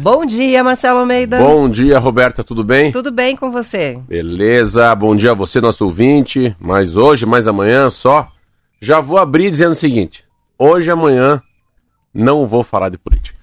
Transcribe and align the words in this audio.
Bom 0.01 0.25
dia, 0.25 0.65
Marcelo 0.65 1.01
Almeida. 1.01 1.37
Bom 1.37 1.69
dia, 1.69 1.99
Roberta, 1.99 2.43
tudo 2.43 2.65
bem? 2.65 2.91
Tudo 2.91 3.13
bem 3.13 3.37
com 3.37 3.51
você? 3.51 4.01
Beleza, 4.09 4.95
bom 4.95 5.15
dia 5.15 5.33
a 5.33 5.35
você, 5.35 5.61
nosso 5.61 5.85
ouvinte. 5.85 6.57
Mas 6.59 6.97
hoje, 6.97 7.27
mais 7.27 7.47
amanhã 7.47 7.91
só. 7.91 8.33
Já 8.81 8.99
vou 8.99 9.19
abrir 9.19 9.51
dizendo 9.51 9.73
o 9.73 9.75
seguinte: 9.75 10.25
hoje 10.59 10.89
e 10.89 10.91
amanhã 10.91 11.43
não 12.15 12.47
vou 12.47 12.65
falar 12.65 12.89
de 12.89 12.97
política. 12.97 13.39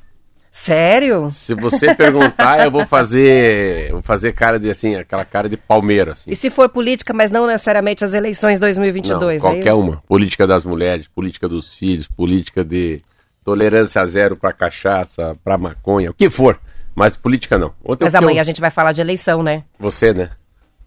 Sério? 0.51 1.29
Se 1.29 1.53
você 1.53 1.93
perguntar, 1.93 2.65
eu 2.65 2.71
vou 2.71 2.87
fazer. 2.87 3.91
Vou 3.91 4.01
fazer 4.01 4.31
cara 4.31 4.59
de 4.59 4.71
assim, 4.71 4.95
aquela 4.95 5.23
cara 5.23 5.47
de 5.47 5.57
Palmeiras. 5.57 6.21
Assim. 6.21 6.31
E 6.31 6.35
se 6.35 6.49
for 6.49 6.67
política, 6.69 7.13
mas 7.13 7.29
não 7.29 7.45
necessariamente 7.45 8.03
as 8.03 8.15
eleições 8.15 8.59
2022? 8.59 9.43
Não, 9.43 9.51
qualquer 9.51 9.73
uma. 9.73 10.01
Política 10.07 10.47
das 10.47 10.65
mulheres, 10.65 11.07
política 11.07 11.47
dos 11.47 11.71
filhos, 11.71 12.07
política 12.07 12.63
de 12.63 13.03
tolerância 13.51 14.05
zero 14.05 14.35
pra 14.35 14.51
cachaça, 14.51 15.37
pra 15.41 15.57
maconha, 15.57 16.11
o 16.11 16.13
que 16.13 16.29
for. 16.29 16.59
Mas 16.93 17.15
política 17.15 17.57
não. 17.57 17.71
Ontem 17.85 18.03
Mas 18.03 18.13
eu 18.13 18.19
amanhã 18.19 18.39
um- 18.39 18.41
a 18.41 18.43
gente 18.43 18.59
vai 18.59 18.69
falar 18.69 18.91
de 18.91 18.99
eleição, 18.99 19.41
né? 19.41 19.63
Você, 19.79 20.13
né? 20.13 20.31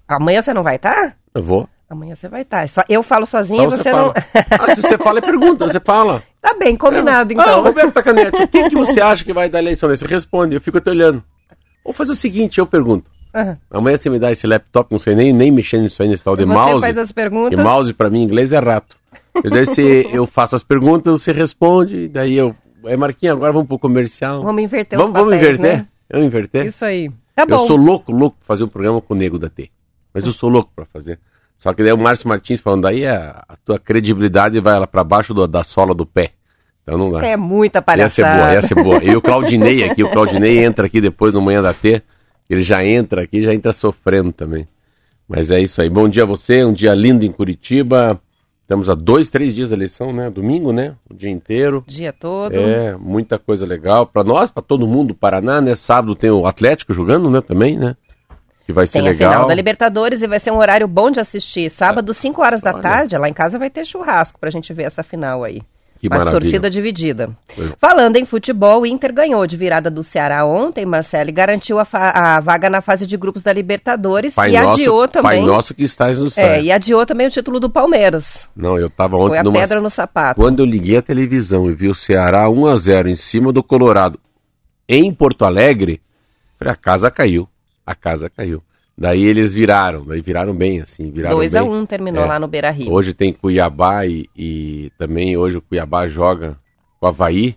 Amanhã 0.07 0.43
você 0.43 0.53
não 0.53 0.63
vai 0.63 0.77
estar? 0.77 1.17
Eu 1.35 1.43
vou. 1.43 1.67
Amanhã 1.89 2.15
você 2.15 2.29
vai 2.29 2.43
estar. 2.43 2.69
Só 2.69 2.83
eu 2.87 3.03
falo 3.03 3.25
sozinha 3.25 3.63
e 3.65 3.67
você, 3.67 3.91
fala. 3.91 4.03
não. 4.03 4.13
Ah, 4.61 4.75
se 4.75 4.83
você 4.83 4.99
fala, 4.99 5.21
é 5.21 5.23
pergunta, 5.23 5.67
você 5.67 5.81
fala. 5.81 6.23
tá 6.43 6.53
bem, 6.53 6.77
combinado 6.77 7.33
Ah, 7.33 7.43
então. 7.43 7.63
Roberto 7.63 8.03
Canete, 8.03 8.43
o 8.43 8.47
que, 8.49 8.69
você 8.77 9.01
acha 9.01 9.25
que 9.25 9.33
vai 9.33 9.49
dar 9.49 9.61
eleição? 9.61 9.89
Você 9.89 10.07
responde, 10.07 10.55
eu 10.55 10.61
fico 10.61 10.79
te 10.83 10.91
olhando. 10.91 11.25
Vou 11.83 11.95
fazer 11.95 12.13
o 12.13 12.15
seguinte, 12.17 12.59
eu 12.59 12.67
pergunto. 12.67 13.11
Aham. 13.35 13.57
Amanhã 13.71 13.97
você 13.97 14.11
me 14.11 14.19
dá 14.19 14.31
esse 14.31 14.47
laptop, 14.47 14.93
não 14.93 14.99
sei 14.99 15.15
nem, 15.15 15.33
nem 15.33 15.51
mexer 15.51 15.79
nisso 15.79 16.03
aí, 16.03 16.09
nesse 16.11 16.23
tal 16.23 16.37
de 16.37 16.43
Você 16.45 16.53
mouse. 16.53 16.81
faz 16.81 16.99
as 16.99 17.11
perguntas. 17.11 17.59
E 17.59 17.63
mouse 17.63 17.95
pra 17.95 18.11
mim 18.11 18.21
em 18.21 18.25
inglês 18.25 18.53
é 18.53 18.59
rato. 18.59 18.97
E 19.45 19.49
daí 19.49 19.65
eu 20.13 20.27
faço 20.27 20.55
as 20.57 20.63
perguntas, 20.63 21.23
você 21.23 21.33
responde, 21.33 22.09
daí 22.09 22.37
eu... 22.37 22.55
É 22.85 22.97
Marquinhos, 22.97 23.37
agora 23.37 23.53
vamos 23.53 23.69
pro 23.69 23.79
comercial. 23.79 24.43
Vamos 24.43 24.63
inverter 24.63 24.99
vamos, 24.99 25.15
os 25.15 25.23
papéis, 25.23 25.43
Vamos 25.43 25.59
inverter? 25.59 25.79
né? 25.83 25.89
Eu 26.09 26.25
inverter? 26.25 26.67
Isso 26.67 26.85
aí. 26.85 27.11
Tá 27.37 27.45
bom. 27.45 27.55
Eu 27.57 27.67
sou 27.67 27.77
louco, 27.77 28.11
louco 28.11 28.37
pra 28.39 28.47
fazer 28.47 28.65
um 28.65 28.69
programa 28.69 29.01
com 29.03 29.13
o 29.13 29.17
Nego 29.17 29.39
da 29.39 29.49
T. 29.51 29.71
Mas 30.15 30.25
eu 30.27 30.33
sou 30.33 30.49
louco 30.49 30.73
pra 30.75 30.87
fazer. 30.87 31.19
Só 31.59 31.75
que 31.75 31.83
daí 31.83 31.93
o 31.93 31.99
Márcio 31.99 32.27
Martins 32.27 32.61
falando, 32.61 32.83
daí 32.85 33.07
a, 33.07 33.45
a 33.47 33.55
tua 33.65 33.79
credibilidade 33.79 34.59
vai 34.61 34.79
lá 34.81 34.87
pra 34.87 35.05
baixo 35.05 35.35
do- 35.35 35.47
da 35.47 35.63
sola 35.63 35.95
do 35.95 36.07
pé. 36.07 36.31
Então 36.83 36.97
não 36.97 37.13
dá. 37.13 37.23
É 37.25 37.37
muita 37.37 37.85
Ia 37.97 38.09
ser 38.09 38.23
boa, 38.23 38.33
palhaçada. 38.33 38.55
ia 38.55 38.63
ser 38.63 38.75
boa. 38.83 39.05
E 39.05 39.15
o 39.15 39.21
Claudinei 39.21 39.85
aqui, 39.85 40.03
o 40.03 40.11
Claudinei 40.11 40.65
entra 40.65 40.87
aqui 40.87 41.01
depois 41.03 41.35
no 41.35 41.41
Manhã 41.43 41.61
da 41.61 41.75
T. 41.75 42.03
Ele 42.49 42.63
já 42.63 42.83
entra 42.83 43.23
aqui, 43.23 43.43
já 43.43 43.53
entra 43.55 43.73
sofrendo 43.75 44.33
também. 44.33 44.67
Mas 45.29 45.51
é 45.51 45.61
isso 45.61 45.83
aí. 45.83 45.91
Bom 45.91 46.09
dia 46.09 46.23
a 46.23 46.27
você, 46.27 46.65
um 46.65 46.73
dia 46.73 46.95
lindo 46.95 47.25
em 47.27 47.31
Curitiba. 47.31 48.19
Estamos 48.71 48.89
a 48.89 48.95
dois, 48.95 49.31
três 49.31 49.53
dias 49.53 49.71
da 49.71 49.77
eleição, 49.77 50.13
né? 50.13 50.31
Domingo, 50.31 50.73
né? 50.73 50.95
O 51.11 51.13
dia 51.13 51.29
inteiro. 51.29 51.83
Dia 51.89 52.13
todo. 52.13 52.55
É, 52.55 52.95
muita 52.95 53.37
coisa 53.37 53.67
legal. 53.67 54.07
Pra 54.07 54.23
nós, 54.23 54.49
pra 54.49 54.63
todo 54.63 54.87
mundo, 54.87 55.13
Paraná, 55.13 55.61
né? 55.61 55.75
Sábado 55.75 56.15
tem 56.15 56.31
o 56.31 56.47
Atlético 56.47 56.95
jogando, 56.95 57.29
né? 57.29 57.41
Também, 57.41 57.77
né? 57.77 57.97
Que 58.65 58.73
vai 58.73 58.87
ser 58.87 59.01
Tem 59.01 59.09
a 59.09 59.11
legal. 59.11 59.33
final 59.33 59.49
da 59.49 59.55
Libertadores 59.55 60.23
e 60.23 60.29
vai 60.29 60.39
ser 60.39 60.53
um 60.53 60.59
horário 60.59 60.87
bom 60.87 61.11
de 61.11 61.19
assistir. 61.19 61.69
Sábado, 61.69 62.15
5 62.15 62.41
horas 62.41 62.61
da 62.61 62.73
Olha. 62.73 62.81
tarde, 62.81 63.19
lá 63.19 63.29
em 63.29 63.33
casa 63.33 63.59
vai 63.59 63.69
ter 63.69 63.85
churrasco 63.85 64.39
pra 64.39 64.51
gente 64.51 64.73
ver 64.73 64.85
essa 64.85 65.03
final 65.03 65.43
aí. 65.43 65.63
Que 66.01 66.09
Mas 66.09 66.19
maravilha. 66.21 66.41
torcida 66.41 66.71
dividida. 66.71 67.29
Foi. 67.55 67.73
Falando 67.79 68.17
em 68.17 68.25
futebol, 68.25 68.81
o 68.81 68.87
Inter 68.87 69.13
ganhou 69.13 69.47
de 69.47 69.55
virada 69.55 69.91
do 69.91 70.03
Ceará 70.03 70.47
ontem, 70.47 70.87
Marcelo, 70.87 71.29
e 71.29 71.33
garantiu 71.33 71.79
a, 71.79 71.87
a 71.93 72.41
vaga 72.41 72.71
na 72.71 72.81
fase 72.81 73.07
de 73.07 73.19
grupos 73.19 73.43
da 73.43 73.53
Libertadores 73.53 74.33
Pai 74.33 74.57
e 74.57 74.59
nosso, 74.59 74.81
adiou 74.81 75.01
Pai 75.01 75.09
também. 75.09 75.47
nosso 75.47 75.75
que 75.75 75.85
estás 75.85 76.19
no 76.19 76.31
céu. 76.31 76.47
É, 76.49 76.63
e 76.63 76.73
adiou 76.73 77.05
também 77.05 77.27
o 77.27 77.31
título 77.31 77.61
do 77.61 77.69
Palmeiras. 77.69 78.49
Não, 78.57 78.79
eu 78.79 78.89
tava 78.89 79.19
Foi 79.19 79.27
ontem 79.29 79.39
a 79.41 79.43
numa... 79.43 79.61
pedra 79.61 79.79
no 79.83 79.91
sapato. 79.91 80.41
Quando 80.41 80.61
eu 80.61 80.65
liguei 80.65 80.97
a 80.97 81.03
televisão 81.03 81.71
e 81.71 81.75
vi 81.75 81.89
o 81.89 81.95
Ceará 81.95 82.49
1 82.49 82.67
a 82.67 82.77
0 82.77 83.09
em 83.11 83.17
cima 83.17 83.53
do 83.53 83.63
Colorado 83.63 84.19
em 84.89 85.13
Porto 85.13 85.45
Alegre, 85.45 86.01
falei, 86.59 86.73
a 86.73 86.77
casa 86.77 87.11
caiu. 87.11 87.47
A 87.85 87.95
casa 87.95 88.31
caiu. 88.31 88.63
Daí 89.01 89.25
eles 89.25 89.55
viraram, 89.55 90.05
daí 90.05 90.21
viraram 90.21 90.55
bem, 90.55 90.83
assim, 90.83 91.11
viraram 91.11 91.37
2 91.37 91.55
a 91.55 91.63
bem. 91.63 91.71
1 91.71 91.87
terminou 91.87 92.23
É. 92.25 92.27
lá 92.27 92.39
no 92.39 92.47
Beira 92.47 92.71
Rio. 92.71 92.93
Hoje 92.93 93.15
tem 93.15 93.33
Cuiabá 93.33 94.05
e, 94.05 94.29
e 94.37 94.93
também 94.99 95.39
hoje 95.39 95.57
o 95.57 95.63
Cuiabá 95.63 96.07
joga 96.07 96.59
com 97.01 97.07
o 97.07 97.09
Havaí. 97.09 97.57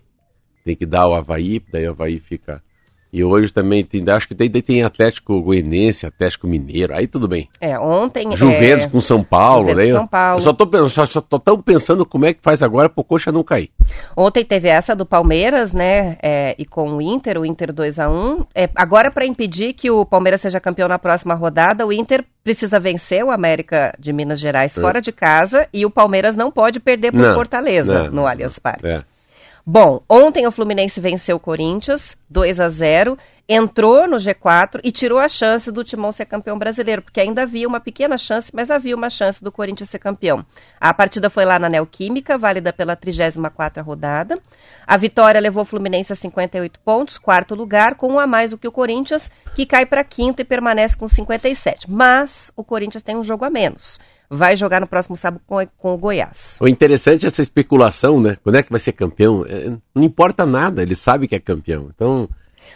Tem 0.64 0.74
que 0.74 0.86
dar 0.86 1.06
o 1.06 1.14
Havaí, 1.14 1.62
daí 1.70 1.86
o 1.86 1.92
Havaí 1.92 2.18
fica. 2.18 2.64
E 3.14 3.24
hoje 3.24 3.54
também 3.54 3.86
tem, 3.86 4.04
acho 4.10 4.28
que 4.28 4.34
tem, 4.34 4.50
tem 4.50 4.84
Atlético 4.84 5.40
Goianense, 5.42 6.06
Atlético 6.06 6.48
Mineiro, 6.48 6.96
aí 6.96 7.08
tudo 7.08 7.28
bem. 7.28 7.48
É, 7.62 7.78
ontem. 7.80 8.36
Juventus 8.36 8.86
é, 8.86 8.90
com 8.90 9.00
São 9.00 9.24
Paulo, 9.24 9.70
Juventus 9.70 9.94
né? 9.94 10.00
São 10.00 10.08
Paulo. 10.08 10.38
Eu 10.38 10.42
só 10.42 10.52
tô, 10.52 10.90
só, 10.90 11.06
só 11.06 11.22
tô 11.22 11.38
tão 11.38 11.62
pensando 11.62 12.06
como 12.06 12.26
é 12.26 12.34
que 12.34 12.42
faz 12.42 12.64
agora 12.64 12.90
pro 12.90 13.04
Coxa 13.04 13.32
não 13.32 13.44
cair. 13.44 13.70
Ontem 14.18 14.44
teve 14.44 14.68
essa 14.68 14.96
do 14.96 15.06
Palmeiras, 15.06 15.74
né? 15.74 16.18
é, 16.22 16.56
e 16.58 16.66
com 16.66 16.96
o 16.96 17.02
Inter, 17.02 17.38
o 17.38 17.46
Inter 17.46 17.74
2 17.74 18.00
a 18.00 18.10
1 18.10 18.46
é, 18.56 18.70
Agora, 18.76 19.12
para 19.12 19.26
impedir 19.26 19.74
que 19.74 19.92
o 19.92 20.06
Palmeiras 20.06 20.42
seja 20.42 20.60
campeão 20.60 20.88
na 20.88 20.98
próxima 20.98 21.34
rodada, 21.34 21.86
o 21.86 21.92
Inter 21.92 22.24
precisa 22.44 22.80
vencer 22.80 23.24
o 23.24 23.30
América 23.30 23.94
de 24.00 24.12
Minas 24.14 24.40
Gerais 24.40 24.74
fora 24.74 25.02
de 25.02 25.12
casa 25.12 25.68
e 25.74 25.86
o 25.86 25.90
Palmeiras 25.90 26.36
não 26.36 26.52
pode 26.52 26.80
perder 26.80 27.12
por 27.12 27.22
Não, 27.22 27.36
Fortaleza 27.36 28.06
não, 28.06 28.12
no 28.12 28.28
Allianz 28.28 28.58
Parque. 28.58 28.88
É. 28.88 29.04
Bom, 29.66 30.02
ontem 30.10 30.46
o 30.46 30.52
Fluminense 30.52 31.00
venceu 31.00 31.38
o 31.38 31.40
Corinthians 31.40 32.18
2 32.30 32.60
a 32.60 32.68
0, 32.68 33.18
entrou 33.48 34.06
no 34.08 34.18
G4 34.18 34.82
e 34.84 34.92
tirou 34.92 35.20
a 35.20 35.30
chance 35.30 35.72
do 35.72 35.86
Timão 35.86 36.12
ser 36.12 36.26
campeão 36.26 36.60
brasileiro, 36.60 37.02
porque 37.02 37.22
ainda 37.22 37.44
havia 37.44 37.66
uma 37.66 37.80
pequena 37.80 38.18
chance, 38.18 38.52
mas 38.54 38.70
havia 38.70 38.94
uma 38.94 39.10
chance 39.10 39.42
do 39.42 39.54
Corinthians 39.54 39.90
ser 39.90 40.00
campeão. 40.00 40.46
A 40.82 40.94
partida 40.94 41.30
foi 41.30 41.46
lá 41.46 41.58
na 41.58 41.70
Neoquímica, 41.70 42.38
válida 42.38 42.74
pela 42.74 42.98
34ª 42.98 43.82
rodada. 43.82 44.38
A 44.86 44.98
vitória 44.98 45.40
levou 45.40 45.64
o 45.64 45.66
Fluminense 45.66 46.12
a 46.12 46.16
58 46.16 46.80
pontos, 46.82 47.18
quarto 47.18 47.56
lugar, 47.56 47.96
com 47.96 48.14
um 48.14 48.20
a 48.20 48.28
mais 48.28 48.52
do 48.52 48.58
que 48.58 48.68
o 48.68 48.72
Corinthians, 48.72 49.32
que 49.56 49.66
cai 49.66 49.86
para 49.86 50.04
quinto 50.04 50.42
e 50.42 50.46
permanece 50.46 50.98
com 50.98 51.08
57. 51.08 51.90
Mas 51.90 52.52
o 52.58 52.66
Corinthians 52.66 53.04
tem 53.04 53.16
um 53.16 53.24
jogo 53.24 53.46
a 53.46 53.50
menos. 53.50 53.98
Vai 54.36 54.56
jogar 54.58 54.82
no 54.82 54.88
próximo 54.88 55.16
sábado 55.16 55.42
com, 55.46 55.64
com 55.78 55.94
o 55.94 55.98
Goiás. 55.98 56.58
O 56.60 56.68
interessante 56.68 57.26
é 57.26 57.28
essa 57.28 57.42
especulação, 57.42 58.20
né? 58.20 58.36
Quando 58.44 58.56
é 58.56 58.64
que 58.64 58.72
vai 58.72 58.80
ser 58.80 58.94
campeão? 58.94 59.46
É, 59.48 59.78
não 59.94 60.04
importa 60.04 60.44
nada, 60.44 60.82
ele 60.82 60.96
sabe 60.96 61.28
que 61.28 61.36
é 61.36 61.40
campeão. 61.40 61.90
Então, 61.94 62.28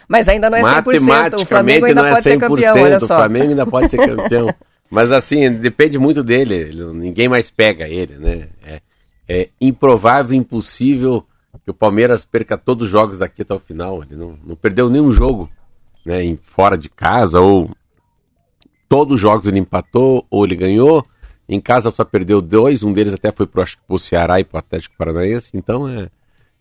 Mas 0.06 0.28
ainda 0.28 0.48
não 0.48 0.56
é 0.58 0.62
100%. 0.62 0.64
O 0.64 0.64
Flamengo 0.72 1.06
matematicamente 1.08 1.84
ainda 1.86 2.02
não 2.02 2.08
é 2.08 2.12
pode 2.12 2.22
ser 2.22 2.36
100%, 2.36 2.40
campeão, 2.40 2.74
olha 2.82 2.96
o. 2.98 3.06
Flamengo 3.06 3.48
ainda 3.50 3.66
pode 3.66 3.90
ser 3.90 3.96
campeão. 4.06 4.54
Mas 4.88 5.10
assim, 5.10 5.52
depende 5.52 5.98
muito 5.98 6.22
dele, 6.22 6.54
ele- 6.54 6.84
ninguém 6.92 7.28
mais 7.28 7.50
pega 7.50 7.88
ele, 7.88 8.14
né? 8.14 8.48
É, 8.64 8.80
é 9.28 9.48
improvável, 9.60 10.36
impossível 10.36 11.26
que 11.64 11.70
o 11.72 11.74
Palmeiras 11.74 12.24
perca 12.24 12.56
todos 12.56 12.86
os 12.86 12.90
jogos 12.92 13.18
daqui 13.18 13.42
até 13.42 13.52
o 13.52 13.58
final. 13.58 14.02
Ele 14.04 14.14
não, 14.14 14.38
não 14.44 14.54
perdeu 14.54 14.88
nenhum 14.88 15.10
jogo, 15.12 15.50
né? 16.06 16.22
Em, 16.22 16.38
fora 16.40 16.78
de 16.78 16.88
casa, 16.88 17.40
ou 17.40 17.68
todos 18.88 19.16
os 19.16 19.20
jogos 19.20 19.46
ele 19.46 19.58
empatou, 19.58 20.24
ou 20.30 20.44
ele 20.44 20.54
ganhou. 20.54 21.04
Em 21.48 21.60
casa 21.60 21.90
só 21.90 22.04
perdeu 22.04 22.42
dois, 22.42 22.82
um 22.82 22.92
deles 22.92 23.14
até 23.14 23.32
foi 23.32 23.46
pro, 23.46 23.62
acho 23.62 23.78
que 23.78 23.82
pro 23.86 23.98
Ceará 23.98 24.38
e 24.38 24.44
pro 24.44 24.58
Atlético 24.58 24.96
Paranaense, 24.98 25.56
então 25.56 25.88
é. 25.88 26.10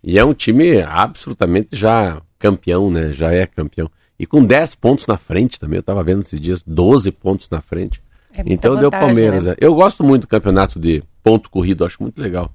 E 0.01 0.18
é 0.18 0.24
um 0.24 0.34
time 0.34 0.81
absolutamente 0.81 1.69
já 1.74 2.22
campeão, 2.39 2.89
né? 2.89 3.12
Já 3.12 3.34
é 3.34 3.45
campeão. 3.45 3.89
E 4.18 4.25
com 4.25 4.44
10 4.44 4.75
pontos 4.75 5.06
na 5.06 5.18
frente 5.18 5.60
também, 5.60 5.78
eu 5.78 5.84
tava 5.84 6.04
vendo 6.04 6.22
esses 6.22 6.39
dias, 6.39 6.63
12 6.63 7.12
pontos 7.12 7.50
na 7.50 7.60
frente. 7.60 8.01
É 8.34 8.44
então 8.45 8.75
deu 8.75 8.89
vantagem, 8.89 9.07
Palmeiras. 9.07 9.45
né? 9.45 9.54
é. 9.54 9.57
Eu 9.60 9.74
gosto 9.74 10.04
muito 10.04 10.22
do 10.22 10.28
campeonato 10.28 10.80
de 10.80 11.04
ponto 11.24 11.50
corrido, 11.50 11.83
acho 11.83 12.01
muito 12.01 12.22
legal. 12.22 12.50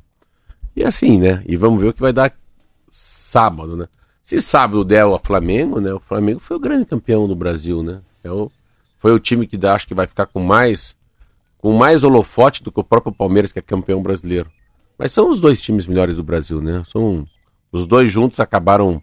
E 0.74 0.82
assim, 0.82 1.18
né? 1.18 1.42
E 1.46 1.56
vamos 1.56 1.82
ver 1.82 1.88
o 1.88 1.92
que 1.92 2.00
vai 2.00 2.12
dar 2.12 2.32
sábado, 2.88 3.76
né? 3.76 3.86
Se 4.22 4.40
sábado 4.40 4.84
der 4.84 5.04
o 5.04 5.18
Flamengo, 5.18 5.80
né? 5.80 5.92
O 5.92 6.00
Flamengo 6.00 6.40
foi 6.40 6.56
o 6.56 6.60
grande 6.60 6.86
campeão 6.86 7.28
do 7.28 7.34
Brasil, 7.34 7.82
né? 7.82 8.00
É 8.24 8.30
o, 8.30 8.50
foi 8.96 9.12
o 9.12 9.18
time 9.18 9.46
que 9.46 9.58
dá, 9.58 9.74
acho 9.74 9.86
que 9.86 9.94
vai 9.94 10.06
ficar 10.06 10.26
com 10.26 10.40
mais 10.40 10.96
com 11.62 11.72
mais 11.72 12.02
holofote 12.02 12.62
do 12.62 12.72
que 12.72 12.80
o 12.80 12.84
próprio 12.84 13.14
Palmeiras, 13.14 13.52
que 13.52 13.58
é 13.60 13.62
campeão 13.62 14.02
brasileiro. 14.02 14.50
Mas 14.98 15.12
são 15.12 15.30
os 15.30 15.40
dois 15.40 15.62
times 15.62 15.86
melhores 15.86 16.16
do 16.16 16.24
Brasil, 16.24 16.60
né? 16.60 16.82
São 16.90 17.24
os 17.70 17.86
dois 17.86 18.10
juntos 18.10 18.40
acabaram 18.40 19.00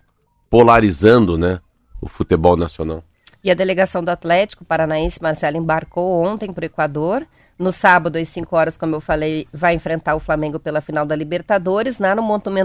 polarizando, 0.50 1.38
né, 1.38 1.62
o 2.02 2.10
futebol 2.10 2.58
nacional. 2.58 3.04
E 3.42 3.50
a 3.50 3.54
delegação 3.54 4.04
do 4.04 4.10
Atlético 4.10 4.66
Paranaense, 4.66 5.22
Marcelo, 5.22 5.56
embarcou 5.56 6.22
ontem 6.22 6.52
para 6.52 6.64
o 6.64 6.66
Equador. 6.66 7.26
No 7.58 7.72
sábado, 7.72 8.18
às 8.18 8.28
5 8.28 8.56
horas, 8.56 8.78
como 8.78 8.96
eu 8.96 9.02
falei, 9.02 9.48
vai 9.54 9.74
enfrentar 9.74 10.16
o 10.16 10.20
Flamengo 10.20 10.60
pela 10.60 10.82
final 10.82 11.06
da 11.06 11.16
Libertadores, 11.16 11.98
lá 11.98 12.14
no 12.16 12.24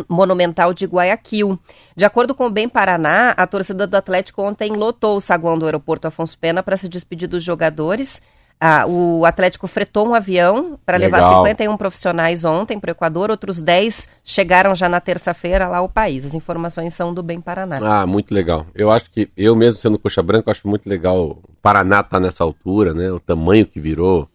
Monumental 0.08 0.74
de 0.74 0.86
Guayaquil. 0.86 1.58
De 1.96 2.04
acordo 2.04 2.34
com 2.34 2.46
o 2.46 2.50
Bem 2.50 2.68
Paraná, 2.68 3.30
a 3.30 3.46
torcida 3.46 3.86
do 3.86 3.94
Atlético 3.96 4.42
ontem 4.42 4.72
lotou 4.72 5.16
o 5.16 5.20
saguão 5.20 5.56
do 5.58 5.64
aeroporto 5.64 6.08
Afonso 6.08 6.36
Pena 6.38 6.62
para 6.62 6.76
se 6.76 6.88
despedir 6.88 7.28
dos 7.28 7.42
jogadores. 7.44 8.20
Ah, 8.60 8.86
o 8.86 9.24
Atlético 9.26 9.66
fretou 9.66 10.08
um 10.08 10.14
avião 10.14 10.78
para 10.86 10.96
levar 10.96 11.22
51 11.38 11.76
profissionais 11.76 12.44
ontem 12.44 12.80
para 12.80 12.90
o 12.90 12.92
Equador, 12.92 13.30
outros 13.30 13.60
10 13.60 14.08
chegaram 14.24 14.74
já 14.74 14.88
na 14.88 15.00
terça-feira 15.00 15.68
lá 15.68 15.78
ao 15.78 15.88
país. 15.88 16.24
As 16.24 16.34
informações 16.34 16.94
são 16.94 17.12
do 17.12 17.22
Bem 17.22 17.40
Paraná. 17.40 17.78
Ah, 17.82 18.06
muito 18.06 18.32
legal. 18.32 18.66
Eu 18.74 18.90
acho 18.90 19.10
que, 19.10 19.28
eu 19.36 19.54
mesmo 19.54 19.78
sendo 19.78 19.98
coxa 19.98 20.22
branca, 20.22 20.50
acho 20.50 20.66
muito 20.66 20.88
legal 20.88 21.30
o 21.30 21.42
Paraná 21.60 21.96
estar 21.96 22.10
tá 22.10 22.20
nessa 22.20 22.42
altura, 22.42 22.94
né? 22.94 23.10
O 23.12 23.20
tamanho 23.20 23.66
que 23.66 23.78
virou, 23.78 24.28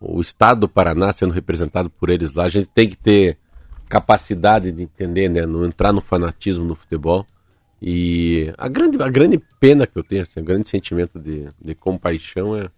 o 0.00 0.20
estado 0.20 0.60
do 0.60 0.68
Paraná 0.68 1.12
sendo 1.12 1.34
representado 1.34 1.90
por 1.90 2.08
eles 2.08 2.34
lá. 2.34 2.44
A 2.44 2.48
gente 2.48 2.68
tem 2.68 2.88
que 2.88 2.96
ter 2.96 3.36
capacidade 3.88 4.70
de 4.72 4.82
entender, 4.82 5.28
né? 5.28 5.44
Não 5.44 5.64
entrar 5.64 5.92
no 5.92 6.00
fanatismo 6.00 6.64
no 6.64 6.74
futebol. 6.74 7.26
E 7.80 8.52
a 8.56 8.66
grande, 8.66 9.00
a 9.02 9.08
grande 9.08 9.38
pena 9.60 9.86
que 9.86 9.96
eu 9.96 10.02
tenho, 10.02 10.22
assim, 10.22 10.40
o 10.40 10.44
grande 10.44 10.68
sentimento 10.68 11.18
de, 11.18 11.48
de 11.62 11.74
compaixão 11.74 12.56
é 12.56 12.68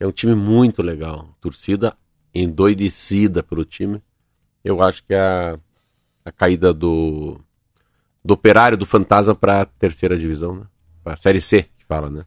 é 0.00 0.06
um 0.06 0.10
time 0.10 0.34
muito 0.34 0.82
legal. 0.82 1.28
Torcida 1.40 1.96
endoidecida 2.34 3.42
pelo 3.42 3.64
time. 3.64 4.02
Eu 4.64 4.82
acho 4.82 5.04
que 5.04 5.14
a, 5.14 5.58
a 6.24 6.32
caída 6.32 6.72
do, 6.72 7.38
do 8.24 8.32
operário 8.34 8.78
do 8.78 8.86
Fantasma 8.86 9.34
para 9.34 9.60
a 9.60 9.66
terceira 9.66 10.18
divisão, 10.18 10.56
né? 10.56 10.66
Para 11.04 11.14
a 11.14 11.16
Série 11.16 11.40
C, 11.40 11.64
que 11.78 11.84
fala, 11.86 12.10
né? 12.10 12.24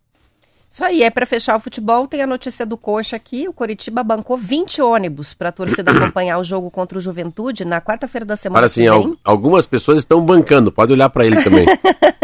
Isso 0.74 0.84
aí, 0.84 1.04
é 1.04 1.12
para 1.12 1.24
fechar 1.28 1.56
o 1.56 1.60
futebol, 1.60 2.08
tem 2.08 2.24
a 2.24 2.26
notícia 2.26 2.66
do 2.66 2.76
Coxa 2.76 3.16
aqui. 3.16 3.48
O 3.48 3.54
Coritiba 3.54 4.04
bancou 4.04 4.36
20 4.36 4.82
ônibus 4.82 5.32
para 5.32 5.50
a 5.50 5.52
torcida 5.52 5.92
acompanhar 5.94 6.40
o 6.40 6.44
jogo 6.44 6.72
contra 6.72 6.98
o 6.98 7.02
Juventude 7.02 7.64
na 7.64 7.80
quarta-feira 7.80 8.26
da 8.26 8.36
semana. 8.36 8.58
Para 8.58 8.66
assim, 8.66 8.88
al 8.88 9.16
algumas 9.24 9.68
pessoas 9.68 10.00
estão 10.00 10.20
bancando, 10.26 10.72
pode 10.72 10.92
olhar 10.92 11.12
para 11.12 11.28
ele 11.28 11.44
também. 11.44 11.68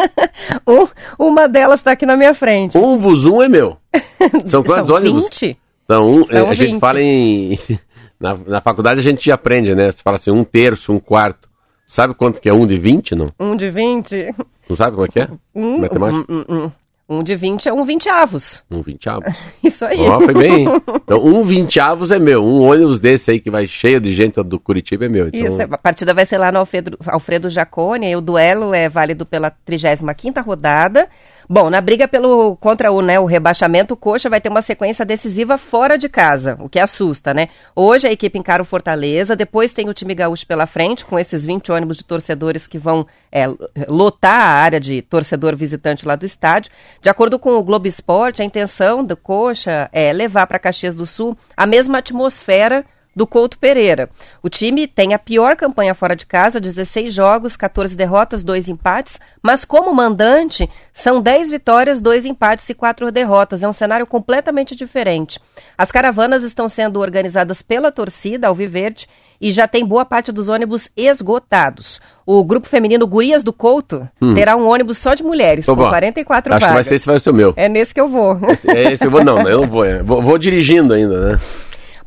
um, 0.68 0.88
uma 1.28 1.48
delas 1.48 1.82
está 1.82 1.92
aqui 1.92 2.08
na 2.08 2.18
minha 2.18 2.34
frente. 2.34 2.76
Um 2.76 2.98
buzum 2.98 3.40
é 3.40 3.48
meu. 3.48 3.78
São 4.48 4.64
quantos 4.64 4.88
São 4.88 4.96
ônibus? 4.96 5.26
20? 5.26 5.60
Então, 5.86 6.10
um, 6.10 6.26
São 6.26 6.48
a 6.48 6.50
20. 6.50 6.58
gente 6.58 6.80
fala 6.80 7.00
em. 7.00 7.60
Na, 8.20 8.36
na 8.36 8.60
faculdade 8.60 9.00
a 9.00 9.04
gente 9.04 9.32
aprende, 9.32 9.74
né? 9.74 9.92
Você 9.92 10.02
fala 10.04 10.18
assim, 10.18 10.30
um 10.30 10.44
terço, 10.44 10.92
um 10.92 11.00
quarto. 11.00 11.48
Sabe 11.88 12.14
quanto 12.14 12.42
que 12.42 12.50
é 12.50 12.54
um 12.54 12.66
de 12.66 12.78
20, 12.78 13.16
não? 13.16 13.28
Um 13.40 13.56
de 13.56 13.70
20? 13.70 14.36
Não 14.68 14.76
sabe 14.76 14.96
como 14.96 15.06
é 15.06 15.08
que 15.08 15.20
é? 15.22 15.30
Um, 15.56 15.78
Matemática? 15.78 16.26
Um, 16.30 16.46
um, 16.50 16.66
um. 16.66 16.72
Um 17.10 17.24
de 17.24 17.36
20 17.36 17.68
é 17.68 17.74
um 17.74 17.84
vinteavos. 17.84 18.64
Um 18.70 18.84
vinteavos. 18.84 19.36
Isso 19.64 19.84
aí. 19.84 20.00
Ó, 20.02 20.18
oh, 20.18 20.22
foi 20.22 20.34
bem. 20.36 20.66
Então, 21.04 21.26
um 21.26 21.44
vinteavos 21.44 22.12
é 22.12 22.20
meu. 22.20 22.44
Um 22.44 22.62
ônibus 22.62 23.00
desse 23.00 23.32
aí 23.32 23.40
que 23.40 23.50
vai 23.50 23.66
cheio 23.66 24.00
de 24.00 24.14
gente 24.14 24.44
do 24.44 24.60
Curitiba 24.60 25.06
é 25.06 25.10
meu. 25.10 25.28
Então... 25.28 25.40
Isso, 25.40 25.60
a 25.60 25.78
partida 25.78 26.14
vai 26.14 26.28
ser 26.28 26.38
lá 26.38 26.52
no 26.52 26.60
Alfredo, 26.60 27.00
Alfredo 27.08 27.50
Jacone. 27.50 28.12
E 28.12 28.16
o 28.16 28.22
duelo 28.22 28.76
é 28.76 28.88
válido 28.88 29.26
pela 29.26 29.52
35ª 29.68 30.46
rodada. 30.46 31.10
Bom, 31.52 31.68
na 31.68 31.82
briga 31.82 32.08
pelo 32.08 32.56
contra 32.58 32.92
o, 32.92 33.02
né, 33.02 33.20
o 33.20 33.26
rebaixamento, 33.26 33.96
o 33.96 33.98
Coxa 33.98 34.30
vai 34.30 34.40
ter 34.40 34.50
uma 34.50 34.62
sequência 34.62 35.04
decisiva 35.04 35.58
fora 35.58 35.98
de 35.98 36.08
casa, 36.08 36.56
o 36.60 36.70
que 36.70 36.78
assusta, 36.78 37.34
né? 37.34 37.50
Hoje 37.76 38.08
a 38.08 38.12
equipe 38.12 38.38
encara 38.38 38.62
o 38.62 38.66
Fortaleza, 38.66 39.36
depois 39.36 39.74
tem 39.74 39.90
o 39.90 39.94
time 39.94 40.14
gaúcho 40.14 40.46
pela 40.46 40.68
frente, 40.68 41.04
com 41.04 41.18
esses 41.18 41.44
20 41.44 41.72
ônibus 41.72 41.98
de 41.98 42.06
torcedores 42.06 42.68
que 42.68 42.78
vão 42.78 43.08
é, 43.32 43.48
lotar 43.88 44.40
a 44.40 44.62
área 44.62 44.80
de 44.80 45.02
torcedor 45.02 45.56
visitante 45.56 46.06
lá 46.06 46.16
do 46.16 46.24
estádio. 46.24 46.72
De 47.02 47.10
acordo 47.10 47.40
com 47.40 47.58
o 47.58 47.64
Globo 47.64 47.88
Esporte, 47.88 48.44
a 48.44 48.46
intenção 48.46 49.04
do 49.04 49.18
Coxa 49.18 49.90
é 49.92 50.14
levar 50.14 50.46
para 50.46 50.60
Caxias 50.60 50.94
do 50.94 51.08
Sul 51.08 51.36
a 51.58 51.66
mesma 51.66 51.98
atmosfera 51.98 52.86
do 53.16 53.28
Couto 53.28 53.58
Pereira. 53.58 54.10
O 54.42 54.50
time 54.50 54.88
tem 54.88 55.14
a 55.14 55.20
pior 55.20 55.56
campanha 55.56 55.94
fora 55.94 56.16
de 56.16 56.26
casa, 56.26 56.60
16 56.60 57.14
jogos, 57.14 57.58
14 57.58 57.96
derrotas, 57.96 58.44
2 58.44 58.70
empates, 58.70 59.20
mas 59.42 59.66
como 59.66 59.94
mandante, 59.94 60.70
são 60.94 61.22
10 61.22 61.50
vitórias, 61.50 62.00
2 62.00 62.26
empates 62.26 62.70
e 62.70 62.74
4 62.74 63.12
derrotas. 63.12 63.64
É 63.64 63.68
um 63.68 63.74
cenário 63.74 64.06
completamente 64.08 64.76
diferente. 64.76 65.40
As 65.78 65.92
caravanas 65.92 66.44
estão 66.44 66.70
sendo 66.70 67.00
organizadas 67.00 67.62
pela 67.62 67.92
torcida 67.92 68.48
Alviverde 68.48 69.08
e 69.42 69.52
já 69.52 69.68
tem 69.68 69.86
boa 69.86 70.04
parte 70.04 70.32
dos 70.32 70.50
ônibus 70.50 70.90
esgotados. 70.96 72.02
O 72.26 72.44
grupo 72.44 72.68
feminino 72.68 73.08
Gurias 73.08 73.42
do 73.42 73.54
Couto 73.54 74.08
hum. 74.22 74.34
terá 74.34 74.56
um 74.56 74.68
ônibus 74.68 74.98
só 74.98 75.14
de 75.14 75.24
mulheres, 75.24 75.66
Tô 75.66 75.76
com 75.76 75.84
bom. 75.84 75.90
44 75.90 76.54
Acho 76.54 76.60
vagas. 76.60 76.64
Acho 76.64 76.70
que 76.70 76.76
vai 76.76 76.84
ser 76.84 76.96
esse 76.96 77.06
vai 77.06 77.20
ser 77.20 77.30
o 77.30 77.34
meu. 77.34 77.54
É 77.56 77.70
nesse 77.70 77.94
que 77.94 78.02
eu 78.02 78.08
vou. 78.08 78.38
É 78.68 78.92
esse 78.94 79.06
eu 79.06 79.12
vou, 79.12 79.24
não, 79.24 79.40
eu 79.48 79.62
não 79.62 79.68
vou, 79.68 79.84
é. 79.84 80.04
vou, 80.04 80.22
vou 80.22 80.38
dirigindo 80.38 80.94
ainda, 80.94 81.32
né? 81.32 81.40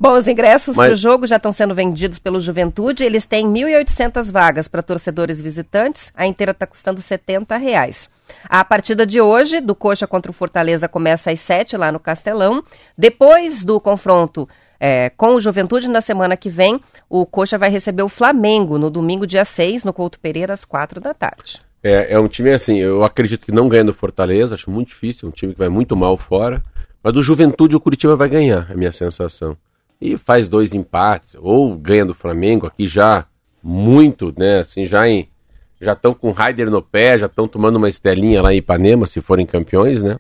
Bom, 0.03 0.15
os 0.15 0.27
ingressos 0.27 0.75
Mas... 0.75 0.87
para 0.87 0.95
o 0.95 0.97
jogo 0.97 1.29
já 1.29 1.37
estão 1.37 1.53
sendo 1.53 1.77
vendidos 1.77 2.19
pelo 2.19 2.41
Juventude. 2.41 3.05
Eles 3.05 3.25
têm 3.25 3.47
1.800 3.47 4.33
vagas 4.33 4.67
para 4.67 4.83
torcedores 4.83 5.41
visitantes. 5.41 6.13
A 6.17 6.27
inteira 6.27 6.51
está 6.51 6.67
custando 6.67 7.01
70 7.01 7.57
reais. 7.57 8.11
A 8.49 8.65
partida 8.65 9.07
de 9.07 9.21
hoje, 9.21 9.61
do 9.61 9.77
Coxa 9.77 10.05
contra 10.05 10.29
o 10.29 10.35
Fortaleza, 10.35 10.89
começa 10.89 11.31
às 11.31 11.39
7 11.39 11.77
lá 11.77 11.93
no 11.93 12.01
Castelão. 12.01 12.65
Depois 12.99 13.63
do 13.63 13.81
confronto 13.81 14.49
é, 14.81 15.09
com 15.11 15.37
o 15.37 15.41
Juventude, 15.41 15.89
na 15.89 16.01
semana 16.01 16.37
que 16.37 16.51
vem, 16.51 16.81
o 17.09 17.25
Coxa 17.25 17.57
vai 17.57 17.71
receber 17.71 18.03
o 18.03 18.09
Flamengo 18.09 18.79
no 18.79 18.91
domingo, 18.91 19.25
dia 19.25 19.45
6, 19.45 19.85
no 19.85 19.93
Couto 19.93 20.19
Pereira, 20.19 20.53
às 20.53 20.65
4 20.65 21.01
da 21.01 21.15
tarde. 21.15 21.63
É, 21.81 22.15
é 22.15 22.19
um 22.19 22.27
time 22.27 22.51
assim, 22.51 22.77
eu 22.77 23.05
acredito 23.05 23.47
que 23.47 23.53
não 23.53 23.69
ganha 23.69 23.85
do 23.85 23.95
Fortaleza, 23.95 24.57
acho 24.57 24.69
muito 24.69 24.89
difícil, 24.89 25.29
um 25.29 25.33
time 25.33 25.53
que 25.53 25.61
vai 25.61 25.69
muito 25.69 25.95
mal 25.95 26.19
fora. 26.19 26.61
Mas 27.01 27.15
do 27.15 27.23
Juventude 27.23 27.77
o 27.77 27.81
Curitiba 27.81 28.17
vai 28.17 28.29
ganhar, 28.29 28.67
é 28.69 28.73
a 28.73 28.77
minha 28.77 28.91
sensação 28.91 29.57
e 30.03 30.19
faz 30.19 30.49
dois 30.49 30.75
empates, 30.75 31.37
ou 31.39 31.77
ganha 31.77 32.05
do 32.05 32.13
Flamengo 32.13 32.67
aqui 32.67 32.87
já 32.87 33.25
muito, 33.63 34.35
né? 34.37 34.59
Assim, 34.59 34.85
já 34.85 35.09
em. 35.09 35.29
Já 35.81 35.93
estão 35.93 36.13
com 36.13 36.29
o 36.29 36.33
Raider 36.33 36.71
no 36.71 36.83
pé, 36.83 37.17
já 37.19 37.27
estão 37.27 37.47
tomando 37.47 37.77
uma 37.77 37.89
estelinha 37.89 38.43
lá 38.43 38.53
em 38.53 38.59
Ipanema, 38.59 39.07
se 39.07 39.21
forem 39.21 39.47
campeões, 39.47 40.03
né? 40.03 40.17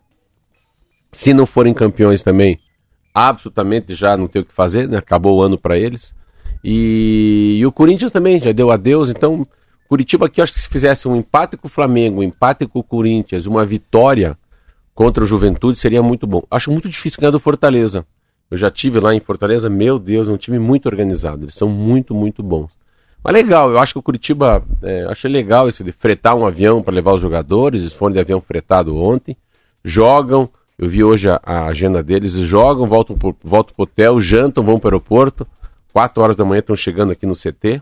Se 1.11 1.35
não 1.35 1.47
forem 1.47 1.75
campeões 1.75 2.23
também, 2.23 2.59
absolutamente 3.13 3.95
já 3.95 4.17
não 4.17 4.29
tem 4.29 4.43
o 4.43 4.45
que 4.45 4.53
fazer, 4.53 4.89
né? 4.89 4.99
Acabou 4.99 5.39
o 5.39 5.43
ano 5.43 5.59
para 5.59 5.77
eles. 5.77 6.15
E, 6.65 7.59
e, 7.59 7.67
o 7.67 7.73
Corinthians 7.73 8.13
também 8.13 8.41
já 8.41 8.53
deu 8.53 8.71
adeus, 8.71 9.09
então 9.09 9.47
Curitiba 9.89 10.27
aqui 10.27 10.41
acho 10.41 10.53
que 10.53 10.61
se 10.61 10.69
fizesse 10.69 11.09
um 11.09 11.17
empate 11.17 11.57
com 11.57 11.67
o 11.67 11.71
Flamengo, 11.71 12.21
um 12.21 12.23
empate 12.23 12.67
com 12.67 12.79
o 12.79 12.85
Corinthians, 12.85 13.47
uma 13.47 13.65
vitória 13.65 14.39
contra 14.95 15.25
o 15.25 15.27
Juventude 15.27 15.79
seria 15.79 16.03
muito 16.03 16.25
bom. 16.25 16.43
Acho 16.49 16.71
muito 16.71 16.89
difícil 16.89 17.21
ganhar 17.21 17.33
do 17.33 17.41
Fortaleza. 17.41 18.07
Eu 18.53 18.59
já 18.59 18.71
tive 18.71 19.01
lá 19.01 19.15
em 19.15 19.19
Fortaleza, 19.19 19.71
meu 19.71 19.99
Deus, 19.99 20.29
é 20.29 20.31
um 20.31 20.37
time 20.37 20.59
muito 20.59 20.85
organizado. 20.85 21.47
Eles 21.47 21.55
são 21.55 21.71
muito, 21.71 22.15
muito 22.15 22.43
bons. 22.43 22.71
Mas 23.25 23.33
legal, 23.33 23.71
eu 23.71 23.79
acho 23.79 23.95
que 23.95 23.99
o 23.99 24.03
Curitiba, 24.03 24.63
é, 24.83 25.07
achei 25.07 25.31
legal 25.31 25.71
esse 25.71 25.83
de 25.83 25.91
fretar 25.91 26.37
um 26.37 26.45
avião 26.45 26.83
para 26.83 26.93
levar 26.93 27.15
os 27.15 27.21
jogadores, 27.23 27.81
eles 27.81 27.95
foram 27.95 28.13
de 28.13 28.21
avião 28.21 28.43
fretado 28.43 28.95
ontem, 28.95 29.35
jogam, 29.83 30.51
eu 30.79 30.87
vi 30.87 31.03
hoje 31.03 31.31
a, 31.31 31.41
a 31.43 31.65
agenda 31.65 32.03
deles, 32.03 32.35
jogam, 32.35 32.85
voltam 32.85 33.17
pro, 33.17 33.35
voltam 33.43 33.73
hotel, 33.79 34.21
jantam, 34.21 34.63
vão 34.63 34.79
para 34.79 34.89
o 34.89 34.91
aeroporto, 34.91 35.47
4 35.91 36.23
horas 36.23 36.37
da 36.37 36.45
manhã 36.45 36.59
estão 36.59 36.77
chegando 36.77 37.11
aqui 37.11 37.25
no 37.25 37.35
CT 37.35 37.81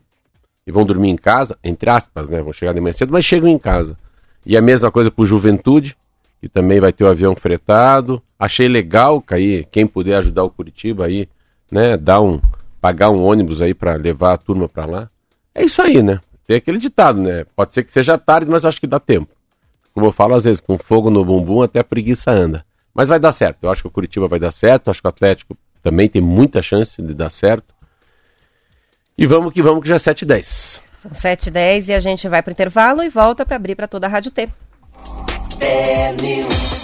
e 0.65 0.71
vão 0.71 0.87
dormir 0.87 1.11
em 1.11 1.17
casa, 1.17 1.59
entre 1.65 1.91
aspas, 1.91 2.29
né, 2.29 2.41
vão 2.41 2.53
chegar 2.53 2.73
de 2.73 2.81
manhã 2.81 2.93
cedo, 2.93 3.11
mas 3.11 3.25
chegam 3.25 3.49
em 3.49 3.59
casa. 3.59 3.99
E 4.47 4.57
a 4.57 4.63
mesma 4.63 4.89
coisa 4.93 5.11
para 5.11 5.23
o 5.25 5.27
Juventude, 5.27 5.97
que 6.41 6.49
também 6.49 6.81
vai 6.81 6.93
ter 6.93 7.05
o 7.05 7.09
avião 7.09 7.37
fretado. 7.37 8.23
Achei 8.39 8.67
legal, 8.67 9.21
cair 9.21 9.67
quem 9.71 9.87
puder 9.87 10.17
ajudar 10.17 10.45
o 10.45 10.51
Curitiba 10.51 11.07
aí, 11.07 11.29
né, 11.71 11.97
dar 11.97 12.21
um 12.21 12.41
pagar 12.81 13.11
um 13.11 13.23
ônibus 13.23 13.61
aí 13.61 13.75
para 13.75 13.95
levar 13.97 14.35
a 14.35 14.39
turma 14.39 14.69
para 14.69 14.87
lá. 14.87 15.09
É 15.55 15.63
isso 15.63 15.83
aí, 15.83 16.03
né? 16.03 16.19
Tem 16.47 16.57
aquele 16.57 16.79
ditado, 16.79 17.21
né? 17.21 17.45
Pode 17.55 17.75
ser 17.75 17.85
que 17.85 17.93
seja 17.93 18.17
tarde, 18.17 18.51
mas 18.51 18.65
acho 18.65 18.81
que 18.81 18.87
dá 18.87 18.99
tempo. 18.99 19.31
Como 19.93 20.07
eu 20.07 20.13
falo 20.13 20.35
às 20.35 20.45
vezes, 20.45 20.61
com 20.61 20.79
fogo 20.79 21.11
no 21.11 21.25
bumbum 21.25 21.63
até 21.63 21.81
a 21.81 21.85
preguiça 21.85 22.31
anda. 22.31 22.65
Mas 22.95 23.11
vai 23.11 23.21
dar 23.21 23.33
certo. 23.33 23.59
Eu 23.65 23.71
acho 23.71 23.83
que 23.83 23.89
o 23.89 23.91
Curitiba 23.91 24.27
vai 24.27 24.41
dar 24.41 24.51
certo, 24.51 24.91
acho 24.91 25.03
que 25.03 25.07
o 25.07 25.11
Atlético 25.11 25.57
também 25.83 26.09
tem 26.09 26.23
muita 26.23 26.63
chance 26.63 27.01
de 27.03 27.15
dar 27.15 27.31
certo. 27.31 27.75
E 29.17 29.27
vamos 29.27 29.53
que 29.53 29.61
vamos 29.61 29.83
que 29.83 29.89
já 29.89 29.97
é 29.97 29.99
7 29.99 30.23
e 30.23 30.25
10. 30.25 30.83
São 30.99 31.15
7 31.15 31.47
e 31.47 31.51
10 31.51 31.89
e 31.89 31.93
a 31.93 32.01
gente 32.01 32.29
vai 32.29 32.43
para 32.43 32.51
o 32.51 32.53
intervalo 32.53 33.03
e 33.03 33.09
volta 33.09 33.45
para 33.45 33.57
abrir 33.57 33.75
para 33.75 33.87
toda 33.87 34.07
a 34.07 34.11
Rádio 34.11 34.31
T. 34.31 34.49
São 35.61 36.80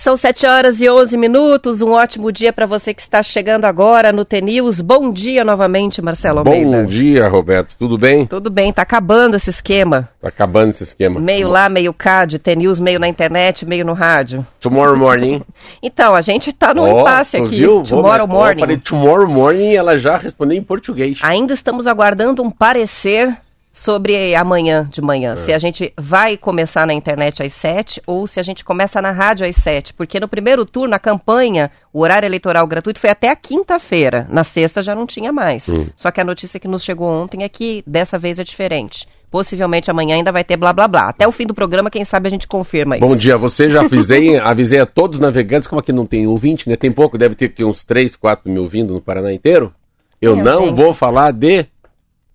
São 0.00 0.16
7 0.16 0.46
horas 0.46 0.80
e 0.80 0.88
11 0.88 1.14
minutos. 1.18 1.82
Um 1.82 1.90
ótimo 1.90 2.32
dia 2.32 2.54
para 2.54 2.64
você 2.64 2.94
que 2.94 3.02
está 3.02 3.22
chegando 3.22 3.66
agora 3.66 4.14
no 4.14 4.24
TNews. 4.24 4.80
Bom 4.80 5.10
dia 5.10 5.44
novamente, 5.44 6.00
Marcelo 6.00 6.38
Almeida. 6.38 6.70
Bom 6.70 6.86
dia, 6.86 7.28
Roberto. 7.28 7.76
Tudo 7.78 7.98
bem? 7.98 8.24
Tudo 8.24 8.48
bem, 8.48 8.72
tá 8.72 8.80
acabando 8.80 9.36
esse 9.36 9.50
esquema. 9.50 10.08
Tá 10.18 10.28
acabando 10.28 10.70
esse 10.70 10.84
esquema. 10.84 11.20
Meio 11.20 11.48
lá, 11.48 11.68
meio 11.68 11.92
cá, 11.92 12.24
de 12.24 12.38
TNews, 12.38 12.80
meio 12.80 12.98
na 12.98 13.08
internet, 13.08 13.66
meio 13.66 13.84
no 13.84 13.92
rádio. 13.92 14.46
Tomorrow 14.58 14.96
morning. 14.96 15.42
então, 15.82 16.14
a 16.14 16.22
gente 16.22 16.50
tá 16.50 16.72
no 16.72 16.82
oh, 16.82 17.00
impasse 17.02 17.36
aqui. 17.36 17.56
Viu? 17.56 17.82
Tomorrow 17.82 18.26
Vou, 18.26 18.38
morning. 18.38 18.62
Eu 18.62 18.66
falei 18.66 18.78
tomorrow 18.78 19.28
morning 19.28 19.72
e 19.72 19.76
ela 19.76 19.98
já 19.98 20.16
respondeu 20.16 20.56
em 20.56 20.62
português. 20.62 21.18
Ainda 21.20 21.52
estamos 21.52 21.86
aguardando 21.86 22.42
um 22.42 22.50
parecer 22.50 23.36
sobre 23.72 24.34
amanhã 24.34 24.88
de 24.90 25.00
manhã. 25.00 25.34
É. 25.34 25.36
Se 25.36 25.52
a 25.52 25.58
gente 25.58 25.92
vai 25.96 26.36
começar 26.36 26.86
na 26.86 26.92
internet 26.92 27.42
às 27.42 27.52
7 27.52 28.02
ou 28.06 28.26
se 28.26 28.40
a 28.40 28.42
gente 28.42 28.64
começa 28.64 29.00
na 29.00 29.12
rádio 29.12 29.46
às 29.46 29.56
7. 29.56 29.94
Porque 29.94 30.18
no 30.18 30.28
primeiro 30.28 30.64
turno, 30.64 30.94
a 30.94 30.98
campanha, 30.98 31.70
o 31.92 32.00
horário 32.00 32.26
eleitoral 32.26 32.66
gratuito 32.66 33.00
foi 33.00 33.10
até 33.10 33.30
a 33.30 33.36
quinta-feira. 33.36 34.26
Na 34.30 34.44
sexta 34.44 34.82
já 34.82 34.94
não 34.94 35.06
tinha 35.06 35.32
mais. 35.32 35.68
Hum. 35.68 35.86
Só 35.96 36.10
que 36.10 36.20
a 36.20 36.24
notícia 36.24 36.58
que 36.58 36.68
nos 36.68 36.82
chegou 36.82 37.08
ontem 37.08 37.42
é 37.44 37.48
que 37.48 37.82
dessa 37.86 38.18
vez 38.18 38.38
é 38.38 38.44
diferente. 38.44 39.06
Possivelmente 39.30 39.88
amanhã 39.88 40.16
ainda 40.16 40.32
vai 40.32 40.42
ter 40.42 40.56
blá 40.56 40.72
blá 40.72 40.88
blá. 40.88 41.08
Até 41.08 41.26
o 41.26 41.30
fim 41.30 41.46
do 41.46 41.54
programa, 41.54 41.88
quem 41.88 42.04
sabe 42.04 42.26
a 42.26 42.30
gente 42.30 42.48
confirma 42.48 42.96
isso. 42.96 43.06
Bom 43.06 43.14
dia, 43.14 43.36
você 43.36 43.68
já 43.68 43.82
avisei, 43.86 44.36
avisei 44.36 44.80
a 44.80 44.86
todos 44.86 45.18
os 45.18 45.20
navegantes, 45.20 45.68
como 45.68 45.78
aqui 45.78 45.92
não 45.92 46.04
tem 46.04 46.26
ouvinte, 46.26 46.68
né? 46.68 46.74
Tem 46.74 46.90
pouco, 46.90 47.16
deve 47.16 47.36
ter 47.36 47.44
aqui 47.44 47.64
uns 47.64 47.84
3, 47.84 48.16
4 48.16 48.50
mil 48.50 48.66
vindo 48.66 48.92
no 48.92 49.00
Paraná 49.00 49.32
inteiro. 49.32 49.72
Eu 50.20 50.34
não 50.34 50.74
vou 50.74 50.92
falar 50.92 51.32
de 51.32 51.66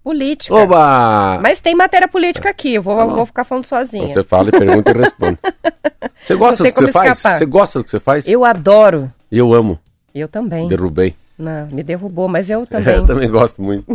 Política. 0.06 0.54
Oba! 0.54 1.40
Mas 1.42 1.60
tem 1.60 1.74
matéria 1.74 2.08
política 2.08 2.52
aqui, 2.52 2.76
eu 2.76 2.84
vou, 2.84 2.96
tá 2.96 3.06
vou 3.06 3.26
ficar 3.26 3.44
falando 3.44 3.66
sozinha. 3.66 4.04
Então 4.04 4.14
você 4.14 4.22
fala 4.22 4.50
e 4.50 4.52
pergunta 4.52 4.92
e 4.92 4.94
responde. 4.94 5.40
Você 6.16 6.36
gosta 6.36 6.64
do 6.64 6.72
que 6.72 6.80
você 6.80 6.92
faz? 6.92 7.20
Você 7.20 7.46
gosta 7.46 7.80
do 7.80 7.84
que 7.84 7.90
você 7.92 8.00
faz? 8.00 8.28
Eu 8.28 8.46
adoro. 8.46 9.12
Eu 9.32 9.54
amo. 9.54 9.80
Eu 10.14 10.28
também. 10.28 10.68
Derrubei. 10.68 11.16
Não, 11.38 11.68
me 11.68 11.84
derrubou, 11.84 12.28
mas 12.28 12.50
eu 12.50 12.66
também. 12.68 12.94
É, 12.94 12.98
eu 12.98 13.06
também 13.06 13.30
gosto 13.30 13.62
muito. 13.62 13.86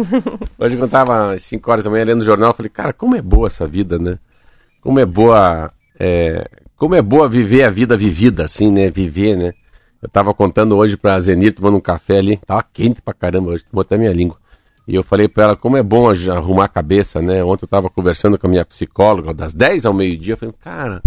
Hoje, 0.58 0.76
eu 0.76 0.88
tava 0.88 1.32
às 1.32 1.44
5 1.44 1.70
horas 1.70 1.84
da 1.84 1.90
manhã 1.90 2.04
lendo 2.04 2.20
o 2.20 2.24
jornal, 2.24 2.52
falei, 2.52 2.68
cara, 2.68 2.92
como 2.92 3.16
é 3.16 3.22
boa 3.22 3.46
essa 3.46 3.66
vida, 3.66 3.98
né? 3.98 4.18
Como 4.80 4.98
é 4.98 5.06
boa. 5.06 5.72
É... 5.98 6.46
Como 6.76 6.94
é 6.94 7.00
boa 7.00 7.28
viver 7.28 7.62
a 7.62 7.70
vida 7.70 7.96
vivida, 7.96 8.44
assim, 8.44 8.70
né? 8.70 8.90
Viver, 8.90 9.36
né? 9.36 9.52
Eu 10.02 10.08
tava 10.08 10.34
contando 10.34 10.76
hoje 10.76 10.96
pra 10.96 11.18
Zenir, 11.20 11.54
tomando 11.54 11.76
um 11.76 11.80
café 11.80 12.18
ali. 12.18 12.36
Tava 12.44 12.64
quente 12.72 13.00
pra 13.00 13.14
caramba 13.14 13.52
hoje, 13.52 13.64
botar 13.72 13.96
minha 13.96 14.12
língua. 14.12 14.39
E 14.90 14.96
eu 14.96 15.04
falei 15.04 15.28
para 15.28 15.44
ela 15.44 15.56
como 15.56 15.76
é 15.76 15.84
bom 15.84 16.10
arrumar 16.10 16.64
a 16.64 16.68
cabeça, 16.68 17.22
né? 17.22 17.44
Ontem 17.44 17.62
eu 17.62 17.66
estava 17.66 17.88
conversando 17.88 18.36
com 18.36 18.48
a 18.48 18.50
minha 18.50 18.64
psicóloga, 18.64 19.32
das 19.32 19.54
10 19.54 19.86
ao 19.86 19.94
meio-dia, 19.94 20.32
eu 20.32 20.36
falei, 20.36 20.52
cara, 20.58 21.00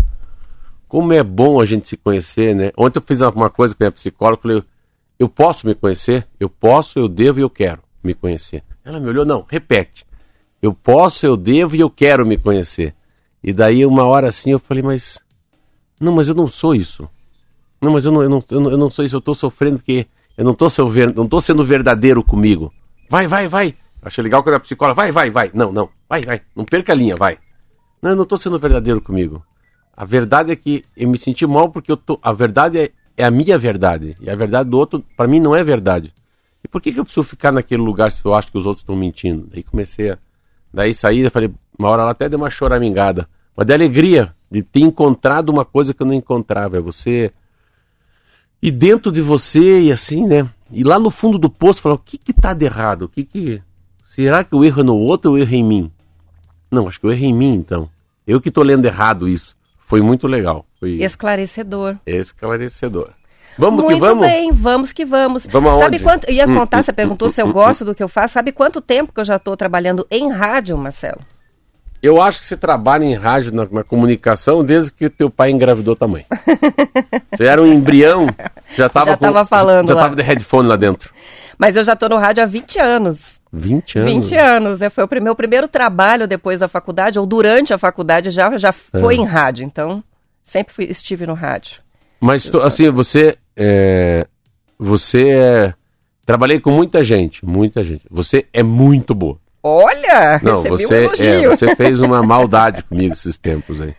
como 0.88 1.12
é 1.12 1.22
bom 1.22 1.60
a 1.60 1.66
gente 1.66 1.90
se 1.90 1.98
conhecer, 1.98 2.56
né? 2.56 2.72
Ontem 2.78 3.00
eu 3.00 3.04
fiz 3.06 3.20
uma 3.20 3.50
coisa 3.50 3.76
com 3.76 3.84
a 3.84 3.86
minha 3.86 3.92
psicóloga, 3.92 4.42
falei, 4.42 4.64
eu 5.20 5.28
posso 5.28 5.68
me 5.68 5.76
conhecer? 5.76 6.26
Eu 6.40 6.48
posso, 6.48 6.98
eu 6.98 7.10
devo 7.10 7.40
e 7.40 7.42
eu 7.42 7.50
quero 7.50 7.82
me 8.02 8.14
conhecer. 8.14 8.64
Ela 8.86 9.02
me 9.02 9.10
olhou, 9.10 9.26
não, 9.26 9.46
repete. 9.50 10.06
Eu 10.62 10.74
posso, 10.74 11.26
eu 11.26 11.36
devo 11.36 11.76
e 11.76 11.82
eu 11.82 11.90
quero 11.90 12.26
me 12.26 12.38
conhecer. 12.38 12.96
E 13.44 13.52
daí 13.52 13.86
uma 13.86 14.06
hora 14.06 14.30
assim 14.30 14.52
eu 14.52 14.60
falei, 14.60 14.82
mas 14.82 15.20
não, 16.00 16.14
mas 16.14 16.30
eu 16.30 16.36
não 16.36 16.48
sou 16.48 16.74
isso. 16.74 17.06
Não, 17.82 17.92
mas 17.92 18.06
eu 18.06 18.14
não, 18.14 18.24
eu 18.24 18.30
não, 18.30 18.44
eu 18.50 18.62
não, 18.62 18.72
eu 18.72 18.90
sou 18.90 19.04
isso, 19.04 19.18
eu 19.18 19.20
estou 19.20 19.36
sofrendo 19.36 19.80
porque 19.80 20.08
eu 20.38 20.46
não 20.46 20.54
estou 20.54 21.42
sendo 21.42 21.66
verdadeiro 21.66 22.24
comigo. 22.24 22.72
Vai, 23.14 23.28
vai, 23.28 23.48
vai. 23.48 23.76
Achei 24.02 24.24
legal 24.24 24.42
quando 24.42 24.56
a 24.56 24.60
psicóloga, 24.60 24.96
vai, 24.96 25.12
vai, 25.12 25.30
vai. 25.30 25.52
Não, 25.54 25.72
não, 25.72 25.88
vai, 26.10 26.24
vai. 26.24 26.42
Não 26.56 26.66
perca 26.66 26.94
a 26.94 26.96
linha, 26.96 27.16
vai. 27.16 27.38
Não, 28.02 28.10
eu 28.10 28.16
não 28.16 28.24
estou 28.24 28.40
sendo 28.40 28.58
verdadeiro 28.58 29.00
comigo. 29.00 29.46
A 29.96 30.04
verdade 30.04 30.52
é 30.52 30.56
que 30.56 30.84
eu 30.98 31.08
me 31.08 31.20
senti 31.20 31.46
mal 31.46 31.70
porque 31.70 31.92
eu 31.92 31.96
tô. 31.96 32.18
A 32.24 32.34
verdade 32.34 32.80
é, 32.80 32.90
é 33.16 33.24
a 33.24 33.30
minha 33.30 33.56
verdade. 33.56 34.18
E 34.20 34.32
a 34.32 34.36
verdade 34.36 34.68
do 34.68 34.80
outro, 34.80 35.06
para 35.16 35.28
mim, 35.28 35.40
não 35.40 35.56
é 35.56 35.64
verdade. 35.64 36.12
E 36.64 36.68
por 36.68 36.82
que, 36.82 36.92
que 36.92 37.00
eu 37.00 37.04
preciso 37.06 37.24
ficar 37.24 37.52
naquele 37.52 37.84
lugar 37.84 38.12
se 38.12 38.26
eu 38.26 38.34
acho 38.34 38.52
que 38.52 38.58
os 38.58 38.66
outros 38.66 38.82
estão 38.82 38.96
mentindo? 38.96 39.48
Daí 39.48 39.62
comecei 39.62 40.10
a. 40.10 40.18
Daí 40.74 40.92
saí, 40.92 41.20
eu 41.20 41.30
falei, 41.30 41.54
uma 41.78 41.90
hora 41.90 42.02
ela 42.02 42.12
até 42.14 42.28
deu 42.28 42.40
uma 42.40 42.50
choramingada. 42.50 43.30
Mas 43.56 43.68
de 43.68 43.74
alegria 43.76 44.34
de 44.50 44.64
ter 44.64 44.80
encontrado 44.80 45.50
uma 45.50 45.64
coisa 45.64 45.94
que 45.94 46.02
eu 46.02 46.08
não 46.08 46.16
encontrava. 46.16 46.78
É 46.78 46.82
você. 46.82 47.32
E 48.60 48.72
dentro 48.72 49.12
de 49.12 49.22
você, 49.22 49.82
e 49.82 49.92
assim, 49.92 50.26
né? 50.26 50.50
E 50.74 50.84
lá 50.84 51.00
no 51.00 51.10
fundo 51.10 51.38
do 51.38 51.50
poço 51.50 51.82
falar, 51.82 51.96
o 51.96 52.00
que 52.00 52.18
que 52.18 52.34
tá 52.34 52.54
de 52.54 52.66
errado? 52.66 53.04
O 53.04 53.10
que 53.10 53.24
que... 53.24 53.62
Será 54.06 54.44
que 54.44 54.56
o 54.56 54.64
erro 54.64 54.82
é 54.82 54.84
no 54.84 54.96
outro 54.96 55.32
ou 55.32 55.38
o 55.38 55.40
erro 55.40 55.54
em 55.54 55.64
mim? 55.64 55.92
Não, 56.70 56.88
acho 56.88 57.00
que 57.00 57.08
erro 57.08 57.16
é 57.16 57.28
em 57.28 57.34
mim, 57.34 57.54
então. 57.54 57.90
Eu 58.26 58.40
que 58.42 58.52
tô 58.52 58.62
lendo 58.62 58.86
errado 58.86 59.28
isso. 59.28 59.56
Foi 59.86 60.02
muito 60.02 60.28
legal. 60.28 60.66
Foi... 60.80 61.02
Esclarecedor. 61.02 61.98
Esclarecedor. 62.06 63.10
Vamos 63.58 63.84
Muito 63.84 63.96
que 63.96 64.00
vamos? 64.02 64.28
bem, 64.28 64.52
vamos 64.52 64.92
que 64.92 65.06
vamos. 65.06 65.46
Vamos 65.46 65.70
aonde? 65.72 65.84
Sabe 65.84 66.00
quanto. 66.00 66.26
Eu 66.28 66.34
ia 66.34 66.48
Hum, 66.48 66.56
contar, 66.56 66.80
hum, 66.80 66.84
você 66.84 66.94
perguntou 66.94 67.28
hum, 67.28 67.32
se 67.32 67.42
eu 67.42 67.46
hum, 67.46 67.52
gosto 67.52 67.86
do 67.86 67.94
que 67.94 68.02
eu 68.02 68.08
faço. 68.08 68.34
Sabe 68.34 68.52
quanto 68.52 68.82
tempo 68.82 69.14
que 69.14 69.20
eu 69.20 69.24
já 69.24 69.36
estou 69.36 69.56
trabalhando 69.56 70.08
em 70.10 70.32
rádio, 70.32 70.78
Marcelo? 70.78 71.22
Eu 72.04 72.22
acho 72.22 72.40
que 72.40 72.46
você 72.46 72.58
trabalha 72.58 73.06
em 73.06 73.14
rádio, 73.16 73.54
na, 73.54 73.66
na 73.72 73.82
comunicação, 73.84 74.62
desde 74.62 74.92
que 74.92 75.10
teu 75.10 75.30
pai 75.30 75.52
engravidou 75.52 75.96
tua 75.96 76.08
mãe. 76.08 76.26
você 77.34 77.46
era 77.46 77.62
um 77.62 77.66
embrião, 77.72 78.28
já 78.76 78.90
tava, 78.90 79.12
Já 79.12 79.18
com- 79.18 79.26
tava 79.26 79.46
falando 79.46 79.88
Já 79.88 79.96
lá. 79.96 80.02
tava 80.04 80.16
de 80.18 80.22
headphone 80.22 80.68
lá 80.68 80.76
dentro. 80.76 81.14
Mas 81.58 81.78
eu 81.78 81.84
já 81.84 81.94
estou 81.94 82.10
no 82.10 82.18
rádio 82.18 82.44
há 82.44 82.46
20 82.46 82.78
anos. 82.78 83.42
20 83.54 84.00
anos. 84.00 84.14
20 84.14 84.36
anos. 84.36 84.82
É, 84.82 84.90
Foi 84.90 85.06
o 85.06 85.24
meu 85.24 85.34
primeiro 85.36 85.68
trabalho 85.68 86.28
depois 86.28 86.60
da 86.60 86.68
faculdade, 86.68 87.18
ou 87.18 87.26
durante 87.26 87.74
a 87.74 87.78
faculdade, 87.78 88.32
já, 88.32 88.58
já 88.58 88.74
foi 88.74 89.16
em 89.16 89.24
rádio. 89.24 89.64
Então, 89.64 90.04
sempre 90.44 90.74
fui- 90.74 90.86
estive 90.86 91.26
no 91.26 91.34
rádio. 91.34 91.78
Mas, 92.20 92.50
tu- 92.50 92.60
assim, 92.62 92.90
você. 92.92 93.38
É, 93.56 94.26
você 94.78 95.30
é. 95.30 95.74
Trabalhei 96.26 96.60
com 96.60 96.72
muita 96.72 97.04
gente, 97.04 97.46
muita 97.46 97.84
gente. 97.84 98.02
Você 98.10 98.46
é 98.52 98.64
muito 98.64 99.14
boa. 99.14 99.38
Olha! 99.64 100.42
Não, 100.44 100.62
você, 100.62 101.08
um 101.08 101.14
é, 101.24 101.48
você 101.48 101.74
fez 101.76 102.02
uma 102.02 102.22
maldade 102.22 102.84
comigo 102.84 103.14
esses 103.14 103.38
tempos 103.38 103.80
aí. 103.80 103.96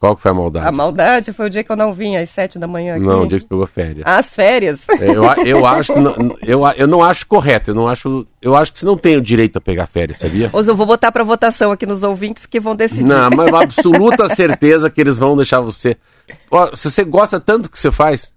Qual 0.00 0.16
que 0.16 0.22
foi 0.22 0.30
a 0.30 0.34
maldade? 0.34 0.66
A 0.66 0.72
maldade 0.72 1.30
foi 1.30 1.46
o 1.46 1.50
dia 1.50 1.62
que 1.62 1.70
eu 1.70 1.76
não 1.76 1.92
vim 1.92 2.16
às 2.16 2.30
7 2.30 2.58
da 2.58 2.66
manhã 2.66 2.96
aqui. 2.96 3.04
Não, 3.04 3.24
o 3.24 3.26
dia 3.28 3.36
que 3.38 3.42
você 3.42 3.48
pegou 3.48 3.66
férias. 3.66 4.02
As 4.06 4.34
férias. 4.34 4.88
É, 4.88 5.10
Eu, 5.10 5.24
eu 5.44 5.66
acho 5.66 5.92
que 5.92 6.00
não, 6.00 6.38
eu, 6.42 6.62
eu 6.74 6.86
não 6.86 7.04
acho 7.04 7.26
correto. 7.26 7.72
Eu 7.72 7.74
não 7.74 7.86
acho. 7.86 8.26
Eu 8.40 8.56
acho 8.56 8.72
que 8.72 8.78
você 8.78 8.86
não 8.86 8.96
tem 8.96 9.18
o 9.18 9.20
direito 9.20 9.58
a 9.58 9.60
pegar 9.60 9.86
férias, 9.86 10.16
sabia? 10.16 10.48
Ou 10.54 10.62
eu 10.64 10.74
vou 10.74 10.86
botar 10.86 11.12
para 11.12 11.22
votação 11.22 11.70
aqui 11.70 11.84
nos 11.84 12.02
ouvintes 12.02 12.46
que 12.46 12.58
vão 12.58 12.74
decidir. 12.74 13.04
Não, 13.04 13.28
mas 13.28 13.52
absoluta 13.52 14.26
certeza 14.30 14.88
que 14.88 15.02
eles 15.02 15.18
vão 15.18 15.36
deixar 15.36 15.60
você. 15.60 15.98
Ó, 16.50 16.74
se 16.74 16.90
você 16.90 17.04
gosta 17.04 17.38
tanto 17.38 17.64
do 17.64 17.70
que 17.70 17.78
você 17.78 17.92
faz, 17.92 18.32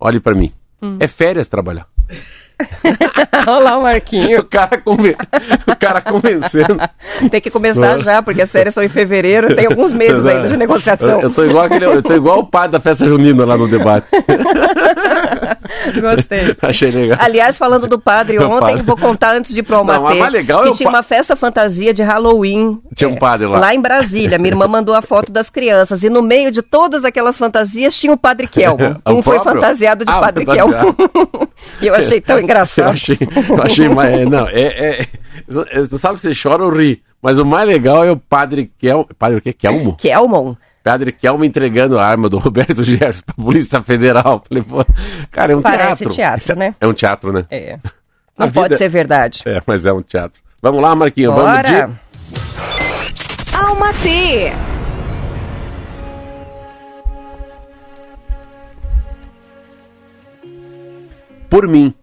olhe 0.00 0.18
pra 0.18 0.34
mim. 0.34 0.52
Hum. 0.82 0.96
É 0.98 1.06
férias 1.06 1.48
trabalhar. 1.48 1.86
Olha 3.46 3.58
lá 3.58 3.78
o 3.78 3.82
Marquinho. 3.82 4.40
O 4.40 4.44
cara, 4.44 4.78
conven... 4.78 5.14
o 5.66 5.76
cara 5.76 6.00
convencendo. 6.00 6.78
Tem 7.30 7.40
que 7.40 7.50
começar 7.50 7.98
já, 7.98 8.22
porque 8.22 8.42
as 8.42 8.50
férias 8.50 8.74
são 8.74 8.82
em 8.82 8.88
fevereiro, 8.88 9.54
tem 9.54 9.66
alguns 9.66 9.92
meses 9.92 10.24
ainda 10.24 10.48
de 10.48 10.56
negociação. 10.56 11.20
Eu, 11.20 11.28
eu 11.28 11.30
tô 11.30 11.44
igual 11.44 11.64
aquele, 11.64 11.84
eu 11.86 12.02
tô 12.02 12.14
igual 12.14 12.40
o 12.40 12.46
pai 12.46 12.68
da 12.68 12.80
festa 12.80 13.06
junina 13.06 13.44
lá 13.44 13.56
no 13.56 13.68
debate. 13.68 14.06
Gostei. 16.00 16.56
Achei 16.62 16.90
legal. 16.90 17.18
Aliás, 17.20 17.56
falando 17.56 17.86
do 17.86 17.98
padre, 17.98 18.38
ontem, 18.42 18.60
padre. 18.60 18.82
vou 18.82 18.96
contar 18.96 19.34
antes 19.36 19.52
de 19.52 19.60
ir 19.60 19.62
pro 19.62 19.76
Não, 19.84 19.84
mas 20.02 20.32
legal 20.32 20.64
é 20.66 20.70
que 20.70 20.76
tinha 20.76 20.90
pa- 20.90 20.96
uma 20.98 21.02
festa 21.02 21.34
fantasia 21.36 21.92
de 21.92 22.02
Halloween. 22.02 22.80
Tinha 22.94 23.08
um 23.08 23.14
é, 23.14 23.18
padre 23.18 23.46
lá. 23.46 23.58
Lá 23.58 23.74
em 23.74 23.80
Brasília. 23.80 24.38
Minha 24.38 24.52
irmã 24.52 24.66
mandou 24.68 24.94
a 24.94 25.02
foto 25.02 25.30
das 25.32 25.50
crianças. 25.50 26.02
E 26.02 26.10
no 26.10 26.22
meio 26.22 26.50
de 26.50 26.62
todas 26.62 27.04
aquelas 27.04 27.36
fantasias 27.38 27.96
tinha 27.96 28.12
o 28.12 28.16
Padre 28.18 28.46
Kelmo. 28.48 29.00
O 29.06 29.12
Um 29.14 29.22
foi 29.22 29.38
fantasiado 29.40 30.04
de 30.04 30.10
Ah, 30.10 30.20
Padre. 30.20 30.44
Kelmo. 30.46 30.74
e 31.80 31.86
eu 31.86 31.94
achei 31.94 32.20
tão 32.20 32.36
Eu 32.38 32.42
engraçado. 32.42 32.90
achei, 32.92 33.18
eu 33.48 33.62
achei 33.62 33.88
mais. 33.88 34.14
é, 34.20 34.24
Não, 34.24 34.46
é, 34.48 35.00
é. 35.00 35.06
Tu 35.88 35.98
sabe 35.98 36.14
que 36.16 36.20
você 36.20 36.32
chora 36.40 36.62
ou 36.64 36.70
ri. 36.70 37.02
Mas 37.22 37.38
o 37.38 37.44
mais 37.44 37.66
legal 37.66 38.04
é 38.04 38.10
o 38.10 38.16
padre 38.16 38.70
Kel. 38.78 39.08
Padre 39.18 39.38
o 39.38 39.40
quê? 39.40 39.52
Kelmo? 39.52 39.96
Kelmon. 39.96 40.54
Padre 40.84 41.10
Kelmo 41.12 41.44
entregando 41.46 41.98
a 41.98 42.04
arma 42.06 42.28
do 42.28 42.36
Roberto 42.38 42.84
Gerson 42.84 43.22
pra 43.24 43.34
Polícia 43.42 43.82
Federal. 43.82 44.44
Falei, 44.46 44.62
pô, 44.62 44.84
cara, 45.32 45.54
é 45.54 45.56
um 45.56 45.62
Parece 45.62 46.04
teatro. 46.04 46.14
teatro, 46.14 46.52
é- 46.52 46.56
né? 46.56 46.74
É 46.80 46.86
um 46.86 46.92
teatro, 46.92 47.32
né? 47.32 47.46
É. 47.50 47.78
A 48.36 48.44
Não 48.46 48.52
pode 48.52 48.68
vida- 48.68 48.78
ser 48.78 48.88
verdade. 48.90 49.42
É, 49.46 49.60
mas 49.66 49.86
é 49.86 49.92
um 49.92 50.02
teatro. 50.02 50.40
Vamos 50.60 50.82
lá, 50.82 50.94
Marquinho, 50.94 51.32
vamos 51.32 51.62
de. 51.62 51.74
Alma 53.56 53.92
T. 53.94 54.52
por 61.48 61.66
mim. 61.68 61.94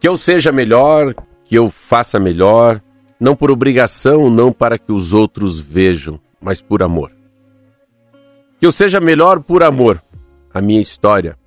Que 0.00 0.08
eu 0.08 0.16
seja 0.16 0.50
melhor, 0.50 1.14
que 1.44 1.54
eu 1.54 1.70
faça 1.70 2.18
melhor, 2.18 2.80
não 3.20 3.36
por 3.36 3.50
obrigação, 3.50 4.28
não 4.28 4.52
para 4.52 4.78
que 4.78 4.90
os 4.90 5.12
outros 5.12 5.60
vejam, 5.60 6.18
mas 6.42 6.60
por 6.60 6.82
amor. 6.82 7.12
Que 8.58 8.66
eu 8.66 8.72
seja 8.72 9.00
melhor 9.00 9.40
por 9.40 9.62
amor, 9.62 10.02
a 10.52 10.60
minha 10.60 10.80
história, 10.80 11.38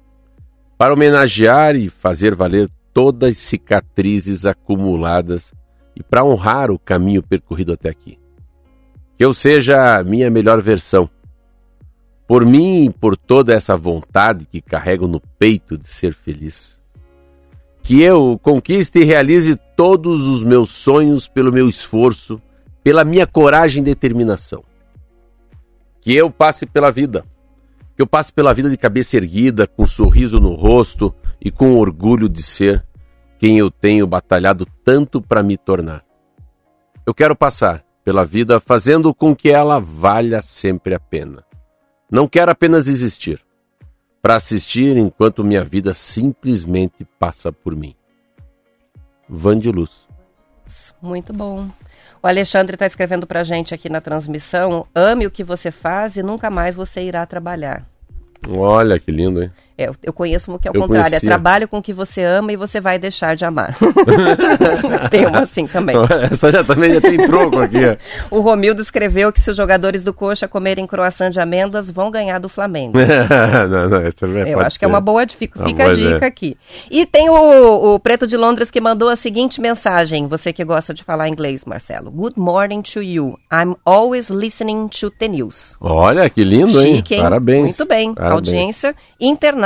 para 0.78 0.94
homenagear 0.94 1.76
e 1.76 1.90
fazer 1.90 2.34
valer 2.34 2.70
todas 2.94 3.32
as 3.32 3.38
cicatrizes 3.38 4.46
acumuladas 4.46 5.54
e 5.96 6.02
para 6.02 6.24
honrar 6.24 6.72
o 6.72 6.80
caminho 6.80 7.22
percorrido 7.22 7.74
até 7.74 7.90
aqui. 7.90 8.18
Que 9.18 9.24
eu 9.24 9.34
seja 9.34 9.98
a 9.98 10.04
minha 10.04 10.30
melhor 10.30 10.62
versão, 10.62 11.10
por 12.28 12.46
mim 12.46 12.86
e 12.86 12.90
por 12.90 13.16
toda 13.16 13.54
essa 13.54 13.76
vontade 13.76 14.46
que 14.46 14.62
carrego 14.62 15.08
no 15.08 15.20
peito 15.20 15.78
de 15.78 15.88
ser 15.88 16.14
feliz. 16.14 16.80
Que 17.84 18.02
eu 18.02 18.40
conquiste 18.42 19.00
e 19.00 19.04
realize 19.04 19.56
todos 19.76 20.26
os 20.26 20.42
meus 20.42 20.72
sonhos 20.72 21.28
pelo 21.28 21.52
meu 21.52 21.70
esforço, 21.70 22.42
pela 22.84 23.04
minha 23.04 23.28
coragem 23.28 23.82
e 23.82 23.86
determinação. 23.86 24.64
Que 26.06 26.14
eu 26.14 26.30
passe 26.30 26.68
pela 26.68 26.92
vida, 26.92 27.26
que 27.96 28.02
eu 28.04 28.06
passe 28.06 28.32
pela 28.32 28.54
vida 28.54 28.70
de 28.70 28.78
cabeça 28.78 29.18
erguida, 29.18 29.66
com 29.66 29.86
um 29.86 29.88
sorriso 29.88 30.40
no 30.40 30.54
rosto 30.54 31.12
e 31.42 31.50
com 31.50 31.80
orgulho 31.80 32.30
de 32.30 32.44
ser 32.44 32.86
quem 33.40 33.58
eu 33.58 33.72
tenho 33.72 34.06
batalhado 34.06 34.68
tanto 34.84 35.20
para 35.20 35.42
me 35.42 35.58
tornar. 35.58 36.06
Eu 37.08 37.12
quero 37.12 37.36
passar 37.36 37.84
pela 38.04 38.24
vida 38.24 38.60
fazendo 38.60 39.16
com 39.16 39.36
que 39.36 39.50
ela 39.50 39.80
valha 39.80 40.44
sempre 40.44 40.94
a 40.94 41.00
pena. 41.00 41.44
Não 42.12 42.28
quero 42.28 42.52
apenas 42.52 42.88
existir, 42.88 43.44
para 44.22 44.36
assistir 44.36 44.96
enquanto 44.98 45.44
minha 45.44 45.64
vida 45.64 45.96
simplesmente 45.96 47.04
passa 47.18 47.52
por 47.52 47.76
mim. 47.76 47.96
Van 49.28 49.58
de 49.58 49.72
Luz. 49.72 50.08
Muito 51.02 51.34
bom. 51.34 51.68
O 52.26 52.28
Alexandre 52.28 52.74
está 52.74 52.88
escrevendo 52.88 53.28
para 53.28 53.44
gente 53.44 53.72
aqui 53.72 53.88
na 53.88 54.02
transmissão: 54.02 54.88
ame 54.96 55.28
o 55.28 55.30
que 55.30 55.44
você 55.44 55.70
faz 55.70 56.18
e 56.18 56.24
nunca 56.24 56.50
mais 56.50 56.76
você 56.76 57.04
irá 57.04 57.24
trabalhar. 57.24 57.86
Olha 58.50 58.98
que 58.98 59.12
lindo, 59.12 59.44
hein? 59.44 59.52
É, 59.78 59.92
eu 60.02 60.14
conheço 60.14 60.54
o 60.54 60.58
que 60.58 60.70
é 60.70 60.72
o 60.72 60.76
eu 60.76 60.82
contrário. 60.82 61.08
É 61.08 61.10
conhecia. 61.10 61.28
É 61.28 61.30
trabalho 61.30 61.68
com 61.68 61.80
o 61.80 61.82
que 61.82 61.92
você 61.92 62.24
ama 62.24 62.54
e 62.54 62.56
você 62.56 62.80
vai 62.80 62.98
deixar 62.98 63.36
de 63.36 63.44
amar. 63.44 63.76
tem 65.12 65.26
uma 65.26 65.40
assim 65.40 65.68
também. 65.68 65.98
Essa 66.32 66.50
já 66.50 66.64
também 66.64 66.94
já 66.94 67.02
tem 67.02 67.18
troco 67.18 67.60
aqui. 67.60 67.80
o 68.32 68.40
Romildo 68.40 68.82
escreveu 68.82 69.34
que 69.34 69.42
se 69.42 69.52
os 69.52 69.58
jogadores 69.58 70.04
do 70.04 70.14
Coxa 70.14 70.48
comerem 70.48 70.88
croissant 70.88 71.30
de 71.30 71.42
amêndoas, 71.42 71.92
vão 71.92 72.10
ganhar 72.10 72.40
do 72.40 72.48
Flamengo. 72.48 72.98
não, 73.70 73.90
não, 73.90 73.98
essa 73.98 74.26
não 74.26 74.40
é, 74.40 74.54
Eu 74.54 74.62
acho 74.62 74.76
ser. 74.76 74.80
que 74.80 74.86
é 74.86 74.88
uma 74.88 75.02
boa 75.02 75.26
fica, 75.28 75.64
fica 75.66 75.90
a 75.90 75.94
dica 75.94 76.26
é. 76.26 76.28
aqui. 76.28 76.58
E 76.90 77.06
tem 77.06 77.30
o, 77.30 77.96
o 77.96 78.00
Preto 78.00 78.26
de 78.26 78.38
Londres 78.38 78.72
que 78.72 78.80
mandou 78.80 79.10
a 79.10 79.16
seguinte 79.16 79.60
mensagem, 79.60 80.28
você 80.28 80.54
que 80.54 80.64
gosta 80.64 80.94
de 80.94 81.04
falar 81.04 81.28
inglês, 81.28 81.66
Marcelo. 81.66 82.12
Good 82.12 82.40
morning 82.40 82.82
to 82.82 83.02
you. 83.02 83.38
I'm 83.52 83.76
always 83.86 84.30
listening 84.30 84.88
to 85.02 85.10
the 85.10 85.28
news. 85.28 85.76
Olha, 85.82 86.30
que 86.30 86.44
lindo, 86.44 86.82
Chique, 86.82 87.16
hein? 87.16 87.22
Parabéns. 87.22 87.62
Muito 87.62 87.86
bem. 87.86 88.14
Parabéns. 88.14 88.34
Audiência 88.34 88.96
internacional 89.20 89.65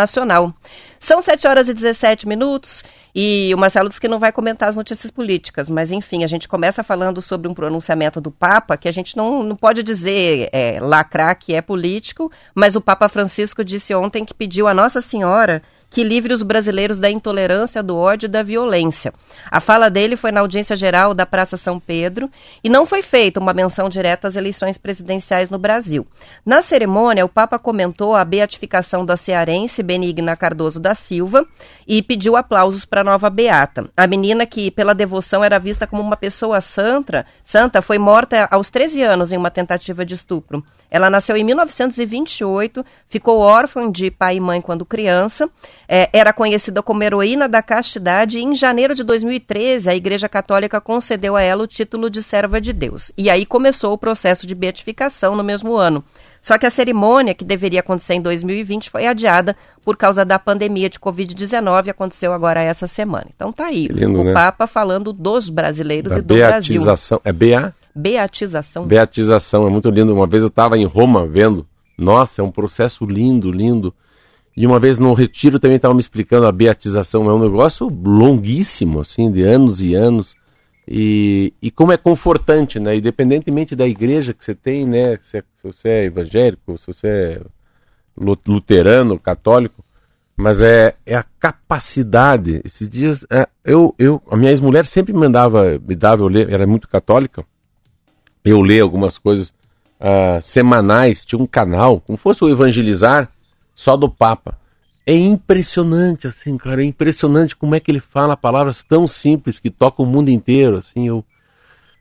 São 1.00 1.22
7 1.22 1.48
horas 1.48 1.70
e 1.70 1.74
17 1.74 2.27
minutos 2.27 2.84
e 3.13 3.51
o 3.53 3.58
Marcelo 3.58 3.89
disse 3.89 4.01
que 4.01 4.08
não 4.08 4.20
vai 4.20 4.32
comentar 4.32 4.70
as 4.70 4.77
notícias 4.77 5.12
políticas, 5.12 5.70
mas 5.70 5.91
enfim, 5.91 6.24
a 6.24 6.27
gente 6.27 6.48
começa 6.48 6.84
falando 6.84 7.22
sobre 7.22 7.48
um 7.48 7.53
pronunciamento 7.53 8.22
do 8.22 8.32
Papa 8.32 8.77
que 8.77 8.88
a 8.88 8.91
gente 8.91 9.18
não, 9.18 9.44
não 9.44 9.56
pode 9.56 9.82
dizer 9.82 10.50
é, 10.51 10.79
lacrar 10.79 11.36
que 11.36 11.53
é 11.53 11.62
político, 11.62 12.32
mas 12.53 12.75
o 12.75 12.82
Papa 12.82 13.10
Francisco 13.10 13.63
disse 13.63 13.94
ontem 13.96 14.24
que 14.24 14.34
pediu 14.34 14.68
a 14.68 14.74
Nossa 14.74 15.01
Senhora 15.01 15.62
que 15.89 16.03
livre 16.03 16.34
os 16.34 16.43
brasileiros 16.43 17.00
da 17.00 17.10
intolerância, 17.10 17.81
do 17.81 17.98
ódio 17.98 18.27
e 18.27 18.29
da 18.29 18.43
violência. 18.43 19.13
A 19.50 19.60
fala 19.60 19.89
dele 19.89 20.15
foi 20.15 20.31
na 20.31 20.41
audiência 20.41 20.75
geral 20.75 21.13
da 21.13 21.25
Praça 21.25 21.58
São 21.58 21.79
Pedro 21.79 22.29
e 22.63 22.69
não 22.69 22.86
foi 22.86 23.01
feita 23.01 23.39
uma 23.39 23.53
menção 23.53 23.89
direta 23.89 24.27
às 24.27 24.36
eleições 24.36 24.77
presidenciais 24.77 25.50
no 25.50 25.58
Brasil. 25.58 26.05
Na 26.46 26.62
cerimônia, 26.62 27.25
o 27.25 27.29
Papa 27.29 27.58
comentou 27.58 28.15
a 28.15 28.24
beatificação 28.24 29.05
da 29.05 29.17
cearense 29.17 29.81
Benigna 29.81 30.36
Cardoso 30.36 30.79
da 30.79 30.93
Silva 30.93 31.46
e 31.88 32.01
pediu 32.01 32.36
aplausos 32.36 32.86
para 32.86 33.01
a 33.01 33.03
nova 33.03 33.29
beata. 33.29 33.89
A 33.98 34.05
menina 34.05 34.46
que 34.46 34.69
pela 34.72 34.93
devoção 34.93 35.43
era 35.43 35.58
vista 35.58 35.88
como 35.88 36.01
uma 36.01 36.17
pessoa 36.17 36.62
santa, 36.62 37.25
santa 37.43 37.81
foi 37.81 37.98
morta 37.98 38.48
aos 38.51 38.69
13 38.69 39.01
anos 39.01 39.31
em 39.31 39.38
uma 39.38 39.50
tentativa 39.50 40.05
de 40.05 40.13
estupro. 40.13 40.63
Ela 40.91 41.10
nasceu 41.10 41.38
em 41.38 41.43
1928, 41.43 42.86
ficou 43.08 43.39
órfã 43.39 43.91
de 43.91 44.10
pai 44.10 44.38
e 44.38 44.39
mãe 44.39 44.62
quando 44.62 44.86
criança, 44.86 45.50
é, 45.88 46.09
era 46.13 46.33
conhecida 46.33 46.81
como 46.83 47.03
heroína 47.03 47.48
da 47.48 47.62
castidade 47.62 48.39
e 48.39 48.43
em 48.43 48.53
janeiro 48.53 48.93
de 48.93 49.03
2013 49.03 49.89
a 49.89 49.95
Igreja 49.95 50.29
Católica 50.29 50.79
concedeu 50.79 51.36
a 51.36 51.41
ela 51.41 51.63
o 51.63 51.67
título 51.67 52.09
de 52.09 52.21
serva 52.21 52.59
de 52.62 52.74
Deus. 52.74 53.12
E 53.17 53.29
aí 53.29 53.45
começou 53.45 53.93
o 53.93 53.98
processo 53.98 54.45
de 54.45 54.53
beatificação 54.53 55.36
no 55.36 55.43
mesmo 55.43 55.75
ano. 55.75 56.03
Só 56.41 56.57
que 56.57 56.65
a 56.65 56.71
cerimônia, 56.71 57.33
que 57.33 57.43
deveria 57.43 57.81
acontecer 57.81 58.13
em 58.13 58.21
2020, 58.21 58.89
foi 58.89 59.05
adiada 59.05 59.55
por 59.83 59.98
causa 59.98 60.24
da 60.24 60.39
pandemia 60.39 60.89
de 60.89 61.00
Covid-19, 61.00 61.89
aconteceu 61.89 62.31
agora 62.31 62.62
essa 62.62 62.88
semana. 62.88 63.27
Então 63.36 63.51
tá 63.51 63.65
aí, 63.65 63.88
lindo, 63.88 64.21
o 64.21 64.24
né? 64.24 64.33
Papa 64.33 64.65
falando 64.67 65.12
dos 65.12 65.50
brasileiros 65.50 66.12
da 66.13 66.19
e 66.19 66.21
do 66.21 66.33
beatização. 66.36 67.19
Brasil. 67.24 67.51
É 67.51 67.59
BA? 67.59 67.75
Beatização. 67.93 68.86
Beatização, 68.86 69.68
é 69.68 69.70
muito 69.70 69.89
lindo. 69.89 70.13
Uma 70.13 70.27
vez 70.27 70.44
eu 70.44 70.48
estava 70.48 70.77
em 70.77 70.85
Roma 70.85 71.27
vendo. 71.27 71.68
Nossa, 71.98 72.42
é 72.42 72.44
um 72.44 72.51
processo 72.51 73.05
lindo, 73.05 73.51
lindo. 73.51 73.94
E 74.59 74.67
uma 74.67 74.77
vez 74.77 75.00
no 75.00 75.13
retiro 75.13 75.57
também 75.57 75.77
estava 75.77 75.93
me 75.93 76.01
explicando 76.01 76.45
a 76.45 76.51
beatização. 76.51 77.29
É 77.29 77.33
um 77.33 77.39
negócio 77.39 77.87
longuíssimo, 77.87 79.00
assim, 79.00 79.31
de 79.31 79.41
anos 79.41 79.81
e 79.81 79.95
anos. 79.95 80.35
E, 80.85 81.53
e 81.61 81.72
como 81.72 81.93
é 81.93 81.98
confortante, 81.98 82.77
né? 82.77 82.98
Independentemente 82.98 83.74
da 83.74 83.87
igreja 83.87 84.33
que 84.33 84.43
você 84.43 84.53
tem, 84.53 84.85
né? 84.85 85.17
Se, 85.22 85.37
é, 85.37 85.43
se 85.55 85.63
você 85.63 85.87
é 85.87 86.03
evangélico, 86.03 86.77
se 86.77 86.87
você 86.87 87.07
é 87.07 87.41
luterano, 88.45 89.17
católico, 89.17 89.81
mas 90.35 90.61
é, 90.61 90.93
é 91.05 91.15
a 91.15 91.24
capacidade. 91.39 92.59
Esses 92.65 92.89
dias, 92.89 93.25
é, 93.29 93.48
eu, 93.63 93.95
eu, 93.98 94.22
a 94.29 94.35
minha 94.35 94.51
ex-mulher 94.51 94.85
sempre 94.85 95.13
me 95.13 95.19
mandava, 95.19 95.79
me 95.79 95.95
dava, 95.95 96.24
eu 96.24 96.27
ler, 96.27 96.51
era 96.51 96.67
muito 96.67 96.89
católica, 96.89 97.45
eu 98.43 98.61
ler 98.61 98.81
algumas 98.81 99.17
coisas 99.17 99.53
uh, 100.01 100.41
semanais, 100.41 101.24
tinha 101.24 101.41
um 101.41 101.48
canal, 101.48 102.01
como 102.01 102.17
fosse 102.17 102.43
o 102.43 102.50
Evangelizar, 102.50 103.31
só 103.79 103.96
do 103.96 104.09
Papa. 104.09 104.59
É 105.05 105.15
impressionante, 105.15 106.27
assim, 106.27 106.57
cara, 106.57 106.83
é 106.83 106.85
impressionante 106.85 107.55
como 107.55 107.75
é 107.75 107.79
que 107.79 107.89
ele 107.89 108.01
fala 108.01 108.35
palavras 108.35 108.83
tão 108.83 109.07
simples 109.07 109.57
que 109.57 109.70
tocam 109.70 110.05
o 110.05 110.07
mundo 110.07 110.29
inteiro, 110.29 110.75
assim, 110.75 111.07
eu... 111.07 111.24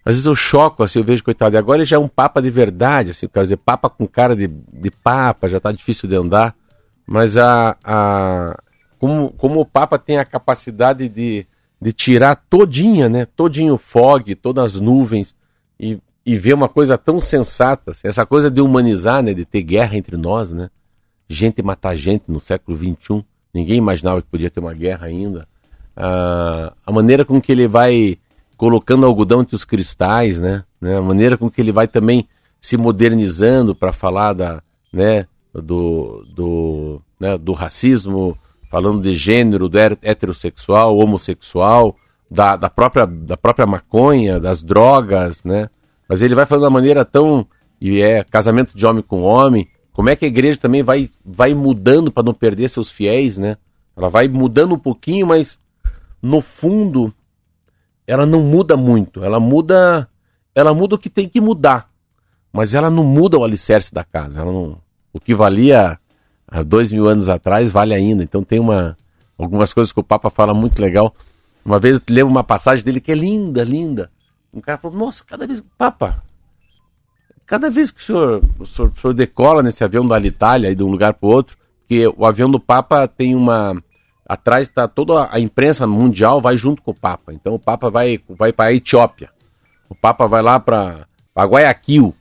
Às 0.05 0.17
vezes 0.17 0.27
eu 0.27 0.35
choco, 0.35 0.83
assim, 0.83 0.99
eu 0.99 1.05
vejo, 1.05 1.23
coitado, 1.23 1.55
e 1.55 1.59
agora 1.59 1.79
ele 1.79 1.85
já 1.85 1.95
é 1.95 1.99
um 2.01 2.09
papa 2.09 2.43
de 2.43 2.51
verdade, 2.51 3.11
assim, 3.13 3.29
quer 3.29 3.43
dizer, 3.45 3.59
papa 3.59 3.89
com 3.89 4.09
cara 4.09 4.35
de, 4.35 4.49
de 4.49 4.91
papa, 4.91 5.47
já 5.47 5.61
tá 5.61 5.71
difícil 5.71 6.09
de 6.09 6.17
andar, 6.17 6.53
mas 7.07 7.37
a, 7.37 7.77
a, 7.85 8.59
como, 8.99 9.31
como 9.35 9.61
o 9.61 9.67
papa 9.67 10.01
tem 10.01 10.19
a 10.19 10.25
capacidade 10.25 11.09
de, 11.09 11.47
de 11.81 11.93
tirar 11.93 12.35
todinha, 12.51 13.09
né, 13.09 13.25
todinho 13.25 13.75
o 13.75 13.79
fog, 13.79 14.35
todas 14.35 14.75
as 14.75 14.81
nuvens, 14.81 15.33
e 15.79 16.01
e 16.27 16.37
ver 16.37 16.53
uma 16.53 16.69
coisa 16.69 16.99
tão 16.99 17.21
sensata, 17.21 17.93
assim, 17.93 18.07
essa 18.07 18.27
coisa 18.27 18.51
de 18.51 18.61
humanizar, 18.61 19.23
né, 19.23 19.33
de 19.33 19.47
ter 19.47 19.63
guerra 19.63 19.97
entre 19.97 20.15
nós, 20.15 20.53
né? 20.53 20.69
Gente 21.29 21.63
matar 21.63 21.95
gente 21.97 22.25
no 22.29 22.41
século 22.41 22.77
XXI, 22.77 23.25
ninguém 23.53 23.77
imaginava 23.77 24.23
que 24.23 24.29
podia 24.29 24.51
ter 24.51 24.61
uma 24.61 24.73
guerra 24.73 25.07
ainda. 25.07 25.47
Ah, 25.97 26.73
a 26.87 26.93
maneira 26.93 27.25
com 27.25 27.41
que 27.41 27.53
ele 27.53 27.67
vai 27.67 28.19
colocando 28.57 29.07
algodão 29.07 29.41
entre 29.41 29.55
os 29.55 29.65
cristais, 29.65 30.41
né? 30.41 30.65
né? 30.81 30.97
A 30.97 31.03
maneira 31.03 31.37
com 31.37 31.51
que 31.51 31.61
ele 31.61 31.73
vai 31.73 31.87
também 31.87 32.27
se 32.61 32.77
modernizando 32.77 33.75
para 33.75 33.93
falar 33.93 34.33
da, 34.33 34.63
né, 34.93 35.27
do, 35.55 36.25
do, 36.35 37.01
né, 37.19 37.39
do 37.39 37.53
racismo, 37.53 38.37
falando 38.71 39.03
de 39.03 39.15
gênero, 39.15 39.69
do 39.69 39.79
heterossexual, 39.79 40.97
homossexual, 40.97 41.97
da, 42.31 42.57
da, 42.57 42.69
própria, 42.69 43.07
da 43.07 43.37
própria 43.37 43.67
maconha, 43.67 44.39
das 44.39 44.63
drogas, 44.63 45.43
né? 45.43 45.71
Mas 46.09 46.23
ele 46.23 46.35
vai 46.35 46.47
falando 46.47 46.65
da 46.65 46.71
maneira 46.71 47.05
tão. 47.05 47.47
E 47.81 48.01
é 48.01 48.25
casamento 48.25 48.77
de 48.77 48.85
homem 48.85 49.03
com 49.03 49.23
homem. 49.23 49.69
Como 49.99 50.11
é 50.11 50.15
que 50.15 50.25
a 50.25 50.29
igreja 50.29 50.57
também 50.57 50.81
vai, 50.81 51.11
vai 51.25 51.53
mudando 51.55 52.13
para 52.13 52.23
não 52.23 52.33
perder 52.33 52.69
seus 52.69 52.89
fiéis, 52.89 53.37
né? 53.37 53.57
Ela 53.97 54.09
vai 54.09 54.29
mudando 54.29 54.77
um 54.77 54.79
pouquinho, 54.79 55.27
mas 55.27 55.59
no 56.23 56.41
fundo 56.41 57.13
ela 58.07 58.25
não 58.25 58.41
muda 58.41 58.77
muito. 58.77 59.25
Ela 59.25 59.41
muda. 59.41 60.09
Ela 60.55 60.73
muda 60.73 60.95
o 60.95 60.99
que 60.99 61.11
tem 61.11 61.29
que 61.29 61.41
mudar. 61.41 61.91
Mas 62.53 62.75
ela 62.75 62.89
não 62.89 63.03
muda 63.03 63.39
o 63.39 63.43
alicerce 63.43 63.93
da 63.93 64.05
casa. 64.05 64.45
Não, 64.45 64.79
o 65.13 65.19
que 65.19 65.35
valia 65.35 65.99
há 66.47 66.63
dois 66.63 66.93
mil 66.93 67.09
anos 67.09 67.29
atrás 67.29 67.73
vale 67.73 67.93
ainda. 67.93 68.23
Então 68.23 68.45
tem 68.45 68.61
uma, 68.61 68.97
algumas 69.37 69.73
coisas 69.73 69.93
que 69.93 69.99
o 69.99 70.05
Papa 70.05 70.31
fala 70.31 70.55
muito 70.55 70.81
legal. 70.81 71.13
Uma 71.65 71.81
vez 71.81 71.97
eu 71.97 72.15
lembro 72.15 72.31
uma 72.31 72.45
passagem 72.45 72.85
dele 72.85 73.01
que 73.01 73.11
é 73.11 73.17
linda, 73.17 73.65
linda. 73.65 74.13
Um 74.55 74.61
cara 74.61 74.79
falou, 74.79 74.97
nossa, 74.97 75.25
cada 75.25 75.45
vez. 75.45 75.61
Papa, 75.77 76.23
cada 77.49 77.71
vez 77.71 77.91
que 77.91 78.01
o 78.01 78.05
senhor, 78.05 78.45
o 78.59 78.67
senhor, 78.67 78.93
o 78.95 79.01
senhor 79.01 79.15
decola 79.15 79.63
nesse 79.63 79.83
avião 79.83 80.05
da 80.05 80.21
Itália, 80.21 80.77
de 80.77 80.85
um 80.85 80.91
lugar 80.91 81.15
para 81.15 81.27
o 81.27 81.33
outro, 81.33 81.57
porque 81.81 82.07
o 82.07 82.27
avião 82.27 82.51
do 82.51 82.61
Papa 82.61 83.09
tem 83.09 83.35
uma. 83.35 83.83
Atrás 84.29 84.69
está 84.69 84.87
toda 84.87 85.27
a 85.33 85.41
imprensa 85.41 85.87
mundial 85.87 86.39
vai 86.39 86.55
junto 86.55 86.83
com 86.83 86.91
o 86.91 86.95
Papa. 86.95 87.33
Então 87.33 87.55
o 87.55 87.59
Papa 87.59 87.89
vai, 87.89 88.21
vai 88.29 88.53
para 88.53 88.69
a 88.69 88.75
Etiópia. 88.75 89.31
O 89.89 89.95
Papa 89.95 90.29
vai 90.29 90.43
lá 90.43 90.61
para 90.61 91.07
Guayaquil. 91.35 92.15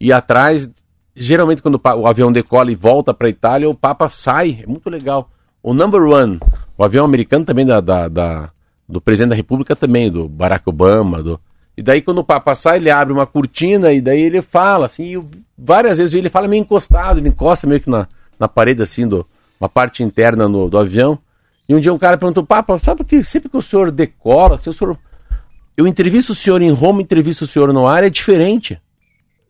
E 0.00 0.10
atrás, 0.10 0.70
geralmente 1.14 1.60
quando 1.60 1.74
o, 1.74 2.00
o 2.00 2.06
avião 2.06 2.32
decola 2.32 2.72
e 2.72 2.74
volta 2.74 3.12
para 3.12 3.26
a 3.26 3.30
Itália, 3.30 3.68
o 3.68 3.74
Papa 3.74 4.08
sai. 4.08 4.60
É 4.62 4.66
muito 4.66 4.88
legal. 4.88 5.30
O 5.62 5.74
number 5.74 6.00
one, 6.00 6.40
o 6.78 6.82
avião 6.82 7.04
americano 7.04 7.44
também 7.44 7.66
da, 7.66 7.82
da, 7.82 8.08
da, 8.08 8.50
do 8.88 8.98
presidente 8.98 9.30
da 9.30 9.36
República 9.36 9.76
também, 9.76 10.10
do 10.10 10.26
Barack 10.26 10.66
Obama, 10.66 11.22
do, 11.22 11.38
E 11.76 11.82
daí 11.82 12.02
quando 12.02 12.18
o 12.18 12.24
Papa 12.24 12.54
sai, 12.54 12.76
ele 12.76 12.90
abre 12.90 13.12
uma 13.12 13.26
cortina 13.26 13.92
e 13.92 14.00
daí 14.00 14.20
ele 14.20 14.42
fala, 14.42 14.86
assim, 14.86 15.06
eu, 15.08 15.26
várias 15.56 15.98
vezes 15.98 16.14
ele 16.14 16.28
fala 16.28 16.48
meio 16.48 16.60
encostado, 16.60 17.18
ele 17.18 17.28
encosta 17.28 17.66
meio 17.66 17.80
que 17.80 17.88
na, 17.88 18.06
na 18.38 18.48
parede, 18.48 18.82
assim, 18.82 19.06
do, 19.06 19.26
uma 19.60 19.68
parte 19.68 20.02
interna 20.02 20.48
no, 20.48 20.68
do 20.68 20.78
avião. 20.78 21.18
E 21.68 21.74
um 21.74 21.80
dia 21.80 21.92
um 21.92 21.98
cara 21.98 22.18
perguntou, 22.18 22.44
Papa, 22.44 22.78
sabe 22.78 23.04
que 23.04 23.22
sempre 23.22 23.48
que 23.48 23.56
o 23.56 23.62
senhor 23.62 23.90
decola, 23.90 24.56
o 24.56 24.72
senhor... 24.72 24.98
Eu 25.76 25.86
entrevisto 25.86 26.32
o 26.32 26.34
senhor 26.34 26.60
em 26.60 26.70
Roma, 26.70 27.00
entrevisto 27.00 27.44
o 27.44 27.46
senhor 27.46 27.72
no 27.72 27.86
ar, 27.86 28.02
é 28.02 28.10
diferente. 28.10 28.80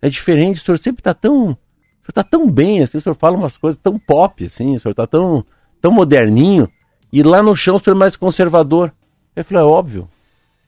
É 0.03 0.09
diferente, 0.09 0.61
o 0.61 0.65
senhor 0.65 0.79
sempre 0.79 1.01
está 1.01 1.15
tão... 1.15 1.37
O 1.37 1.47
senhor 1.47 2.11
está 2.11 2.23
tão 2.23 2.51
bem, 2.51 2.83
assim, 2.83 2.99
o 2.99 3.01
senhor 3.01 3.15
fala 3.15 3.37
umas 3.37 3.57
coisas 3.57 3.81
tão 3.83 3.99
pop, 3.99 4.45
assim, 4.45 4.77
o 4.77 4.81
senhor 4.81 4.93
está 4.93 5.07
tão, 5.07 5.45
tão 5.81 5.91
moderninho. 5.91 6.69
E 7.13 7.23
lá 7.23 7.43
no 7.43 7.57
chão 7.57 7.77
o 7.77 7.81
senhor 7.81 7.97
é 7.97 7.99
mais 7.99 8.17
conservador. 8.17 8.93
Eu 9.35 9.45
falei, 9.45 9.63
é 9.63 9.67
óbvio. 9.67 10.09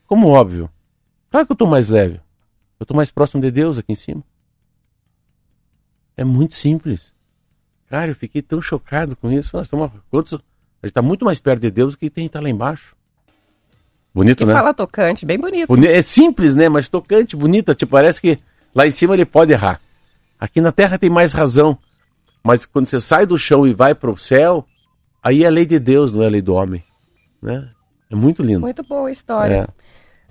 Como 0.06 0.28
óbvio? 0.28 0.68
Claro 1.32 1.46
que 1.46 1.52
eu 1.52 1.54
estou 1.54 1.66
mais 1.66 1.88
leve. 1.88 2.20
Eu 2.78 2.84
estou 2.84 2.94
mais 2.94 3.10
próximo 3.10 3.40
de 3.40 3.50
Deus 3.50 3.78
aqui 3.78 3.90
em 3.90 3.96
cima. 3.96 4.22
É 6.14 6.22
muito 6.24 6.54
simples. 6.54 7.10
Cara, 7.88 8.10
eu 8.10 8.14
fiquei 8.14 8.42
tão 8.42 8.60
chocado 8.60 9.16
com 9.16 9.32
isso. 9.32 9.56
Nós 9.56 9.66
estamos, 9.66 9.90
quantos, 10.10 10.34
a 10.34 10.36
gente 10.36 10.90
está 10.90 11.00
muito 11.00 11.24
mais 11.24 11.40
perto 11.40 11.62
de 11.62 11.70
Deus 11.70 11.94
do 11.94 11.98
que 11.98 12.10
tem 12.10 12.24
que 12.24 12.28
estar 12.28 12.40
tá 12.40 12.42
lá 12.42 12.50
embaixo. 12.50 12.94
Bonito, 14.14 14.38
que 14.38 14.44
né? 14.44 14.52
fala 14.52 14.74
tocante, 14.74 15.24
bem 15.24 15.38
bonito. 15.38 15.74
É 15.86 16.02
simples, 16.02 16.54
né? 16.54 16.68
Mas 16.68 16.86
tocante, 16.86 17.34
bonita. 17.34 17.74
Te 17.74 17.86
parece 17.86 18.20
que 18.20 18.38
lá 18.74 18.86
em 18.86 18.90
cima 18.90 19.14
ele 19.14 19.24
pode 19.24 19.52
errar. 19.52 19.80
Aqui 20.38 20.60
na 20.60 20.70
Terra 20.70 20.98
tem 20.98 21.08
mais 21.08 21.32
razão. 21.32 21.78
Mas 22.44 22.66
quando 22.66 22.84
você 22.84 23.00
sai 23.00 23.24
do 23.24 23.38
chão 23.38 23.66
e 23.66 23.72
vai 23.72 23.94
para 23.94 24.10
o 24.10 24.18
céu, 24.18 24.66
aí 25.22 25.44
é 25.44 25.46
a 25.46 25.50
lei 25.50 25.64
de 25.64 25.78
Deus, 25.78 26.12
não 26.12 26.22
é 26.22 26.26
a 26.26 26.30
lei 26.30 26.42
do 26.42 26.52
homem. 26.52 26.84
Né? 27.40 27.70
É 28.10 28.14
muito 28.14 28.42
lindo. 28.42 28.60
Muito 28.60 28.82
boa 28.82 29.08
a 29.08 29.12
história. 29.12 29.66
É. 29.66 29.82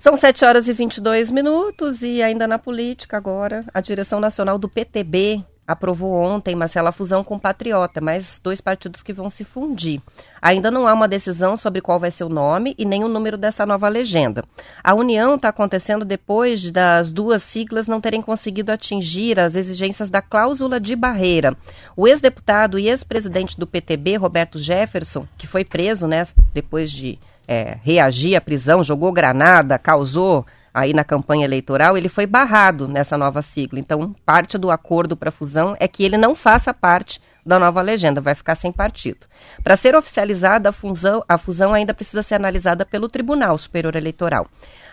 São 0.02 0.16
7 0.16 0.44
horas 0.44 0.66
e 0.66 0.72
22 0.72 1.30
minutos 1.30 2.02
e 2.02 2.20
ainda 2.20 2.44
na 2.48 2.58
política 2.58 3.16
agora, 3.16 3.64
a 3.72 3.80
direção 3.80 4.18
nacional 4.18 4.58
do 4.58 4.68
PTB 4.68 5.44
aprovou 5.64 6.12
ontem, 6.14 6.56
Marcela, 6.56 6.88
a 6.88 6.92
fusão 6.92 7.22
com 7.22 7.36
o 7.36 7.40
Patriota, 7.40 8.00
mais 8.00 8.40
dois 8.42 8.60
partidos 8.60 9.00
que 9.00 9.12
vão 9.12 9.30
se 9.30 9.44
fundir. 9.44 10.02
Ainda 10.42 10.72
não 10.72 10.88
há 10.88 10.92
uma 10.92 11.06
decisão 11.06 11.56
sobre 11.56 11.80
qual 11.80 12.00
vai 12.00 12.10
ser 12.10 12.24
o 12.24 12.28
nome 12.28 12.74
e 12.76 12.84
nem 12.84 13.04
o 13.04 13.08
número 13.08 13.38
dessa 13.38 13.64
nova 13.64 13.88
legenda. 13.88 14.42
A 14.82 14.92
união 14.92 15.36
está 15.36 15.50
acontecendo 15.50 16.04
depois 16.04 16.72
das 16.72 17.12
duas 17.12 17.44
siglas 17.44 17.86
não 17.86 18.00
terem 18.00 18.20
conseguido 18.20 18.72
atingir 18.72 19.38
as 19.38 19.54
exigências 19.54 20.10
da 20.10 20.20
cláusula 20.20 20.80
de 20.80 20.96
barreira. 20.96 21.56
O 21.96 22.08
ex-deputado 22.08 22.76
e 22.76 22.88
ex-presidente 22.88 23.56
do 23.56 23.68
PTB, 23.68 24.16
Roberto 24.16 24.58
Jefferson, 24.58 25.28
que 25.38 25.46
foi 25.46 25.64
preso, 25.64 26.08
né, 26.08 26.26
depois 26.52 26.90
de 26.90 27.20
é, 27.52 27.78
reagir 27.82 28.34
à 28.34 28.40
prisão, 28.40 28.82
jogou 28.82 29.12
granada, 29.12 29.78
causou 29.78 30.46
aí 30.72 30.94
na 30.94 31.04
campanha 31.04 31.44
eleitoral, 31.44 31.98
ele 31.98 32.08
foi 32.08 32.24
barrado 32.24 32.88
nessa 32.88 33.18
nova 33.18 33.42
sigla. 33.42 33.78
Então, 33.78 34.16
parte 34.24 34.56
do 34.56 34.70
acordo 34.70 35.14
para 35.14 35.30
fusão 35.30 35.76
é 35.78 35.86
que 35.86 36.02
ele 36.02 36.16
não 36.16 36.34
faça 36.34 36.72
parte 36.72 37.20
da 37.44 37.58
nova 37.58 37.82
legenda, 37.82 38.22
vai 38.22 38.34
ficar 38.34 38.54
sem 38.54 38.72
partido. 38.72 39.26
Para 39.62 39.76
ser 39.76 39.94
oficializada 39.94 40.70
a 40.70 40.72
fusão, 40.72 41.22
a 41.28 41.36
fusão 41.36 41.74
ainda 41.74 41.92
precisa 41.92 42.22
ser 42.22 42.36
analisada 42.36 42.86
pelo 42.86 43.08
Tribunal 43.08 43.58
Superior 43.58 43.96
Eleitoral. 43.96 44.46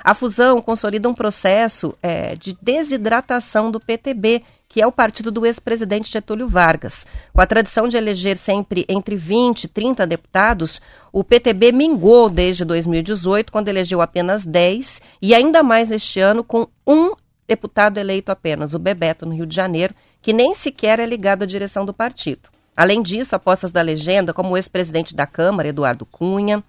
A 0.04 0.14
fusão 0.14 0.62
consolida 0.62 1.08
um 1.08 1.14
processo 1.14 1.96
é, 2.02 2.36
de 2.36 2.58
desidratação 2.62 3.72
do 3.72 3.80
PTB, 3.80 4.44
que 4.70 4.80
é 4.80 4.86
o 4.86 4.92
partido 4.92 5.32
do 5.32 5.48
ex-presidente 5.48 6.12
Getúlio 6.12 6.48
Vargas. 6.48 7.04
Com 7.34 7.42
a 7.42 7.46
tradição 7.48 7.88
de 7.88 7.98
eleger 7.98 8.38
sempre 8.38 8.86
entre 8.88 9.16
20 9.16 9.64
e 9.64 9.68
30 9.68 10.06
deputados, 10.06 10.80
o 11.12 11.24
PTB 11.24 11.72
mingou 11.72 12.30
desde 12.30 12.64
2018, 12.64 13.52
quando 13.52 13.68
elegeu 13.68 14.00
apenas 14.00 14.46
10, 14.46 15.02
e 15.20 15.34
ainda 15.34 15.64
mais 15.64 15.90
este 15.90 16.20
ano 16.20 16.44
com 16.44 16.68
um 16.86 17.14
deputado 17.48 17.98
eleito 17.98 18.32
apenas, 18.32 18.76
o 18.76 18.80
Bebeto, 18.80 19.26
no 19.26 19.34
Rio 19.34 19.48
de 19.48 19.56
Janeiro, 19.56 19.96
que 20.22 20.32
nem 20.32 20.54
sequer 20.54 21.00
é 21.00 21.06
ligado 21.06 21.42
à 21.42 21.46
direção 21.48 21.84
do 21.84 21.94
partido. 21.94 22.50
Além 22.78 23.02
disso, 23.02 23.36
apostas 23.36 23.72
da 23.72 23.82
legenda, 23.82 24.34
como 24.34 24.52
o 24.52 24.58
ex-presidente 24.58 25.16
da 25.16 25.26
Câmara, 25.26 25.68
Eduardo 25.68 26.06
Cunha, 26.06 26.64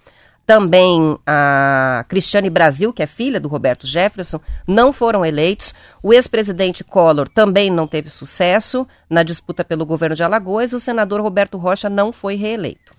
também 0.51 1.17
a 1.25 2.05
Cristiane 2.09 2.51
Brasil, 2.51 2.93
que 2.93 3.05
é 3.05 3.07
filha 3.07 3.39
do 3.39 3.47
Roberto 3.47 3.87
Jefferson, 3.87 4.41
não 4.67 4.93
foram 4.93 5.25
eleitos. 5.25 5.73
O 6.03 6.13
ex-presidente 6.13 6.83
Collor 6.83 7.29
também 7.29 7.71
não 7.71 7.87
teve 7.87 8.11
sucesso 8.11 8.85
na 9.09 9.23
disputa 9.23 9.65
pelo 9.65 9.87
governo 9.87 10.17
de 10.17 10.25
Alagoas. 10.25 10.73
O 10.73 10.81
senador 10.81 11.21
Roberto 11.21 11.57
Rocha 11.57 11.89
não 11.89 12.13
foi 12.13 12.35
reeleito. 12.35 12.93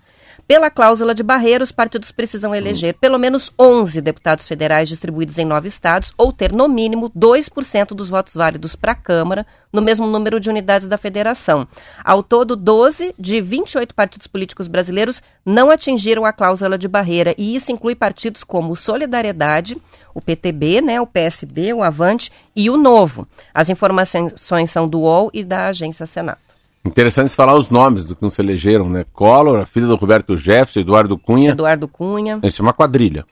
Pela 0.52 0.68
cláusula 0.68 1.14
de 1.14 1.22
barreira, 1.22 1.64
os 1.64 1.72
partidos 1.72 2.12
precisam 2.12 2.54
eleger 2.54 2.92
pelo 3.00 3.18
menos 3.18 3.50
11 3.58 4.02
deputados 4.02 4.46
federais 4.46 4.86
distribuídos 4.86 5.38
em 5.38 5.46
nove 5.46 5.66
estados 5.66 6.12
ou 6.14 6.30
ter, 6.30 6.52
no 6.52 6.68
mínimo, 6.68 7.08
2% 7.08 7.94
dos 7.94 8.10
votos 8.10 8.34
válidos 8.34 8.76
para 8.76 8.92
a 8.92 8.94
Câmara, 8.94 9.46
no 9.72 9.80
mesmo 9.80 10.06
número 10.06 10.38
de 10.38 10.50
unidades 10.50 10.86
da 10.86 10.98
federação. 10.98 11.66
Ao 12.04 12.22
todo, 12.22 12.54
12 12.54 13.14
de 13.18 13.40
28 13.40 13.94
partidos 13.94 14.26
políticos 14.26 14.68
brasileiros 14.68 15.22
não 15.42 15.70
atingiram 15.70 16.26
a 16.26 16.34
cláusula 16.34 16.76
de 16.76 16.86
barreira, 16.86 17.34
e 17.38 17.56
isso 17.56 17.72
inclui 17.72 17.94
partidos 17.94 18.44
como 18.44 18.76
Solidariedade, 18.76 19.80
o 20.12 20.20
PTB, 20.20 20.82
né, 20.82 21.00
o 21.00 21.06
PSB, 21.06 21.72
o 21.72 21.82
Avante 21.82 22.30
e 22.54 22.68
o 22.68 22.76
Novo. 22.76 23.26
As 23.54 23.70
informações 23.70 24.70
são 24.70 24.86
do 24.86 25.00
UOL 25.00 25.30
e 25.32 25.42
da 25.42 25.68
agência 25.68 26.04
Senado. 26.04 26.51
Interessante 26.84 27.34
falar 27.36 27.56
os 27.56 27.70
nomes 27.70 28.04
do 28.04 28.16
que 28.16 28.22
nos 28.22 28.38
elegeram, 28.38 28.88
né? 28.90 29.04
Collor, 29.12 29.60
a 29.60 29.66
filha 29.66 29.86
do 29.86 29.94
Roberto 29.94 30.36
Jefferson, 30.36 30.80
Eduardo 30.80 31.16
Cunha. 31.16 31.50
Eduardo 31.50 31.86
Cunha. 31.86 32.40
Isso 32.42 32.60
é 32.60 32.64
uma 32.64 32.72
quadrilha. 32.72 33.24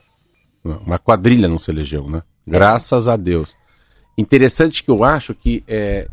Uma 0.63 0.97
quadrilha 0.97 1.47
não 1.47 1.59
se 1.59 1.69
elegeu, 1.69 2.07
né? 2.09 2.23
Graças 2.47 3.07
a 3.07 3.17
Deus. 3.17 3.53
Interessante 4.17 4.83
que 4.83 4.89
eu 4.91 5.03
acho 5.03 5.33
que 5.33 5.63
é, 5.67 6.07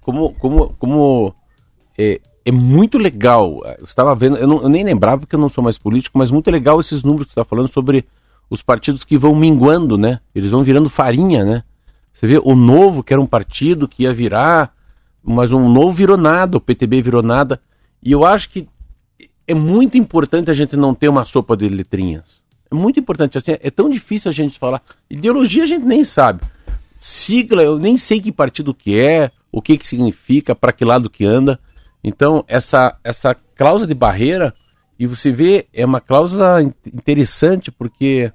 como, 0.00 0.32
como, 0.34 0.74
como 0.78 1.34
é, 1.98 2.20
é 2.44 2.52
muito 2.52 2.96
legal. 2.96 3.60
Eu 3.78 3.84
estava 3.84 4.14
vendo, 4.14 4.38
eu, 4.38 4.46
não, 4.46 4.62
eu, 4.62 4.68
nem 4.68 4.82
lembrava 4.82 5.18
porque 5.20 5.34
eu 5.34 5.40
não 5.40 5.50
sou 5.50 5.62
mais 5.62 5.76
político, 5.76 6.16
mas 6.16 6.30
muito 6.30 6.50
legal 6.50 6.80
esses 6.80 7.02
números 7.02 7.26
que 7.26 7.32
você 7.34 7.40
está 7.40 7.48
falando 7.48 7.68
sobre 7.68 8.06
os 8.48 8.62
partidos 8.62 9.04
que 9.04 9.18
vão 9.18 9.34
minguando, 9.34 9.98
né? 9.98 10.20
Eles 10.34 10.50
vão 10.50 10.62
virando 10.62 10.88
farinha, 10.88 11.44
né? 11.44 11.62
Você 12.14 12.26
vê 12.26 12.40
o 12.42 12.54
novo, 12.54 13.02
que 13.02 13.12
era 13.12 13.20
um 13.20 13.26
partido 13.26 13.86
que 13.86 14.04
ia 14.04 14.12
virar 14.12 14.72
mas 15.22 15.52
um 15.52 15.68
novo 15.68 15.92
virou 15.92 16.16
nada, 16.16 16.56
o 16.56 16.60
PTB 16.60 17.02
virou 17.02 17.22
nada. 17.22 17.60
E 18.02 18.12
eu 18.12 18.24
acho 18.24 18.48
que 18.50 18.68
é 19.46 19.54
muito 19.54 19.96
importante 19.96 20.50
a 20.50 20.54
gente 20.54 20.76
não 20.76 20.94
ter 20.94 21.08
uma 21.08 21.24
sopa 21.24 21.56
de 21.56 21.68
letrinhas. 21.68 22.42
É 22.70 22.74
muito 22.74 23.00
importante, 23.00 23.38
assim, 23.38 23.52
é 23.52 23.70
tão 23.70 23.88
difícil 23.88 24.28
a 24.28 24.32
gente 24.32 24.58
falar. 24.58 24.82
Ideologia 25.08 25.64
a 25.64 25.66
gente 25.66 25.86
nem 25.86 26.04
sabe. 26.04 26.42
Sigla, 27.00 27.62
eu 27.62 27.78
nem 27.78 27.96
sei 27.96 28.20
que 28.20 28.30
partido 28.30 28.74
que 28.74 28.98
é, 28.98 29.30
o 29.50 29.62
que 29.62 29.78
que 29.78 29.86
significa, 29.86 30.54
para 30.54 30.72
que 30.72 30.84
lado 30.84 31.08
que 31.08 31.24
anda. 31.24 31.58
Então, 32.04 32.44
essa, 32.46 32.98
essa 33.02 33.34
cláusula 33.56 33.86
de 33.86 33.94
barreira, 33.94 34.54
e 34.98 35.06
você 35.06 35.30
vê, 35.30 35.66
é 35.72 35.84
uma 35.84 36.00
cláusula 36.00 36.62
interessante 36.62 37.70
porque 37.70 38.32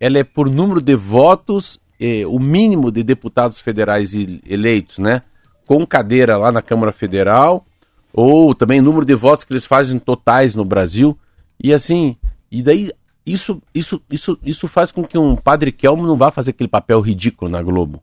ela 0.00 0.18
é 0.18 0.24
por 0.24 0.50
número 0.50 0.80
de 0.80 0.94
votos, 0.94 1.78
eh, 2.00 2.26
o 2.26 2.38
mínimo 2.38 2.90
de 2.90 3.02
deputados 3.02 3.60
federais 3.60 4.14
eleitos, 4.46 4.98
né? 4.98 5.22
Com 5.66 5.86
cadeira 5.86 6.38
lá 6.38 6.52
na 6.52 6.62
Câmara 6.62 6.92
Federal, 6.92 7.66
ou 8.12 8.54
também 8.54 8.80
número 8.80 9.04
de 9.04 9.14
votos 9.14 9.44
que 9.44 9.52
eles 9.52 9.66
fazem 9.66 9.98
totais 9.98 10.54
no 10.54 10.64
Brasil. 10.64 11.18
E 11.62 11.74
assim, 11.74 12.16
e 12.50 12.62
daí 12.62 12.90
isso, 13.26 13.60
isso, 13.74 14.00
isso, 14.08 14.38
isso 14.42 14.68
faz 14.68 14.92
com 14.92 15.04
que 15.04 15.18
um 15.18 15.34
padre 15.34 15.72
Kelmo 15.72 16.06
não 16.06 16.16
vá 16.16 16.30
fazer 16.30 16.52
aquele 16.52 16.68
papel 16.68 17.00
ridículo 17.00 17.50
na 17.50 17.60
Globo, 17.60 18.00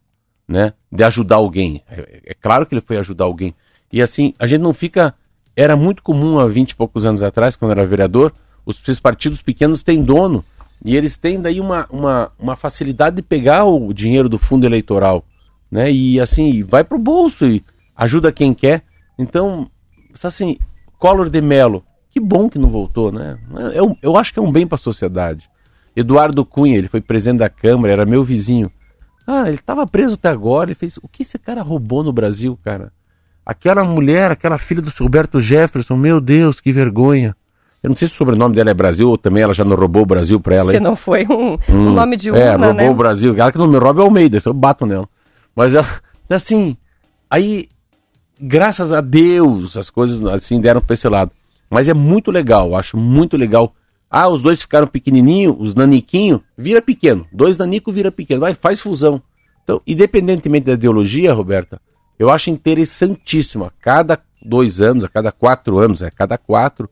né? 0.47 0.73
De 0.91 1.03
ajudar 1.03 1.37
alguém. 1.37 1.81
É, 1.89 2.21
é 2.25 2.33
claro 2.33 2.65
que 2.65 2.75
ele 2.75 2.81
foi 2.81 2.97
ajudar 2.97 3.23
alguém. 3.23 3.55
E 3.91 4.01
assim, 4.01 4.33
a 4.37 4.45
gente 4.45 4.61
não 4.61 4.73
fica. 4.73 5.15
Era 5.55 5.75
muito 5.77 6.03
comum 6.03 6.39
há 6.39 6.47
20 6.47 6.71
e 6.71 6.75
poucos 6.75 7.05
anos 7.05 7.23
atrás, 7.23 7.55
quando 7.55 7.71
era 7.71 7.85
vereador, 7.85 8.33
os 8.65 8.79
partidos 8.99 9.41
pequenos 9.41 9.81
têm 9.83 10.03
dono. 10.03 10.43
E 10.83 10.97
eles 10.97 11.15
têm 11.15 11.39
daí 11.39 11.61
uma, 11.61 11.87
uma, 11.89 12.31
uma 12.37 12.55
facilidade 12.57 13.15
de 13.15 13.21
pegar 13.21 13.63
o 13.63 13.93
dinheiro 13.93 14.27
do 14.27 14.37
fundo 14.37 14.65
eleitoral 14.65 15.23
né? 15.73 15.91
E 15.91 16.19
assim, 16.19 16.61
vai 16.61 16.83
pro 16.83 16.99
bolso 16.99 17.47
e 17.47 17.63
ajuda 17.95 18.31
quem 18.31 18.53
quer. 18.53 18.83
Então, 19.17 19.67
assim, 20.23 20.59
Collor 20.99 21.31
de 21.31 21.41
Mello, 21.41 21.83
que 22.11 22.19
bom 22.19 22.47
que 22.47 22.59
não 22.59 22.69
voltou, 22.69 23.11
né? 23.11 23.39
Eu, 23.73 23.97
eu 23.99 24.15
acho 24.15 24.31
que 24.31 24.37
é 24.37 24.41
um 24.41 24.51
bem 24.51 24.67
para 24.67 24.75
a 24.75 24.77
sociedade. 24.77 25.49
Eduardo 25.95 26.45
Cunha, 26.45 26.77
ele 26.77 26.87
foi 26.87 27.01
presidente 27.01 27.39
da 27.39 27.49
Câmara, 27.49 27.91
era 27.91 28.05
meu 28.05 28.23
vizinho. 28.23 28.71
Ah, 29.25 29.47
ele 29.47 29.55
estava 29.55 29.87
preso 29.87 30.13
até 30.13 30.29
agora, 30.29 30.69
ele 30.69 30.75
fez. 30.75 30.97
O 30.97 31.07
que 31.07 31.23
esse 31.23 31.39
cara 31.39 31.63
roubou 31.63 32.03
no 32.03 32.13
Brasil, 32.13 32.57
cara? 32.63 32.91
Aquela 33.43 33.83
mulher, 33.83 34.29
aquela 34.29 34.59
filha 34.59 34.81
do 34.81 34.91
Roberto 34.99 35.41
Jefferson, 35.41 35.95
meu 35.95 36.21
Deus, 36.21 36.61
que 36.61 36.71
vergonha. 36.71 37.35
Eu 37.81 37.89
não 37.89 37.95
sei 37.95 38.07
se 38.07 38.13
o 38.13 38.17
sobrenome 38.17 38.53
dela 38.55 38.69
é 38.69 38.73
Brasil 38.75 39.09
ou 39.09 39.17
também 39.17 39.41
ela 39.41 39.55
já 39.55 39.65
não 39.65 39.75
roubou 39.75 40.03
o 40.03 40.05
Brasil 40.05 40.39
pra 40.39 40.55
ela. 40.55 40.71
Se 40.71 40.79
não 40.79 40.95
foi 40.95 41.25
um, 41.27 41.57
um 41.67 41.93
nome 41.93 42.15
de 42.15 42.29
uma, 42.29 42.37
é, 42.37 42.51
roubou 42.51 42.73
né? 42.73 42.89
o 42.89 42.95
Brasil. 42.95 43.35
Ela 43.35 43.51
que 43.51 43.57
não 43.57 43.67
me 43.67 43.77
rouba 43.77 44.01
é 44.01 44.05
Almeida, 44.05 44.39
eu 44.45 44.53
bato 44.53 44.85
nela. 44.85 45.09
Mas 45.55 45.73
assim, 46.29 46.75
aí, 47.29 47.69
graças 48.39 48.91
a 48.91 49.01
Deus, 49.01 49.77
as 49.77 49.89
coisas 49.89 50.23
assim 50.25 50.59
deram 50.59 50.81
para 50.81 50.93
esse 50.93 51.07
lado. 51.07 51.31
Mas 51.69 51.87
é 51.87 51.93
muito 51.93 52.31
legal, 52.31 52.75
acho 52.75 52.97
muito 52.97 53.37
legal. 53.37 53.73
Ah, 54.09 54.29
os 54.29 54.41
dois 54.41 54.61
ficaram 54.61 54.85
pequenininho, 54.85 55.55
os 55.59 55.73
naniquinho, 55.73 56.43
vira 56.55 56.81
pequeno. 56.81 57.25
Dois 57.31 57.57
nanico 57.57 57.91
vira 57.91 58.11
pequeno. 58.11 58.41
Vai, 58.41 58.53
faz 58.53 58.79
fusão. 58.79 59.21
Então, 59.63 59.81
independentemente 59.87 60.65
da 60.65 60.73
ideologia, 60.73 61.33
Roberta, 61.33 61.81
eu 62.19 62.29
acho 62.29 62.51
interessantíssimo 62.51 63.65
a 63.65 63.71
cada 63.81 64.19
dois 64.39 64.81
anos, 64.81 65.03
a 65.03 65.09
cada 65.09 65.31
quatro 65.31 65.79
anos, 65.79 66.03
a 66.03 66.11
cada 66.11 66.37
quatro, 66.37 66.89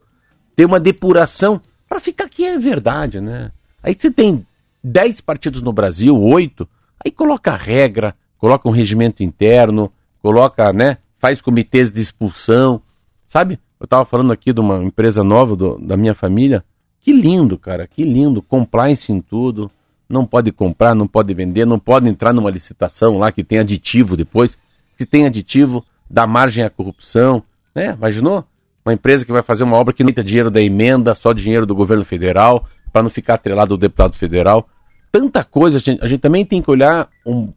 ter 0.56 0.66
uma 0.66 0.80
depuração 0.80 1.62
para 1.88 2.00
ficar 2.00 2.26
aqui 2.26 2.46
é 2.46 2.58
verdade, 2.58 3.20
né? 3.20 3.52
Aí 3.84 3.96
você 3.98 4.10
tem 4.10 4.46
dez 4.84 5.22
partidos 5.22 5.62
no 5.62 5.74
Brasil, 5.74 6.18
oito, 6.18 6.68
aí 7.04 7.12
coloca 7.12 7.56
regra, 7.56 8.16
coloca 8.42 8.68
um 8.68 8.72
regimento 8.72 9.24
interno, 9.24 9.92
coloca, 10.20 10.74
né? 10.74 10.98
Faz 11.20 11.40
comitês 11.40 11.92
de 11.92 12.02
expulsão, 12.02 12.82
sabe? 13.28 13.60
Eu 13.80 13.86
estava 13.86 14.04
falando 14.04 14.34
aqui 14.34 14.52
de 14.52 14.60
uma 14.60 14.84
empresa 14.84 15.24
nova 15.24 15.56
do, 15.56 15.78
da 15.78 15.96
minha 15.96 16.16
família. 16.16 16.66
Que 17.00 17.14
lindo, 17.14 17.58
cara, 17.58 17.86
que 17.86 18.04
lindo. 18.04 18.42
Compliance 18.42 19.12
em 19.12 19.22
tudo. 19.22 19.70
Não 20.10 20.26
pode 20.26 20.52
comprar, 20.52 20.96
não 20.96 21.08
pode 21.08 21.34
vender, 21.34 21.66
não 21.66 21.78
pode 21.78 22.10
entrar 22.10 22.34
numa 22.34 22.50
licitação 22.50 23.18
lá 23.18 23.32
que 23.32 23.44
tem 23.44 23.60
aditivo 23.60 24.18
depois. 24.18 24.58
Que 24.98 25.06
tem 25.06 25.26
aditivo, 25.28 25.86
dá 26.10 26.26
margem 26.26 26.66
à 26.66 26.70
corrupção. 26.70 27.44
Né? 27.74 27.94
Imaginou? 27.94 28.44
Uma 28.84 28.94
empresa 28.94 29.24
que 29.24 29.32
vai 29.32 29.44
fazer 29.44 29.64
uma 29.64 29.78
obra 29.78 29.94
que 29.94 30.04
não 30.04 30.12
tem 30.12 30.24
dinheiro 30.24 30.50
da 30.50 30.62
emenda, 30.62 31.14
só 31.14 31.32
dinheiro 31.32 31.68
do 31.68 31.76
governo 31.76 32.04
federal, 32.04 32.68
para 32.92 33.04
não 33.04 33.10
ficar 33.10 33.36
atrelado 33.36 33.76
ao 33.76 33.78
deputado 33.78 34.16
federal. 34.16 34.68
Tanta 35.12 35.44
coisa, 35.44 35.78
a 35.78 35.80
gente, 35.80 36.04
a 36.04 36.08
gente 36.08 36.20
também 36.20 36.44
tem 36.44 36.62
que 36.62 36.72
olhar 36.72 37.08
um, 37.26 37.52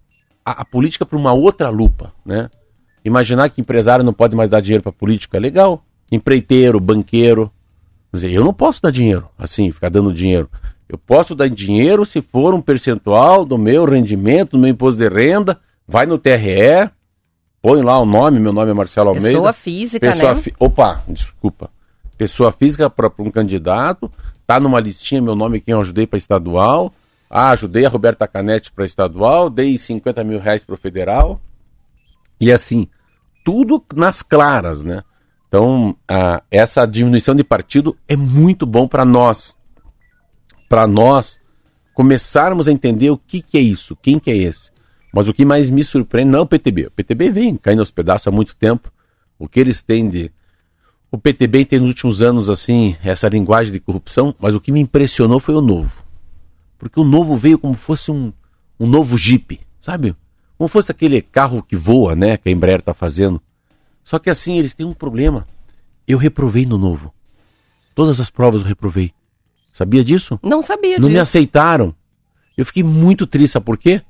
a, 0.44 0.62
a 0.62 0.64
política 0.64 1.07
para 1.07 1.18
uma 1.18 1.33
outra 1.33 1.68
lupa, 1.68 2.12
né? 2.24 2.50
Imaginar 3.04 3.50
que 3.50 3.61
empresário 3.61 4.04
não 4.04 4.12
pode 4.12 4.35
mais 4.35 4.48
dar 4.48 4.61
dinheiro 4.61 4.83
para 4.83 4.92
política 4.92 5.37
é 5.37 5.40
legal. 5.40 5.85
Empreiteiro, 6.11 6.80
banqueiro. 6.80 7.50
Quer 8.11 8.16
dizer, 8.16 8.33
eu 8.33 8.44
não 8.44 8.54
posso 8.54 8.80
dar 8.83 8.90
dinheiro, 8.90 9.28
assim, 9.38 9.70
ficar 9.70 9.90
dando 9.90 10.12
dinheiro. 10.12 10.48
Eu 10.88 10.98
posso 10.98 11.35
dar 11.35 11.48
dinheiro 11.48 12.04
se 12.04 12.22
for 12.22 12.54
um 12.54 12.61
percentual 12.61 13.44
do 13.44 13.59
meu 13.59 13.85
rendimento, 13.85 14.52
do 14.52 14.59
meu 14.59 14.70
imposto 14.70 14.98
de 14.98 15.09
renda, 15.09 15.59
vai 15.87 16.07
no 16.07 16.18
TRE, 16.18 16.90
põe 17.61 17.83
lá 17.83 17.98
o 17.98 18.07
nome, 18.07 18.38
meu 18.38 18.52
nome 18.52 18.70
é 18.70 18.74
Marcelo 18.74 19.09
Almeida. 19.09 19.30
Pessoa 19.30 19.52
física, 19.52 20.11
pessoa 20.11 20.35
né? 20.35 20.40
Fi... 20.40 20.54
Opa, 20.59 21.02
desculpa. 21.09 21.70
Pessoa 22.16 22.52
física 22.52 22.88
para 22.88 23.11
um 23.18 23.30
candidato, 23.30 24.11
tá 24.46 24.61
numa 24.61 24.80
listinha 24.80 25.20
meu 25.20 25.35
nome 25.35 25.61
quem 25.61 25.72
eu 25.72 25.80
ajudei 25.80 26.07
para 26.07 26.16
estadual. 26.16 26.92
Ah, 27.28 27.50
ajudei 27.50 27.84
a 27.84 27.88
Roberta 27.88 28.28
Canete 28.28 28.70
para 28.70 28.84
estadual, 28.84 29.50
dei 29.50 29.76
50 29.76 30.22
mil 30.22 30.38
reais 30.38 30.64
para 30.64 30.74
o 30.74 30.78
federal. 30.78 31.40
E 32.40 32.52
assim, 32.52 32.88
tudo 33.44 33.82
nas 33.94 34.22
claras, 34.22 34.82
né? 34.82 35.02
Então, 35.48 35.96
a, 36.08 36.42
essa 36.50 36.84
diminuição 36.87 37.34
de 37.34 37.44
partido 37.44 37.96
é 38.08 38.16
muito 38.16 38.66
bom 38.66 38.88
para 38.88 39.04
nós. 39.04 39.56
Para 40.68 40.87
nós 40.87 41.38
começarmos 41.94 42.66
a 42.66 42.72
entender 42.72 43.10
o 43.10 43.16
que, 43.16 43.40
que 43.40 43.56
é 43.56 43.60
isso, 43.60 43.96
quem 43.96 44.18
que 44.18 44.30
é 44.30 44.37
esse. 44.37 44.72
Mas 45.14 45.28
o 45.28 45.32
que 45.32 45.44
mais 45.44 45.70
me 45.70 45.84
surpreende 45.84 46.32
não 46.32 46.40
é 46.40 46.42
o 46.42 46.46
PTB. 46.46 46.88
O 46.88 46.90
PTB 46.90 47.30
vem 47.30 47.54
caindo 47.54 47.78
aos 47.78 47.92
pedaços 47.92 48.26
há 48.26 48.32
muito 48.32 48.56
tempo. 48.56 48.90
O 49.38 49.48
que 49.48 49.60
eles 49.60 49.80
têm 49.80 50.10
de. 50.10 50.32
O 51.08 51.16
PTB 51.16 51.64
tem 51.64 51.78
nos 51.78 51.90
últimos 51.90 52.20
anos, 52.20 52.50
assim, 52.50 52.96
essa 53.04 53.28
linguagem 53.28 53.72
de 53.72 53.78
corrupção, 53.78 54.34
mas 54.40 54.56
o 54.56 54.60
que 54.60 54.72
me 54.72 54.80
impressionou 54.80 55.38
foi 55.38 55.54
o 55.54 55.60
novo. 55.60 56.03
Porque 56.85 57.01
o 57.01 57.05
novo 57.05 57.35
veio 57.35 57.59
como 57.59 57.73
fosse 57.73 58.11
um, 58.11 58.31
um 58.79 58.87
novo 58.87 59.16
Jeep, 59.16 59.59
sabe? 59.81 60.14
Como 60.59 60.68
fosse 60.68 60.92
aquele 60.92 61.23
carro 61.23 61.62
que 61.62 61.75
voa, 61.75 62.14
né? 62.14 62.37
Que 62.37 62.51
a 62.51 62.53
Embraer 62.53 62.81
está 62.81 62.92
fazendo. 62.92 63.40
Só 64.05 64.18
que 64.18 64.29
assim, 64.29 64.59
eles 64.59 64.75
têm 64.75 64.85
um 64.85 64.92
problema. 64.92 65.47
Eu 66.07 66.18
reprovei 66.18 66.66
no 66.66 66.77
novo. 66.77 67.11
Todas 67.94 68.20
as 68.20 68.29
provas 68.29 68.61
eu 68.61 68.66
reprovei. 68.66 69.12
Sabia 69.73 70.05
disso? 70.05 70.38
Não 70.42 70.61
sabia 70.61 70.99
Não 70.99 71.09
disso. 71.09 71.12
me 71.12 71.18
aceitaram. 71.18 71.94
Eu 72.55 72.66
fiquei 72.66 72.83
muito 72.83 73.27
triste, 73.27 73.55
sabe 73.55 73.64
por 73.64 73.79
quê? 73.79 74.03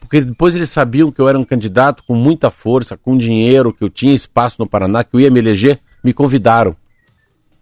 Porque 0.00 0.22
depois 0.22 0.56
eles 0.56 0.70
sabiam 0.70 1.12
que 1.12 1.20
eu 1.20 1.28
era 1.28 1.38
um 1.38 1.44
candidato 1.44 2.02
com 2.04 2.14
muita 2.14 2.50
força, 2.50 2.96
com 2.96 3.18
dinheiro, 3.18 3.70
que 3.70 3.84
eu 3.84 3.90
tinha 3.90 4.14
espaço 4.14 4.56
no 4.58 4.66
Paraná, 4.66 5.04
que 5.04 5.14
eu 5.14 5.20
ia 5.20 5.30
me 5.30 5.40
eleger, 5.40 5.78
me 6.02 6.14
convidaram. 6.14 6.74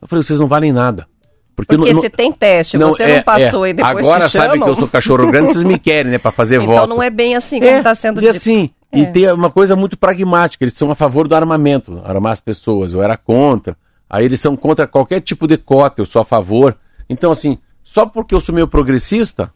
Eu 0.00 0.06
falei, 0.06 0.22
vocês 0.22 0.38
não 0.38 0.46
valem 0.46 0.70
nada. 0.70 1.08
Porque 1.54 1.76
não- 1.76 2.00
se 2.00 2.08
tem 2.10 2.32
teste, 2.32 2.78
você 2.78 3.02
é, 3.02 3.16
não 3.16 3.22
passou 3.22 3.66
é. 3.66 3.70
e 3.70 3.72
depois 3.74 3.98
Agora 3.98 4.26
te 4.28 4.32
sabe 4.32 4.58
que 4.60 4.68
eu 4.68 4.74
sou 4.74 4.88
cachorro 4.88 5.30
grande, 5.30 5.52
vocês 5.52 5.64
me 5.64 5.78
querem, 5.80 6.12
né, 6.12 6.18
para 6.18 6.30
fazer 6.30 6.56
Então 6.56 6.66
voto. 6.66 6.88
não 6.88 7.02
é 7.02 7.10
bem 7.10 7.34
assim 7.34 7.58
como 7.58 7.70
É, 7.70 7.78
está 7.78 7.94
sendo 7.94 8.20
e 8.20 8.24
dito. 8.24 8.36
assim, 8.36 8.70
É. 8.90 8.98
e 9.00 9.06
tem 9.06 9.30
uma 9.32 9.50
coisa 9.50 9.76
muito 9.76 9.96
pragmática, 9.96 10.64
eles 10.64 10.74
são 10.74 10.90
a 10.90 10.94
favor 10.94 11.28
do 11.28 11.34
armamento, 11.36 12.00
armar 12.04 12.32
as 12.32 12.40
pessoas, 12.40 12.94
eu 12.94 13.02
era 13.02 13.16
contra. 13.16 13.76
Aí 14.08 14.24
eles 14.24 14.40
são 14.40 14.56
contra 14.56 14.86
qualquer 14.86 15.20
tipo 15.20 15.46
de 15.46 15.56
cota, 15.58 16.00
eu 16.02 16.06
sou 16.06 16.22
a 16.22 16.24
favor. 16.24 16.76
Então 17.08 17.30
assim, 17.30 17.58
só 17.84 18.06
porque 18.06 18.34
eu 18.34 18.40
sou 18.40 18.54
meio 18.54 18.66
progressista, 18.68 19.52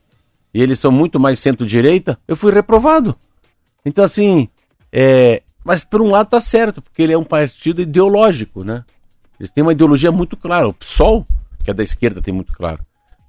e 0.53 0.61
eles 0.63 0.79
são 0.79 0.91
muito 0.91 1.19
mais 1.21 1.39
centro-direita, 1.39 2.19
eu 2.29 2.37
fui 2.37 2.53
reprovado. 2.53 3.15
Então 3.85 4.05
assim, 4.05 4.49
é... 4.93 5.43
mas 5.65 5.83
por 5.85 6.01
um 6.03 6.11
lado 6.11 6.29
tá 6.29 6.41
certo, 6.41 6.81
porque 6.83 7.03
ele 7.03 7.13
é 7.13 7.19
um 7.19 7.25
partido 7.25 7.81
ideológico, 7.83 8.65
né? 8.65 8.85
Eles 9.39 9.51
têm 9.51 9.63
uma 9.63 9.73
ideologia 9.73 10.11
muito 10.11 10.35
clara. 10.35 10.67
O 10.69 10.73
PSOL, 10.73 11.23
que 11.67 11.71
é 11.73 11.75
da 11.75 11.83
esquerda, 11.83 12.23
tem 12.23 12.33
muito 12.33 12.53
claro. 12.53 12.79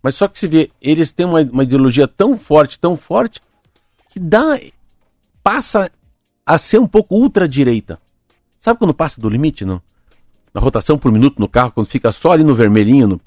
Mas 0.01 0.13
só 0.15 0.27
que 0.27 0.37
se 0.37 0.47
vê, 0.47 0.69
eles 0.79 1.11
têm 1.11 1.25
uma, 1.25 1.41
uma 1.41 1.63
ideologia 1.63 2.07
tão 2.07 2.37
forte, 2.37 2.79
tão 2.79 2.95
forte, 2.95 3.41
que 4.11 4.19
dá 4.19 4.59
passa 5.43 5.91
a 6.45 6.57
ser 6.57 6.79
um 6.79 6.87
pouco 6.87 7.15
ultradireita. 7.15 7.99
Sabe 8.59 8.77
quando 8.77 8.93
passa 8.93 9.19
do 9.19 9.27
limite, 9.27 9.65
não? 9.65 9.81
Na 10.53 10.61
rotação 10.61 10.99
por 10.99 11.11
minuto 11.11 11.39
no 11.39 11.47
carro, 11.47 11.71
quando 11.71 11.87
fica 11.87 12.11
só 12.11 12.31
ali 12.31 12.43
no 12.43 12.53
vermelhinho, 12.53 13.07
no, 13.07 13.19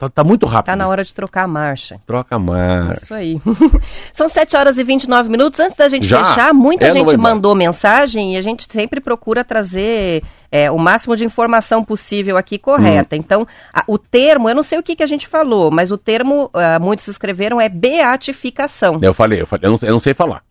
tá, 0.00 0.08
tá 0.08 0.24
muito 0.24 0.46
rápido. 0.46 0.66
Tá 0.66 0.76
na 0.76 0.88
hora 0.88 1.04
de 1.04 1.14
trocar 1.14 1.44
a 1.44 1.46
marcha. 1.46 1.98
Troca 2.06 2.38
mais. 2.38 3.02
Isso 3.02 3.14
aí. 3.14 3.36
São 4.12 4.28
7 4.28 4.56
horas 4.56 4.78
e 4.78 4.82
29 4.84 5.28
minutos. 5.30 5.60
Antes 5.60 5.76
da 5.76 5.88
gente 5.88 6.06
Já? 6.08 6.24
fechar, 6.24 6.52
muita 6.52 6.86
É, 6.86 6.90
gente 6.90 7.02
embora. 7.14 7.18
mandou 7.18 7.54
mensagem 7.54 8.34
e 8.34 8.36
a 8.36 8.42
gente 8.42 8.66
sempre 8.70 9.00
procura 9.00 9.44
trazer 9.44 10.22
é, 10.50 10.70
o 10.70 10.78
máximo 10.78 11.14
de 11.16 11.24
informação 11.24 11.84
possível 11.84 12.36
aqui 12.36 12.58
correta. 12.58 13.14
Hum. 13.14 13.18
Então, 13.18 13.46
a- 13.72 13.84
o 13.86 13.96
termo, 13.96 14.48
eu 14.48 14.54
não 14.54 14.62
sei 14.64 14.78
o 14.78 14.82
que, 14.82 14.96
que 14.96 15.02
a 15.02 15.06
gente 15.06 15.28
falou, 15.28 15.70
mas 15.70 15.92
o 15.92 15.96
termo, 15.98 16.50
ah, 16.54 16.78
muitos 16.80 17.06
escreveram, 17.06 17.60
é 17.60 17.68
beatificação. 17.68 18.98
Eu 19.02 19.14
falei, 19.14 19.42
eu, 19.42 19.46
falei 19.46 19.66
eu, 19.68 19.70
não, 19.72 19.78
eu 19.82 19.92
não 19.92 20.00
sei 20.00 20.14
falar. 20.14 20.42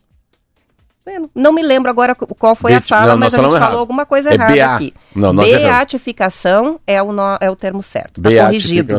Não 1.34 1.52
me 1.54 1.62
lembro 1.62 1.90
agora 1.90 2.14
qu- 2.14 2.28
qual 2.36 2.56
foi 2.56 2.74
a 2.74 2.82
fala, 2.82 3.12
não, 3.14 3.18
mas 3.18 3.34
a 3.34 3.38
gente 3.38 3.46
falou 3.46 3.58
errado. 3.58 3.78
alguma 3.78 4.06
coisa 4.06 4.30
É 4.30 4.34
errada 4.34 4.54
BA. 4.56 4.76
aqui. 4.76 4.94
Não. 5.16 5.34
Beatificação 5.36 6.80
é 6.86 7.02
o, 7.02 7.12
no- 7.12 7.38
é 7.42 7.50
o 7.50 7.56
termo 7.56 7.82
certo. 7.82 8.22
Tá 8.22 8.30
corrigido. 8.46 8.98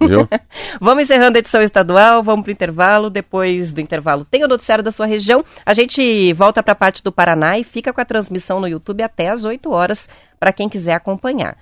Viu? 0.00 0.28
Vamos 0.80 1.04
encerrando 1.04 1.36
a 1.36 1.40
edição 1.40 1.62
estadual, 1.62 2.22
vamos 2.22 2.42
para 2.44 2.50
o 2.50 2.52
intervalo. 2.52 3.10
Depois 3.10 3.72
do 3.72 3.80
intervalo, 3.80 4.24
tem 4.24 4.44
o 4.44 4.48
noticiário 4.48 4.82
da 4.84 4.90
sua 4.90 5.06
região. 5.06 5.44
A 5.64 5.74
gente 5.74 6.32
volta 6.32 6.62
para 6.62 6.72
a 6.72 6.76
parte 6.76 7.02
do 7.02 7.12
Paraná 7.12 7.58
e 7.58 7.64
fica 7.64 7.92
com 7.92 8.00
a 8.00 8.04
transmissão 8.04 8.60
no 8.60 8.66
YouTube 8.68 9.02
até 9.02 9.28
às 9.30 9.44
8 9.44 9.70
horas, 9.70 10.08
para 10.40 10.52
quem 10.52 10.68
quiser 10.68 10.94
acompanhar. 10.94 11.56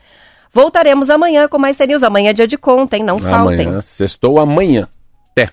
Voltaremos 0.52 1.10
amanhã 1.10 1.46
com 1.48 1.58
mais 1.58 1.78
News. 1.78 2.02
Amanhã 2.02 2.30
é 2.30 2.32
dia 2.32 2.46
de 2.46 2.58
conta, 2.58 2.96
hein? 2.96 3.04
Não 3.04 3.18
faltem. 3.18 3.66
amanhã, 3.66 3.80
sextou 3.80 4.40
amanhã. 4.40 4.88
Até. 5.30 5.50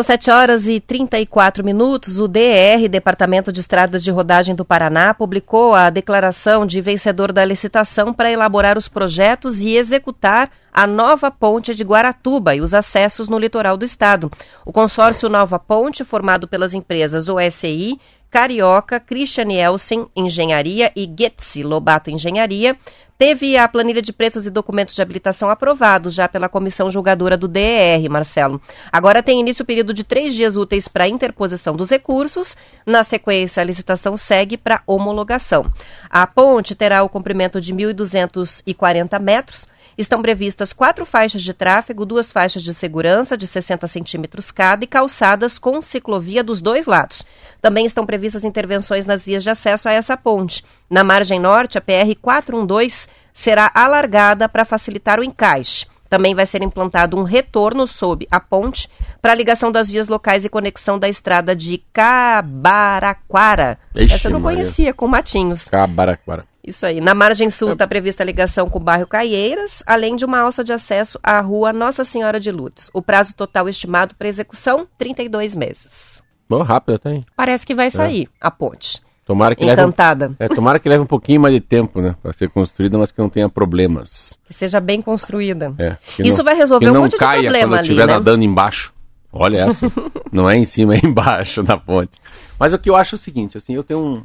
São 0.00 0.04
7 0.04 0.30
horas 0.30 0.66
e 0.66 0.80
34 0.80 1.62
minutos. 1.62 2.18
O 2.18 2.26
DR, 2.26 2.88
Departamento 2.88 3.52
de 3.52 3.60
Estradas 3.60 4.02
de 4.02 4.10
Rodagem 4.10 4.54
do 4.54 4.64
Paraná, 4.64 5.12
publicou 5.12 5.74
a 5.74 5.90
declaração 5.90 6.64
de 6.64 6.80
vencedor 6.80 7.32
da 7.32 7.44
licitação 7.44 8.14
para 8.14 8.32
elaborar 8.32 8.78
os 8.78 8.88
projetos 8.88 9.60
e 9.60 9.76
executar 9.76 10.48
a 10.72 10.86
nova 10.86 11.30
ponte 11.30 11.74
de 11.74 11.84
Guaratuba 11.84 12.54
e 12.54 12.62
os 12.62 12.72
acessos 12.72 13.28
no 13.28 13.38
litoral 13.38 13.76
do 13.76 13.84
estado. 13.84 14.32
O 14.64 14.72
consórcio 14.72 15.28
Nova 15.28 15.58
Ponte, 15.58 16.02
formado 16.02 16.48
pelas 16.48 16.72
empresas 16.72 17.28
OSI, 17.28 18.00
Carioca, 18.30 19.00
Christian 19.00 19.50
Elsen 19.50 20.06
Engenharia 20.14 20.92
e 20.94 21.04
Getsi 21.18 21.64
Lobato 21.64 22.10
Engenharia, 22.10 22.76
teve 23.18 23.56
a 23.56 23.66
planilha 23.66 24.00
de 24.00 24.12
preços 24.12 24.46
e 24.46 24.50
documentos 24.50 24.94
de 24.94 25.02
habilitação 25.02 25.50
aprovados 25.50 26.14
já 26.14 26.28
pela 26.28 26.48
comissão 26.48 26.90
julgadora 26.90 27.36
do 27.36 27.48
DR, 27.48 28.08
Marcelo. 28.08 28.62
Agora 28.90 29.22
tem 29.22 29.40
início 29.40 29.62
o 29.62 29.66
período 29.66 29.92
de 29.92 30.04
três 30.04 30.32
dias 30.32 30.56
úteis 30.56 30.86
para 30.86 31.08
interposição 31.08 31.74
dos 31.74 31.90
recursos. 31.90 32.56
Na 32.86 33.02
sequência, 33.02 33.60
a 33.60 33.64
licitação 33.64 34.16
segue 34.16 34.56
para 34.56 34.82
homologação. 34.86 35.66
A 36.08 36.26
ponte 36.26 36.74
terá 36.74 37.02
o 37.02 37.08
comprimento 37.08 37.60
de 37.60 37.74
1.240 37.74 39.20
metros. 39.20 39.66
Estão 40.00 40.22
previstas 40.22 40.72
quatro 40.72 41.04
faixas 41.04 41.42
de 41.42 41.52
tráfego, 41.52 42.06
duas 42.06 42.32
faixas 42.32 42.62
de 42.62 42.72
segurança 42.72 43.36
de 43.36 43.46
60 43.46 43.86
centímetros 43.86 44.50
cada 44.50 44.82
e 44.82 44.86
calçadas 44.86 45.58
com 45.58 45.78
ciclovia 45.82 46.42
dos 46.42 46.62
dois 46.62 46.86
lados. 46.86 47.22
Também 47.60 47.84
estão 47.84 48.06
previstas 48.06 48.42
intervenções 48.42 49.04
nas 49.04 49.26
vias 49.26 49.42
de 49.42 49.50
acesso 49.50 49.90
a 49.90 49.92
essa 49.92 50.16
ponte. 50.16 50.64
Na 50.88 51.04
margem 51.04 51.38
norte, 51.38 51.76
a 51.76 51.82
PR 51.82 52.16
412 52.18 53.08
será 53.34 53.70
alargada 53.74 54.48
para 54.48 54.64
facilitar 54.64 55.20
o 55.20 55.22
encaixe. 55.22 55.84
Também 56.08 56.34
vai 56.34 56.46
ser 56.46 56.62
implantado 56.62 57.18
um 57.18 57.22
retorno 57.22 57.86
sob 57.86 58.26
a 58.30 58.40
ponte 58.40 58.88
para 59.20 59.32
a 59.32 59.36
ligação 59.36 59.70
das 59.70 59.86
vias 59.90 60.08
locais 60.08 60.46
e 60.46 60.48
conexão 60.48 60.98
da 60.98 61.10
estrada 61.10 61.54
de 61.54 61.76
Cabaraquara. 61.92 63.78
Ixi, 63.94 64.14
Essa 64.14 64.28
eu 64.28 64.32
não 64.32 64.40
Maria. 64.40 64.62
conhecia, 64.62 64.94
com 64.94 65.06
Matinhos. 65.06 65.68
Cabaraquara. 65.68 66.49
Isso 66.70 66.86
aí. 66.86 67.00
Na 67.00 67.14
margem 67.14 67.50
sul 67.50 67.70
está 67.70 67.86
prevista 67.86 68.22
a 68.22 68.26
ligação 68.26 68.70
com 68.70 68.78
o 68.78 68.82
bairro 68.82 69.06
Caieiras, 69.06 69.82
além 69.86 70.14
de 70.14 70.24
uma 70.24 70.38
alça 70.38 70.62
de 70.62 70.72
acesso 70.72 71.18
à 71.22 71.40
rua 71.40 71.72
Nossa 71.72 72.04
Senhora 72.04 72.38
de 72.38 72.50
Lourdes. 72.52 72.88
O 72.94 73.02
prazo 73.02 73.34
total 73.34 73.68
estimado 73.68 74.14
para 74.14 74.28
execução, 74.28 74.86
32 74.96 75.54
meses. 75.56 76.22
Bom, 76.48 76.62
rápido 76.62 76.94
até, 76.94 77.14
hein? 77.14 77.24
Parece 77.36 77.66
que 77.66 77.74
vai 77.74 77.90
sair 77.90 78.28
a 78.40 78.50
ponte. 78.50 79.00
Tomara 79.26 79.54
que 79.54 79.64
leve. 79.64 79.80
um- 79.80 79.84
Encantada. 79.84 80.34
É, 80.38 80.48
tomara 80.48 80.78
que 80.78 80.88
leve 80.88 81.02
um 81.02 81.06
pouquinho 81.06 81.40
mais 81.40 81.54
de 81.54 81.60
tempo, 81.60 82.00
né? 82.00 82.16
Pra 82.22 82.32
ser 82.32 82.48
construída, 82.48 82.98
mas 82.98 83.12
que 83.12 83.18
não 83.20 83.28
tenha 83.28 83.48
problemas. 83.48 84.36
Que 84.44 84.52
seja 84.54 84.80
bem 84.80 85.00
construída. 85.02 85.72
É, 85.78 85.96
Isso 86.18 86.38
não- 86.38 86.44
vai 86.44 86.54
resolver 86.56 86.84
que 86.84 86.90
um 86.90 86.94
não 86.94 87.02
monte 87.02 87.12
de 87.12 87.18
caia 87.18 87.42
problema 87.42 87.58
quando 87.66 87.72
eu 87.72 87.78
ali, 87.78 87.88
estiver 87.88 88.06
né? 88.06 88.12
nadando 88.14 88.44
embaixo. 88.44 88.92
Olha 89.32 89.58
essa. 89.66 89.86
não 90.32 90.50
é 90.50 90.56
em 90.56 90.64
cima, 90.64 90.94
é 90.96 91.00
embaixo 91.04 91.62
da 91.62 91.76
ponte. 91.76 92.12
Mas 92.58 92.72
o 92.72 92.78
que 92.78 92.90
eu 92.90 92.96
acho 92.96 93.14
é 93.14 93.16
o 93.16 93.20
seguinte, 93.20 93.56
assim, 93.56 93.74
eu 93.74 93.84
tenho 93.84 94.00
um. 94.00 94.22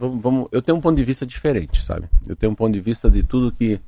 Vamos, 0.00 0.22
vamos- 0.22 0.48
eu 0.50 0.62
tenho 0.62 0.78
um 0.78 0.80
ponto 0.80 0.96
de 0.96 1.04
vista 1.04 1.26
diferente, 1.26 1.82
sabe? 1.82 2.08
Eu 2.26 2.34
tenho 2.34 2.50
um 2.52 2.54
ponto 2.54 2.72
de 2.72 2.80
vista 2.80 3.10
de 3.10 3.22
tudo 3.22 3.52
que. 3.52 3.78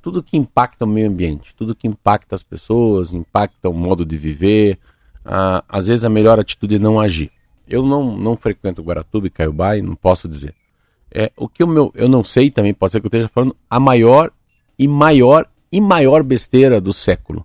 Tudo 0.00 0.22
que 0.22 0.36
impacta 0.36 0.84
o 0.84 0.88
meio 0.88 1.08
ambiente, 1.08 1.52
tudo 1.56 1.74
que 1.74 1.88
impacta 1.88 2.36
as 2.36 2.44
pessoas, 2.44 3.12
impacta 3.12 3.68
o 3.68 3.74
modo 3.74 4.06
de 4.06 4.16
viver. 4.16 4.78
Ah, 5.24 5.64
às 5.68 5.88
vezes 5.88 6.04
a 6.04 6.08
melhor 6.08 6.38
atitude 6.38 6.76
é 6.76 6.78
não 6.78 7.00
agir. 7.00 7.32
Eu 7.66 7.84
não, 7.84 8.16
não 8.16 8.36
frequento 8.36 8.80
Guaratuba 8.80 9.26
e 9.26 9.30
Caiobá 9.30 9.76
e 9.76 9.82
não 9.82 9.96
posso 9.96 10.28
dizer. 10.28 10.54
É, 11.10 11.32
o 11.36 11.48
que 11.48 11.64
o 11.64 11.66
meu, 11.66 11.90
eu 11.96 12.08
não 12.08 12.22
sei 12.22 12.48
também, 12.50 12.72
pode 12.72 12.92
ser 12.92 13.00
que 13.00 13.06
eu 13.06 13.08
esteja 13.08 13.28
falando 13.28 13.56
a 13.68 13.80
maior 13.80 14.30
e 14.78 14.86
maior 14.86 15.46
e 15.70 15.80
maior 15.80 16.22
besteira 16.22 16.80
do 16.80 16.92
século. 16.92 17.44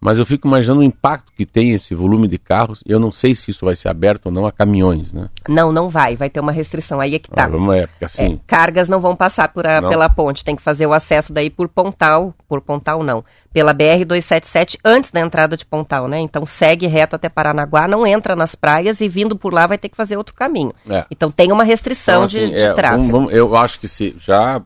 Mas 0.00 0.16
eu 0.16 0.24
fico 0.24 0.46
imaginando 0.46 0.80
o 0.80 0.84
impacto 0.84 1.32
que 1.36 1.44
tem 1.44 1.72
esse 1.72 1.92
volume 1.92 2.28
de 2.28 2.38
carros. 2.38 2.84
Eu 2.86 3.00
não 3.00 3.10
sei 3.10 3.34
se 3.34 3.50
isso 3.50 3.64
vai 3.66 3.74
ser 3.74 3.88
aberto 3.88 4.26
ou 4.26 4.32
não 4.32 4.46
a 4.46 4.52
caminhões, 4.52 5.12
né? 5.12 5.28
Não, 5.48 5.72
não 5.72 5.88
vai. 5.88 6.14
Vai 6.14 6.30
ter 6.30 6.38
uma 6.38 6.52
restrição. 6.52 7.00
Aí 7.00 7.16
é 7.16 7.18
que 7.18 7.28
tá. 7.28 7.46
Ah, 7.46 7.48
vamos, 7.48 7.74
é, 7.74 7.86
porque 7.88 8.04
É, 8.04 8.06
assim, 8.06 8.40
cargas 8.46 8.88
não 8.88 9.00
vão 9.00 9.16
passar 9.16 9.48
por 9.48 9.66
a- 9.66 9.82
pela 9.88 10.08
ponte, 10.08 10.44
tem 10.44 10.54
que 10.54 10.62
fazer 10.62 10.86
o 10.86 10.92
acesso 10.92 11.32
daí 11.32 11.50
por 11.50 11.68
Pontal, 11.68 12.32
por 12.48 12.60
Pontal 12.60 13.02
não, 13.02 13.24
pela 13.52 13.74
BR-277 13.74 14.78
antes 14.84 15.10
da 15.10 15.18
entrada 15.20 15.56
de 15.56 15.66
Pontal, 15.66 16.06
né? 16.06 16.20
Então 16.20 16.46
segue 16.46 16.86
reto 16.86 17.16
até 17.16 17.28
Paranaguá, 17.28 17.88
não 17.88 18.06
entra 18.06 18.36
nas 18.36 18.54
praias 18.54 19.00
e 19.00 19.08
vindo 19.08 19.36
por 19.36 19.52
lá 19.52 19.66
vai 19.66 19.78
ter 19.78 19.88
que 19.88 19.96
fazer 19.96 20.16
outro 20.16 20.32
caminho. 20.34 20.72
É. 20.88 21.04
Então 21.10 21.28
tem 21.28 21.50
uma 21.50 21.64
restrição 21.64 22.24
então, 22.24 22.26
de, 22.26 22.38
assim, 22.38 22.54
de 22.54 22.62
é, 22.62 22.72
tráfego. 22.72 23.00
vamos- 23.02 23.12
vamos- 23.12 23.32
eu 23.32 23.56
acho 23.56 23.80
que 23.80 23.88
se 23.88 24.14
já 24.20 24.62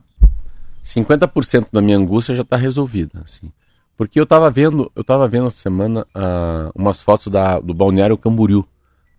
50% 0.83 1.67
da 1.71 1.81
minha 1.81 1.97
angústia 1.97 2.35
já 2.35 2.43
está 2.43 2.55
resolvida, 2.55 3.21
assim. 3.25 3.51
Porque 3.97 4.19
eu 4.19 4.23
estava 4.23 4.49
vendo, 4.49 4.91
eu 4.95 5.03
tava 5.03 5.27
vendo 5.27 5.47
essa 5.47 5.57
semana 5.57 6.05
ah, 6.15 6.71
umas 6.75 7.01
fotos 7.01 7.27
da, 7.27 7.59
do 7.59 7.73
balneário 7.73 8.17
Camboriú. 8.17 8.65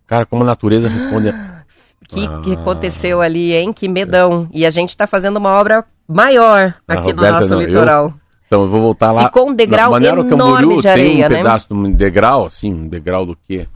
Cara, 0.05 0.25
como 0.25 0.43
a 0.43 0.45
natureza 0.45 0.89
responde. 0.89 1.33
que, 2.07 2.25
Ah. 2.25 2.41
que 2.43 2.53
aconteceu 2.53 3.21
ali, 3.21 3.53
hein? 3.53 3.71
Que 3.73 3.87
medão. 3.87 4.47
E 4.53 4.65
a 4.65 4.69
gente 4.69 4.89
está 4.89 5.07
fazendo 5.07 5.37
uma 5.37 5.49
obra 5.51 5.83
maior 6.07 6.73
aqui 6.87 7.01
no 7.01 7.09
Ah, 7.09 7.13
Roberta, 7.15 7.39
nosso 7.41 7.53
não, 7.53 7.61
eu- 7.61 7.67
litoral. 7.67 8.13
Então 8.47 8.61
eu 8.61 8.69
vou 8.69 8.79
voltar 8.79 9.11
lá. 9.11 9.23
Ficou 9.25 9.49
um 9.49 9.55
degrau 9.55 9.85
Na 9.85 9.89
Balneário 9.91 10.27
enorme 10.31 10.75
de 10.75 10.81
tem 10.83 10.91
areia, 10.91 11.25
um 11.25 11.29
né? 11.29 11.37
pedaço 11.37 11.67
de 11.67 11.73
um 11.73 11.91
degrau, 11.91 12.45
assim, 12.45 12.71
um 12.71 12.87
degrau 12.87 13.25
do 13.25 13.35
quê? 13.47 13.67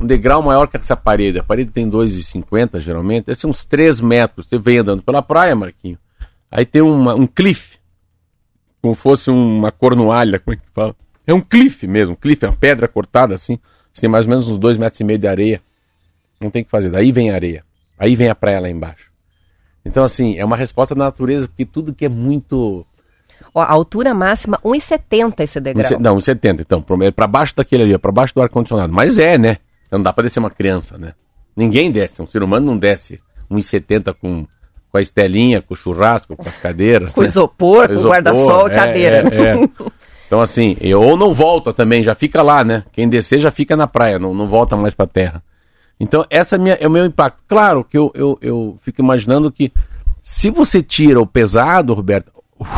Um 0.00 0.06
degrau 0.06 0.42
maior 0.42 0.66
que 0.66 0.76
essa 0.76 0.96
parede. 0.96 1.38
A 1.38 1.42
parede 1.44 1.70
tem 1.70 1.88
2,50 1.88 2.80
geralmente. 2.80 3.28
Esses 3.30 3.40
são 3.42 3.50
uns 3.50 3.64
3 3.64 4.00
metros. 4.00 4.46
Você 4.48 4.58
vem 4.58 4.78
andando 4.78 5.02
pela 5.02 5.22
praia, 5.22 5.54
Marquinho. 5.54 5.96
Aí 6.50 6.66
tem 6.66 6.82
uma- 6.82 7.14
um 7.14 7.28
cliff. 7.28 7.77
Como 8.80 8.94
fosse 8.94 9.30
uma 9.30 9.72
cornualha, 9.72 10.38
como 10.38 10.54
é 10.54 10.56
que 10.56 10.62
fala? 10.72 10.94
É 11.26 11.34
um 11.34 11.40
cliff 11.40 11.86
mesmo, 11.86 12.14
um 12.14 12.16
cliff, 12.16 12.44
é 12.44 12.48
uma 12.48 12.56
pedra 12.56 12.86
cortada 12.88 13.34
assim. 13.34 13.58
Você 13.92 14.02
tem 14.02 14.10
mais 14.10 14.24
ou 14.26 14.30
menos 14.30 14.48
uns 14.48 14.58
2 14.58 14.78
metros 14.78 15.00
e 15.00 15.04
meio 15.04 15.18
de 15.18 15.26
areia. 15.26 15.60
Não 16.40 16.50
tem 16.50 16.62
o 16.62 16.64
que 16.64 16.70
fazer. 16.70 16.90
Daí 16.90 17.10
vem 17.10 17.30
a 17.30 17.34
areia. 17.34 17.64
Aí 17.98 18.14
vem 18.14 18.28
a 18.28 18.34
praia 18.34 18.60
lá 18.60 18.70
embaixo. 18.70 19.10
Então, 19.84 20.04
assim, 20.04 20.38
é 20.38 20.44
uma 20.44 20.56
resposta 20.56 20.94
da 20.94 21.04
natureza, 21.06 21.48
porque 21.48 21.64
tudo 21.64 21.94
que 21.94 22.04
é 22.04 22.08
muito. 22.08 22.86
Ó, 23.54 23.60
a 23.60 23.70
altura 23.70 24.14
máxima, 24.14 24.58
1,70 24.64 25.40
esse 25.42 25.58
Um 25.58 25.62
degrau. 25.62 25.84
se- 25.88 25.96
Não, 25.98 26.16
uns 26.16 26.24
70, 26.24 26.62
então. 26.62 26.82
Para 27.14 27.26
baixo 27.26 27.54
daquele 27.56 27.82
ali, 27.82 27.98
para 27.98 28.12
baixo 28.12 28.34
do 28.34 28.42
ar-condicionado. 28.42 28.92
Mas 28.92 29.18
é, 29.18 29.36
né? 29.36 29.56
Não 29.90 30.00
dá 30.02 30.12
para 30.12 30.24
descer 30.24 30.38
uma 30.38 30.50
criança, 30.50 30.96
né? 30.98 31.14
Ninguém 31.56 31.90
desce. 31.90 32.22
Um 32.22 32.26
ser 32.26 32.42
humano 32.42 32.66
não 32.66 32.78
desce 32.78 33.20
1,70 33.50 34.14
com, 34.14 34.46
com 34.90 34.98
a 34.98 35.00
estelinha, 35.00 35.60
com 35.62 35.74
o 35.74 35.76
churrasco, 35.76 36.36
com 36.36 36.48
as 36.48 36.56
cadeiras. 36.58 37.12
Com 37.12 37.20
né? 37.22 37.26
isopor, 37.26 37.86
com 37.86 37.92
Isopor, 37.92 38.10
guarda-sol 38.10 38.68
e 38.68 38.72
é, 38.72 38.74
cadeira. 38.74 39.16
é, 39.30 39.42
é. 39.54 39.68
Então, 40.26 40.40
assim, 40.42 40.76
ou 40.94 41.16
não 41.16 41.32
volta 41.32 41.72
também, 41.72 42.02
já 42.02 42.14
fica 42.14 42.42
lá, 42.42 42.62
né? 42.64 42.84
Quem 42.92 43.08
descer 43.08 43.38
já 43.38 43.50
fica 43.50 43.74
na 43.76 43.86
praia, 43.86 44.18
não, 44.18 44.34
não 44.34 44.46
volta 44.46 44.76
mais 44.76 44.94
para 44.94 45.06
terra. 45.06 45.42
Então, 45.98 46.24
essa 46.30 46.56
é, 46.56 46.58
minha- 46.58 46.76
é 46.80 46.86
o 46.86 46.90
meu 46.90 47.04
impacto. 47.04 47.42
Claro 47.48 47.82
que 47.82 47.96
eu, 47.98 48.12
eu, 48.14 48.38
eu 48.40 48.78
fico 48.82 49.00
imaginando 49.00 49.50
que 49.50 49.72
se 50.20 50.50
você 50.50 50.82
tira 50.82 51.20
o 51.20 51.26
pesado, 51.26 51.94
Roberto, 51.94 52.30
uf, 52.58 52.68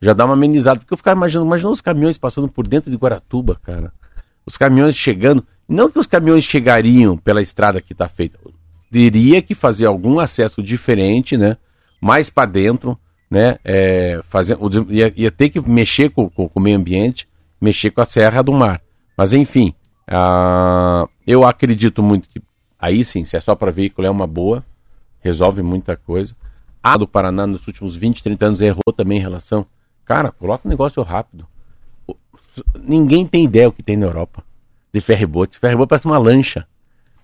já 0.00 0.12
dá 0.12 0.24
uma 0.24 0.34
amenizada. 0.34 0.78
Porque 0.80 0.92
eu 0.92 0.98
ficava 0.98 1.16
imaginando, 1.16 1.46
imagina 1.46 1.70
os 1.70 1.80
caminhões 1.80 2.18
passando 2.18 2.48
por 2.48 2.66
dentro 2.68 2.90
de 2.90 2.96
Guaratuba, 2.96 3.58
cara. 3.62 3.92
Os 4.46 4.56
caminhões 4.56 4.94
chegando. 4.94 5.44
Não 5.68 5.90
que 5.90 5.98
os 5.98 6.06
caminhões 6.06 6.44
chegariam 6.44 7.16
pela 7.16 7.40
estrada 7.40 7.80
que 7.80 7.92
está 7.94 8.06
feita. 8.08 8.38
Teria 8.92 9.40
que 9.40 9.54
fazer 9.54 9.86
algum 9.86 10.20
acesso 10.20 10.62
diferente, 10.62 11.36
né? 11.36 11.56
Mais 12.00 12.28
para 12.28 12.48
dentro, 12.50 12.96
né? 13.30 13.58
É, 13.64 14.20
fazer, 14.28 14.58
ia, 14.90 15.10
ia 15.16 15.30
ter 15.30 15.48
que 15.48 15.58
mexer 15.66 16.10
com, 16.10 16.28
com- 16.28 16.46
com 16.48 16.60
o 16.60 16.62
meio 16.62 16.76
ambiente, 16.76 17.26
mexer 17.60 17.90
com 17.90 18.02
a 18.02 18.04
Serra 18.04 18.42
do 18.42 18.52
Mar. 18.52 18.82
Mas 19.16 19.32
enfim, 19.32 19.74
ah, 20.06 21.08
eu 21.26 21.42
acredito 21.44 22.02
muito 22.02 22.28
que 22.28 22.42
aí 22.78 23.02
sim, 23.02 23.24
se 23.24 23.34
é 23.36 23.40
só 23.40 23.54
para 23.54 23.70
veículo, 23.72 24.06
é 24.06 24.10
uma 24.10 24.26
boa, 24.26 24.62
resolve 25.20 25.62
muita 25.62 25.96
coisa. 25.96 26.36
A 26.82 26.96
do 26.98 27.08
Paraná 27.08 27.46
nos 27.46 27.66
últimos 27.66 27.96
20, 27.96 28.22
30 28.22 28.46
anos 28.46 28.60
errou 28.60 28.92
também 28.94 29.18
em 29.18 29.22
relação. 29.22 29.64
Cara, 30.04 30.30
coloca 30.32 30.66
um 30.66 30.70
negócio 30.70 31.02
rápido. 31.02 31.46
Ninguém 32.78 33.26
tem 33.26 33.44
ideia 33.44 33.68
o 33.68 33.72
que 33.72 33.82
tem 33.82 33.96
na 33.96 34.06
Europa 34.06 34.44
de 34.92 35.00
ferryboat. 35.00 35.58
Ferryboat 35.58 35.88
parece 35.88 36.04
uma 36.06 36.18
lancha. 36.18 36.66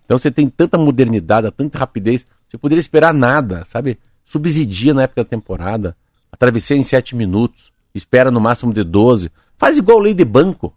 Então 0.08 0.16
você 0.16 0.30
tem 0.30 0.48
tanta 0.48 0.78
modernidade, 0.78 1.50
tanta 1.50 1.78
rapidez, 1.78 2.26
você 2.48 2.56
poderia 2.56 2.80
esperar 2.80 3.12
nada, 3.12 3.62
sabe? 3.66 3.98
Subsidia 4.24 4.94
na 4.94 5.02
época 5.02 5.22
da 5.22 5.28
temporada, 5.28 5.94
a 6.32 6.36
travessia 6.36 6.78
em 6.78 6.82
7 6.82 7.14
minutos, 7.14 7.70
espera 7.94 8.30
no 8.30 8.40
máximo 8.40 8.72
de 8.72 8.82
12. 8.82 9.30
Faz 9.58 9.76
igual 9.76 9.98
lei 9.98 10.14
de 10.14 10.24
banco. 10.24 10.72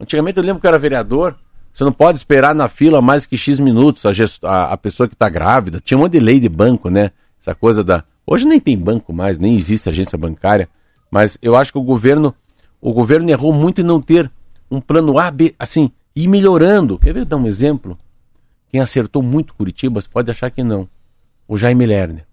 Antigamente 0.00 0.38
eu 0.38 0.42
lembro 0.42 0.62
que 0.62 0.66
eu 0.66 0.70
era 0.70 0.78
vereador, 0.78 1.36
você 1.74 1.84
não 1.84 1.92
pode 1.92 2.16
esperar 2.16 2.54
na 2.54 2.68
fila 2.68 3.02
mais 3.02 3.26
que 3.26 3.36
X 3.36 3.60
minutos 3.60 4.06
a, 4.06 4.10
a- 4.48 4.72
a 4.72 4.76
pessoa 4.78 5.06
que 5.06 5.14
está 5.14 5.28
grávida. 5.28 5.78
Tinha 5.84 5.98
um 5.98 6.00
monte 6.00 6.12
de 6.12 6.20
lei 6.20 6.40
de 6.40 6.48
banco, 6.48 6.88
né? 6.88 7.10
Essa 7.38 7.54
coisa 7.54 7.84
da. 7.84 8.02
Hoje 8.26 8.46
nem 8.46 8.58
tem 8.58 8.78
banco 8.78 9.12
mais, 9.12 9.38
nem 9.38 9.56
existe 9.56 9.90
agência 9.90 10.16
bancária. 10.16 10.70
Mas 11.10 11.36
eu 11.42 11.54
acho 11.54 11.70
que 11.70 11.78
o 11.78 11.82
governo, 11.82 12.34
o 12.80 12.94
governo 12.94 13.28
errou 13.28 13.52
muito 13.52 13.82
em 13.82 13.84
não 13.84 14.00
ter 14.00 14.30
um 14.70 14.80
plano 14.80 15.18
A, 15.18 15.30
B, 15.30 15.54
assim, 15.58 15.90
e 16.16 16.26
melhorando. 16.26 16.98
Quer 16.98 17.12
ver 17.12 17.24
dar 17.26 17.36
um 17.36 17.46
exemplo? 17.46 17.98
Quem 18.70 18.80
acertou 18.80 19.22
muito 19.22 19.54
Curitiba, 19.54 20.00
pode 20.10 20.30
achar 20.30 20.50
que 20.50 20.62
não. 20.62 20.88
O 21.46 21.58
Jaime 21.58 21.84
Lerner. 21.84 22.24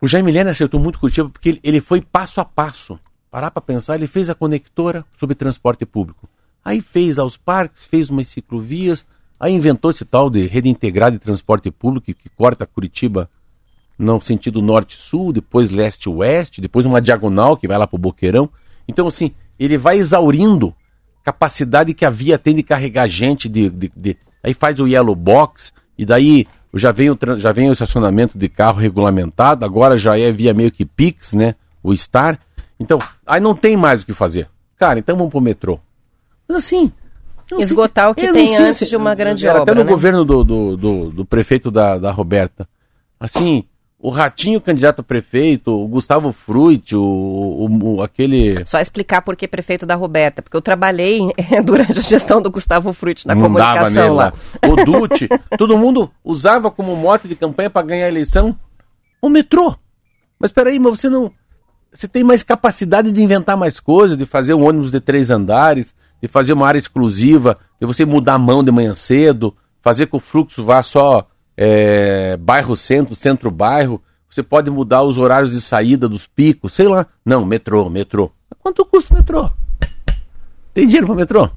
O 0.00 0.08
Jaime 0.08 0.32
Lerner 0.32 0.50
acertou 0.50 0.80
muito 0.80 0.98
Curitiba 0.98 1.28
porque 1.28 1.50
ele, 1.50 1.60
ele 1.62 1.80
foi 1.80 2.00
passo 2.00 2.40
a 2.40 2.44
passo. 2.44 2.98
Parar 3.30 3.50
para 3.50 3.62
pensar, 3.62 3.94
ele 3.94 4.06
fez 4.06 4.28
a 4.28 4.34
conectora 4.34 5.04
sobre 5.16 5.34
transporte 5.36 5.86
público. 5.86 6.28
Aí 6.64 6.80
fez 6.80 7.18
aos 7.18 7.36
parques, 7.36 7.86
fez 7.86 8.10
umas 8.10 8.28
ciclovias, 8.28 9.04
aí 9.38 9.52
inventou 9.54 9.90
esse 9.90 10.04
tal 10.04 10.28
de 10.28 10.46
rede 10.46 10.68
integrada 10.68 11.12
de 11.12 11.18
transporte 11.18 11.70
público 11.70 12.06
que, 12.06 12.14
que 12.14 12.28
corta 12.28 12.66
Curitiba 12.66 13.30
no 13.98 14.20
sentido 14.20 14.60
norte-sul, 14.60 15.32
depois 15.32 15.70
leste-oeste, 15.70 16.60
depois 16.60 16.84
uma 16.84 17.00
diagonal 17.00 17.56
que 17.56 17.68
vai 17.68 17.78
lá 17.78 17.86
para 17.86 17.96
o 17.96 18.00
Boqueirão. 18.00 18.50
Então, 18.88 19.06
assim, 19.06 19.32
ele 19.58 19.78
vai 19.78 19.96
exaurindo 19.96 20.74
capacidade 21.22 21.94
que 21.94 22.04
a 22.04 22.10
via 22.10 22.36
tem 22.38 22.54
de 22.54 22.64
carregar 22.64 23.06
gente, 23.06 23.48
de, 23.48 23.70
de- 23.70 23.92
de- 23.94 24.16
aí 24.42 24.52
faz 24.54 24.80
o 24.80 24.86
yellow 24.86 25.14
box, 25.14 25.72
e 25.96 26.04
daí 26.04 26.46
já 26.74 26.90
vem, 26.90 27.10
o, 27.10 27.18
já 27.36 27.52
vem 27.52 27.68
o 27.68 27.72
estacionamento 27.72 28.38
de 28.38 28.48
carro 28.48 28.78
regulamentado, 28.80 29.64
agora 29.64 29.96
já 29.98 30.18
é 30.18 30.30
via 30.30 30.54
meio 30.54 30.70
que 30.72 30.84
Pix, 30.84 31.34
né? 31.34 31.54
O 31.82 31.94
Star. 31.96 32.38
Então, 32.80 32.98
aí 33.26 33.40
não 33.40 33.54
tem 33.54 33.76
mais 33.76 34.02
o 34.02 34.06
que 34.06 34.12
fazer. 34.14 34.48
Cara, 34.76 34.98
então 34.98 35.16
vamos 35.16 35.30
pro 35.30 35.40
metrô. 35.40 35.78
Mas 36.48 36.58
assim. 36.58 36.90
não 37.50 37.58
sei- 37.58 37.64
Esgotar 37.66 38.10
o 38.10 38.14
que 38.14 38.32
tem 38.32 38.56
antes 38.56 38.88
de 38.88 38.96
uma 38.96 39.14
grande 39.14 39.46
era 39.46 39.60
obra, 39.60 39.72
Até 39.72 39.78
no 39.80 39.84
né? 39.84 39.90
governo 39.90 40.24
do, 40.24 40.42
do, 40.42 40.76
do, 40.76 41.10
do 41.10 41.24
prefeito 41.24 41.70
da, 41.70 41.98
da 41.98 42.10
Roberta. 42.10 42.66
Assim, 43.20 43.64
o 44.04 44.10
Ratinho 44.10 44.60
candidato 44.60 44.98
a 45.00 45.02
prefeito, 45.04 45.70
o 45.70 45.86
Gustavo 45.86 46.32
Fruit, 46.32 46.96
o, 46.96 47.00
o- 47.00 47.94
o- 47.98 48.02
aquele. 48.02 48.66
Só 48.66 48.80
explicar 48.80 49.22
por 49.22 49.36
que 49.36 49.46
prefeito 49.46 49.86
da 49.86 49.94
Roberta, 49.94 50.42
porque 50.42 50.56
eu 50.56 50.60
trabalhei 50.60 51.20
durante 51.64 52.00
a 52.00 52.02
gestão 52.02 52.42
do 52.42 52.50
Gustavo 52.50 52.92
Frutti 52.92 53.28
na 53.28 53.34
não 53.36 53.42
dava 53.54 53.88
nele 53.88 54.08
comunicação 54.08 54.14
lá. 54.14 54.32
O 54.68 54.84
Dutti, 54.84 55.28
todo 55.56 55.78
mundo 55.78 56.10
usava 56.24 56.68
como 56.68 56.96
mote 56.96 57.28
de 57.28 57.36
campanha 57.36 57.70
para 57.70 57.86
ganhar 57.86 58.06
a 58.06 58.08
eleição 58.08 58.58
o 59.22 59.28
metrô. 59.28 59.76
Mas 60.36 60.50
peraí, 60.50 60.80
mas 60.80 60.98
você 60.98 61.08
não. 61.08 61.30
você 61.92 62.08
tem 62.08 62.24
mais 62.24 62.42
capacidade 62.42 63.12
de 63.12 63.22
inventar 63.22 63.56
mais 63.56 63.78
coisas, 63.78 64.18
de 64.18 64.26
fazer 64.26 64.52
um 64.54 64.66
ônibus 64.66 64.90
de 64.90 64.98
três 64.98 65.30
andares, 65.30 65.94
de 66.20 66.26
fazer 66.26 66.54
uma 66.54 66.66
área 66.66 66.78
exclusiva, 66.80 67.56
de 67.80 67.86
você 67.86 68.04
mudar 68.04 68.34
a 68.34 68.38
mão 68.38 68.64
de 68.64 68.72
manhã 68.72 68.94
cedo, 68.94 69.54
fazer 69.80 70.06
que 70.08 70.16
o 70.16 70.18
fluxo 70.20 70.64
vá 70.64 70.82
só 70.82 71.24
é, 71.56 72.36
bairro 72.36 72.76
centro, 72.76 73.14
centro 73.14 73.50
bairro. 73.50 74.02
Você 74.28 74.42
pode 74.42 74.70
mudar 74.70 75.02
os 75.02 75.18
horários 75.18 75.52
de 75.52 75.60
saída 75.60 76.08
dos 76.08 76.26
picos, 76.26 76.72
sei 76.72 76.88
lá. 76.88 77.06
Não, 77.24 77.44
metrô, 77.44 77.88
metrô. 77.90 78.30
Quanto 78.58 78.84
custa 78.84 79.12
o 79.12 79.16
metrô? 79.16 79.50
Tem 80.72 80.86
dinheiro 80.86 81.06
para 81.06 81.16
metrô? 81.16 81.50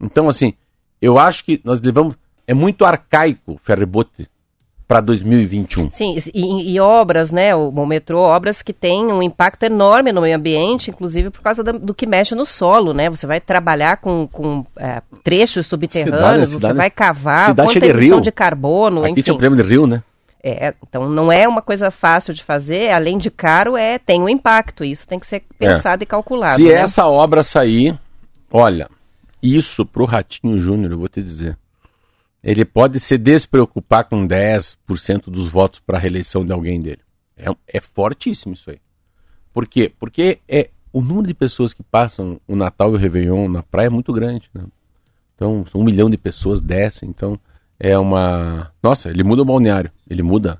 Então, 0.00 0.28
assim, 0.28 0.54
eu 1.00 1.18
acho 1.18 1.44
que 1.44 1.60
nós 1.64 1.80
levamos. 1.80 2.14
É 2.46 2.52
muito 2.52 2.84
arcaico 2.84 3.52
o 3.52 3.58
ferryboat 3.58 4.28
para 4.90 5.00
2021. 5.02 5.88
Sim, 5.92 6.16
e, 6.34 6.74
e, 6.74 6.80
obras, 6.80 7.30
né, 7.30 7.54
o, 7.54 7.68
o, 7.68 7.86
metrô, 7.86 8.18
obras 8.18 8.60
que 8.60 8.72
têm 8.72 9.06
um 9.06 9.22
impacto 9.22 9.62
enorme 9.62 10.10
no 10.10 10.20
meio 10.20 10.34
ambiente, 10.36 10.90
inclusive 10.90 11.30
por 11.30 11.40
causa 11.42 11.62
do, 11.62 11.78
do 11.78 11.94
que 11.94 12.06
mexe 12.06 12.34
no 12.34 12.44
solo, 12.44 12.92
né? 12.92 13.08
Você 13.08 13.24
vai 13.24 13.40
trabalhar 13.40 13.98
com, 13.98 14.26
com 14.26 14.66
é, 14.76 15.00
trechos 15.22 15.68
subterrâneos, 15.68 16.16
cidade, 16.16 16.46
você 16.46 16.58
cidade, 16.58 16.76
vai 16.76 16.90
cavar, 16.90 17.50
cidade 17.50 17.68
quanta 17.68 17.80
de 17.86 17.86
emissão 17.86 18.16
rio. 18.16 18.20
de 18.20 18.32
carbono, 18.32 19.02
Aqui 19.02 19.12
enfim. 19.12 19.22
tinha 19.22 19.34
um 19.34 19.38
problema 19.38 19.62
de 19.62 19.68
rio, 19.68 19.86
né? 19.86 20.02
É, 20.42 20.74
então 20.82 21.08
não 21.08 21.30
é 21.30 21.46
uma 21.46 21.62
coisa 21.62 21.92
fácil 21.92 22.34
de 22.34 22.42
fazer, 22.42 22.90
além 22.90 23.16
de 23.16 23.30
caro, 23.30 23.76
é 23.76 23.96
tem 23.96 24.20
um 24.20 24.28
impacto. 24.28 24.82
Isso 24.82 25.06
tem 25.06 25.20
que 25.20 25.26
ser 25.28 25.44
pensado 25.56 26.02
É. 26.02 26.04
e 26.04 26.06
calculado. 26.06 26.56
Se 26.56 26.64
né? 26.64 26.72
essa 26.72 27.06
obra 27.06 27.44
sair, 27.44 27.96
olha, 28.50 28.88
isso 29.40 29.86
pro 29.86 30.04
Ratinho 30.04 30.58
Júnior, 30.58 30.90
eu 30.90 30.98
vou 30.98 31.08
te 31.08 31.22
dizer. 31.22 31.56
Ele 32.42 32.64
pode 32.64 32.98
se 32.98 33.18
despreocupar 33.18 34.04
com 34.04 34.26
10% 34.26 35.24
dos 35.24 35.48
votos 35.48 35.80
para 35.80 35.98
a 35.98 36.00
reeleição 36.00 36.44
de 36.44 36.52
alguém 36.52 36.80
dele. 36.80 37.00
É, 37.36 37.50
é 37.68 37.80
fortíssimo 37.80 38.54
isso 38.54 38.70
aí. 38.70 38.78
Por 39.52 39.66
quê? 39.66 39.92
Porque 39.98 40.38
é, 40.48 40.70
o 40.92 41.00
número 41.00 41.26
de 41.26 41.34
pessoas 41.34 41.72
que 41.72 41.82
passam 41.82 42.40
o 42.46 42.56
Natal 42.56 42.92
e 42.92 42.94
o 42.94 42.98
Réveillon 42.98 43.48
na 43.48 43.62
praia 43.62 43.86
é 43.86 43.90
muito 43.90 44.12
grande. 44.12 44.48
Né? 44.54 44.64
Então, 45.34 45.64
um 45.74 45.84
milhão 45.84 46.08
de 46.08 46.16
pessoas 46.16 46.60
descem. 46.60 47.08
Então, 47.08 47.38
é 47.78 47.98
uma. 47.98 48.72
Nossa, 48.82 49.08
ele 49.08 49.22
muda 49.22 49.42
o 49.42 49.44
balneário. 49.44 49.90
Ele 50.08 50.22
muda. 50.22 50.58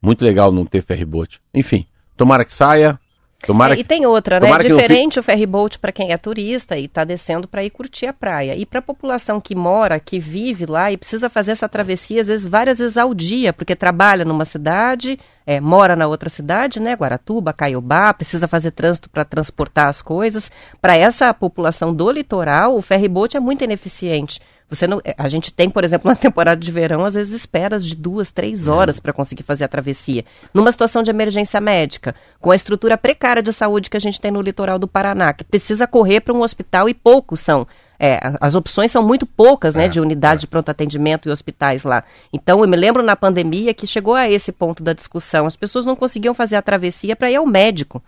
Muito 0.00 0.24
legal 0.24 0.52
não 0.52 0.64
ter 0.64 0.82
ferryboat. 0.82 1.40
Enfim, 1.54 1.86
tomara 2.16 2.44
que 2.44 2.54
saia. 2.54 2.98
Tomara 3.46 3.74
É, 3.74 3.76
que... 3.76 3.82
e 3.82 3.84
tem 3.84 4.04
outra, 4.04 4.40
né? 4.40 4.46
tomara 4.46 4.64
Diferente 4.64 5.20
o 5.20 5.22
ferryboat 5.22 5.78
para 5.78 5.92
quem 5.92 6.12
é 6.12 6.16
turista 6.16 6.76
e 6.76 6.86
está 6.86 7.04
descendo 7.04 7.46
para 7.46 7.64
ir 7.64 7.70
curtir 7.70 8.06
a 8.06 8.12
praia. 8.12 8.56
E 8.56 8.66
para 8.66 8.80
a 8.80 8.82
população 8.82 9.40
que 9.40 9.54
mora, 9.54 10.00
que 10.00 10.18
vive 10.18 10.66
lá 10.66 10.90
e 10.90 10.96
precisa 10.96 11.30
fazer 11.30 11.52
essa 11.52 11.68
travessia, 11.68 12.20
às 12.20 12.26
vezes, 12.26 12.48
várias 12.48 12.78
vezes 12.78 12.96
ao 12.96 13.14
dia, 13.14 13.52
porque 13.52 13.76
trabalha 13.76 14.24
numa 14.24 14.44
cidade, 14.44 15.18
é, 15.46 15.60
mora 15.60 15.94
na 15.94 16.08
outra 16.08 16.28
cidade, 16.28 16.80
né? 16.80 16.94
Guaratuba, 16.94 17.52
Caiobá, 17.52 18.12
precisa 18.12 18.48
fazer 18.48 18.72
trânsito 18.72 19.08
para 19.08 19.24
transportar 19.24 19.86
as 19.86 20.02
coisas. 20.02 20.50
Para 20.80 20.96
essa 20.96 21.32
população 21.32 21.94
do 21.94 22.10
litoral, 22.10 22.76
o 22.76 22.82
ferryboat 22.82 23.36
é 23.36 23.40
muito 23.40 23.62
ineficiente. 23.62 24.40
Você 24.68 24.86
não, 24.86 25.00
é, 25.04 25.14
a 25.16 25.28
gente 25.28 25.52
tem, 25.52 25.70
por 25.70 25.84
exemplo, 25.84 26.08
na 26.10 26.16
temporada 26.16 26.60
de 26.60 26.70
verão, 26.70 27.04
às 27.04 27.14
vezes 27.14 27.34
esperas 27.34 27.84
de 27.84 27.94
duas, 27.94 28.30
três 28.30 28.68
horas 28.68 28.98
para 28.98 29.12
conseguir 29.12 29.42
fazer 29.42 29.64
a 29.64 29.68
travessia. 29.68 30.24
Numa 30.52 30.72
situação 30.72 31.02
de 31.02 31.10
emergência 31.10 31.60
médica, 31.60 32.14
com 32.40 32.50
a 32.50 32.56
estrutura 32.56 32.98
precária 32.98 33.42
de 33.42 33.52
saúde 33.52 33.88
que 33.90 33.96
a 33.96 34.00
gente 34.00 34.20
tem 34.20 34.30
no 34.30 34.42
litoral 34.42 34.78
do 34.78 34.88
Paraná, 34.88 35.32
que 35.32 35.44
precisa 35.44 35.86
correr 35.86 36.20
para 36.20 36.34
um 36.34 36.42
hospital 36.42 36.88
e 36.88 36.94
poucos 36.94 37.40
são. 37.40 37.66
É, 37.98 38.20
as 38.40 38.54
opções 38.54 38.90
são 38.90 39.02
muito 39.02 39.24
poucas, 39.24 39.74
né, 39.74 39.86
É, 39.86 39.88
de 39.88 40.00
unidade 40.00 40.42
de 40.42 40.46
pronto 40.46 40.68
atendimento 40.68 41.28
e 41.28 41.32
hospitais 41.32 41.82
lá. 41.82 42.04
Então, 42.32 42.60
eu 42.60 42.68
me 42.68 42.76
lembro 42.76 43.02
na 43.02 43.16
pandemia 43.16 43.72
que 43.72 43.86
chegou 43.86 44.14
a 44.14 44.28
esse 44.28 44.52
ponto 44.52 44.82
da 44.82 44.92
discussão. 44.92 45.46
As 45.46 45.56
pessoas 45.56 45.86
não 45.86 45.96
conseguiam 45.96 46.34
fazer 46.34 46.56
a 46.56 46.62
travessia 46.62 47.16
para 47.16 47.30
ir 47.30 47.36
ao 47.36 47.46
médico 47.46 48.02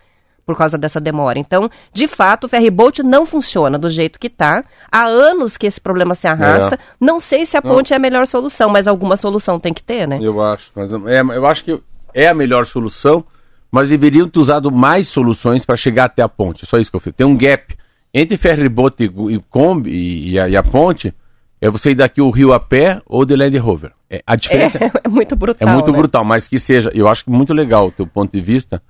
por 0.49 0.57
causa 0.57 0.79
dessa 0.79 0.99
demora. 0.99 1.37
Então, 1.37 1.69
de 1.93 2.07
fato, 2.07 2.45
o 2.45 2.49
ferryboat 2.49 3.03
não 3.03 3.23
funciona 3.23 3.77
do 3.77 3.87
jeito 3.87 4.19
que 4.19 4.25
está. 4.25 4.63
Há 4.91 5.05
anos 5.05 5.57
que 5.57 5.67
esse 5.67 5.79
problema 5.79 6.15
se 6.15 6.27
arrasta. 6.27 6.79
Não 6.99 7.19
sei 7.19 7.45
se 7.45 7.55
a 7.55 7.61
ponte 7.61 7.93
é 7.93 7.95
a 7.95 7.99
melhor 7.99 8.25
solução, 8.25 8.67
mas 8.67 8.87
alguma 8.87 9.15
solução 9.15 9.59
tem 9.59 9.71
que 9.71 9.83
ter, 9.83 10.07
né? 10.07 10.17
Eu 10.19 10.41
acho, 10.41 10.71
mas 10.73 10.91
é, 10.91 11.21
eu 11.21 11.45
acho 11.45 11.63
que 11.63 11.79
é 12.15 12.27
a 12.27 12.33
melhor 12.33 12.65
solução, 12.65 13.23
mas 13.71 13.89
deveriam 13.89 14.27
ter 14.27 14.39
usado 14.39 14.71
mais 14.71 15.07
soluções 15.07 15.63
para 15.63 15.77
chegar 15.77 16.05
até 16.05 16.23
a 16.23 16.27
ponte. 16.27 16.65
Só 16.65 16.79
isso 16.79 16.89
que 16.89 16.95
eu 16.97 16.99
fiz. 16.99 17.13
Tem 17.15 17.27
um 17.27 17.37
gap 17.37 17.77
entre 18.11 18.35
ferryboat 18.35 18.95
e, 19.03 19.35
e 19.35 19.39
Kombi 19.51 19.91
e, 19.91 20.31
e 20.31 20.39
a, 20.39 20.49
e 20.49 20.57
a 20.57 20.63
ponte. 20.63 21.13
É 21.61 21.69
você 21.69 21.91
ir 21.91 21.95
daqui 21.95 22.21
o 22.21 22.31
rio 22.31 22.53
a 22.53 22.59
pé 22.59 22.99
ou 23.05 23.23
de 23.23 23.35
Land 23.35 23.55
Rover. 23.59 23.91
É, 24.09 24.23
a 24.25 24.35
diferença 24.35 24.79
É, 24.83 24.89
é 25.05 25.07
muito 25.07 25.35
brutal. 25.35 25.69
é 25.69 25.71
muito 25.71 25.91
né? 25.91 25.97
brutal, 25.99 26.25
mas 26.25 26.47
que 26.47 26.57
seja. 26.57 26.89
Eu 26.95 27.07
acho 27.07 27.23
que 27.23 27.29
muito 27.29 27.53
legal 27.53 27.85
o 27.85 27.91
teu 27.91 28.07
ponto 28.07 28.31
de 28.31 28.41
vista 28.41 28.81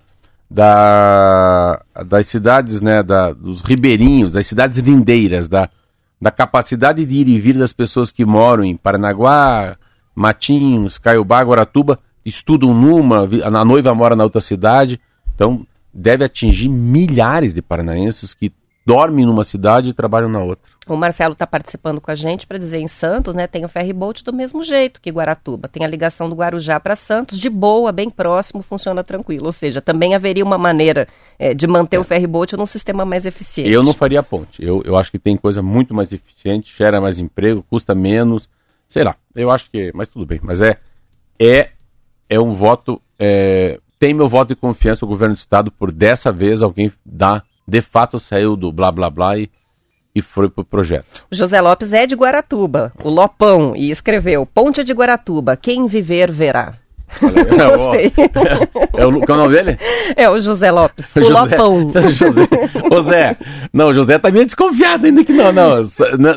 da, 0.50 1.82
das 2.08 2.28
cidades, 2.28 2.82
né, 2.82 3.04
da, 3.04 3.32
dos 3.32 3.62
ribeirinhos, 3.62 4.34
das 4.34 4.48
cidades 4.48 4.80
lindeiras, 4.80 5.48
da, 5.48 5.70
da 6.20 6.32
capacidade 6.32 7.06
de 7.06 7.16
ir 7.16 7.28
e 7.28 7.40
vir 7.40 7.58
das 7.58 7.72
pessoas 7.72 8.10
que 8.10 8.26
moram 8.26 8.64
em 8.64 8.76
Paranaguá, 8.76 9.78
Matinhos, 10.16 10.98
Caiobá, 10.98 11.42
Guaratuba, 11.42 12.00
estudam 12.26 12.74
numa, 12.74 13.28
a 13.44 13.66
noiva 13.66 13.94
mora 13.94 14.16
na 14.16 14.24
outra 14.24 14.42
cidade, 14.42 15.00
então 15.34 15.66
deve 15.94 16.24
atingir 16.24 16.68
milhares 16.68 17.54
de 17.54 17.62
paranaenses 17.62 18.34
que 18.34 18.52
dormem 18.86 19.26
numa 19.26 19.44
cidade 19.44 19.90
e 19.90 19.94
trabalham 19.94 20.30
na 20.30 20.40
outra. 20.40 20.64
O 20.94 20.98
Marcelo 20.98 21.34
está 21.34 21.46
participando 21.46 22.02
com 22.02 22.10
a 22.12 22.16
gente 22.16 22.48
para 22.48 22.58
dizer 22.58 22.80
em 22.80 22.88
Santos, 22.88 23.36
né? 23.36 23.48
Tem 23.48 23.64
o 23.64 23.70
ferryboat 23.70 24.24
do 24.24 24.34
mesmo 24.34 24.64
jeito 24.64 25.00
que 25.00 25.12
Guaratuba. 25.12 25.68
Tem 25.68 25.84
a 25.84 25.88
ligação 25.88 26.30
do 26.30 26.36
Guarujá 26.36 26.80
para 26.80 26.96
Santos, 26.96 27.38
de 27.38 27.50
boa, 27.50 27.92
bem 27.92 28.10
próximo, 28.10 28.62
funciona 28.62 29.04
tranquilo. 29.04 29.46
Ou 29.46 29.54
seja, 29.54 29.82
também 29.82 30.16
haveria 30.16 30.44
uma 30.44 30.58
maneira 30.58 31.08
eh, 31.38 31.54
de 31.54 31.68
manter 31.68 31.98
o 31.98 32.04
ferryboat 32.04 32.56
num 32.58 32.66
sistema 32.66 33.06
mais 33.06 33.26
eficiente. 33.26 33.72
Eu 33.72 33.84
não 33.84 33.94
faria 33.94 34.24
ponte. 34.24 34.64
Eu, 34.64 34.82
eu 34.86 34.98
acho 34.98 35.12
que 35.12 35.20
tem 35.20 35.38
coisa 35.38 35.62
muito 35.62 35.94
mais 35.94 36.12
eficiente, 36.12 36.74
gera 36.78 37.00
mais 37.00 37.20
emprego, 37.20 37.64
custa 37.70 37.94
menos. 37.94 38.50
Sei 38.88 39.04
lá. 39.04 39.16
Eu 39.36 39.52
acho 39.52 39.70
que. 39.70 39.92
Mas 39.94 40.10
tudo 40.10 40.26
bem. 40.26 40.40
Mas 40.42 40.62
é. 40.62 40.78
É, 41.40 41.70
é 42.30 42.40
um 42.40 42.54
voto. 42.54 43.02
é, 43.18 43.80
tem 44.00 44.14
meu 44.14 44.28
voto 44.28 44.50
de 44.50 44.56
confiança 44.56 45.06
o 45.06 45.08
governo 45.08 45.36
do 45.36 45.40
estado 45.40 45.70
por 45.72 45.92
dessa 45.92 46.32
vez 46.32 46.62
alguém 46.62 46.92
dá. 47.06 47.44
De 47.68 47.82
fato 47.82 48.18
saiu 48.18 48.56
do 48.56 48.72
blá 48.72 48.92
blá 48.92 49.10
blá 49.10 49.38
e, 49.38 49.50
e 50.16 50.22
foi 50.22 50.50
pro 50.50 50.64
projeto. 50.64 51.26
O 51.32 51.36
José 51.36 51.60
Lopes 51.62 51.94
é 51.94 52.06
de 52.06 52.16
Guaratuba, 52.16 52.92
o 53.04 53.10
Lopão, 53.10 53.74
e 53.76 53.92
escreveu: 53.92 54.46
Ponte 54.46 54.84
de 54.84 54.94
Guaratuba, 54.94 55.56
quem 55.56 55.88
viver 55.88 56.32
verá. 56.32 56.74
Gostei. 57.20 58.14
É 58.96 59.06
o, 59.06 59.20
qual 59.22 59.40
é 59.40 59.42
o 59.42 59.44
nome 59.44 59.56
dele? 59.56 59.78
É 60.16 60.30
o 60.30 60.40
José 60.40 60.70
Lopes, 60.70 61.16
o 61.16 61.22
José. 61.22 61.34
Lopão. 61.58 61.92
José. 62.14 62.48
Ô 62.92 63.02
Zé, 63.02 63.36
não, 63.74 63.88
o 63.88 63.94
José 63.94 64.20
tá 64.20 64.30
meio 64.30 64.46
desconfiado 64.46 65.08
ainda 65.08 65.24
que 65.24 65.34
não, 65.34 65.52
não. 65.52 65.82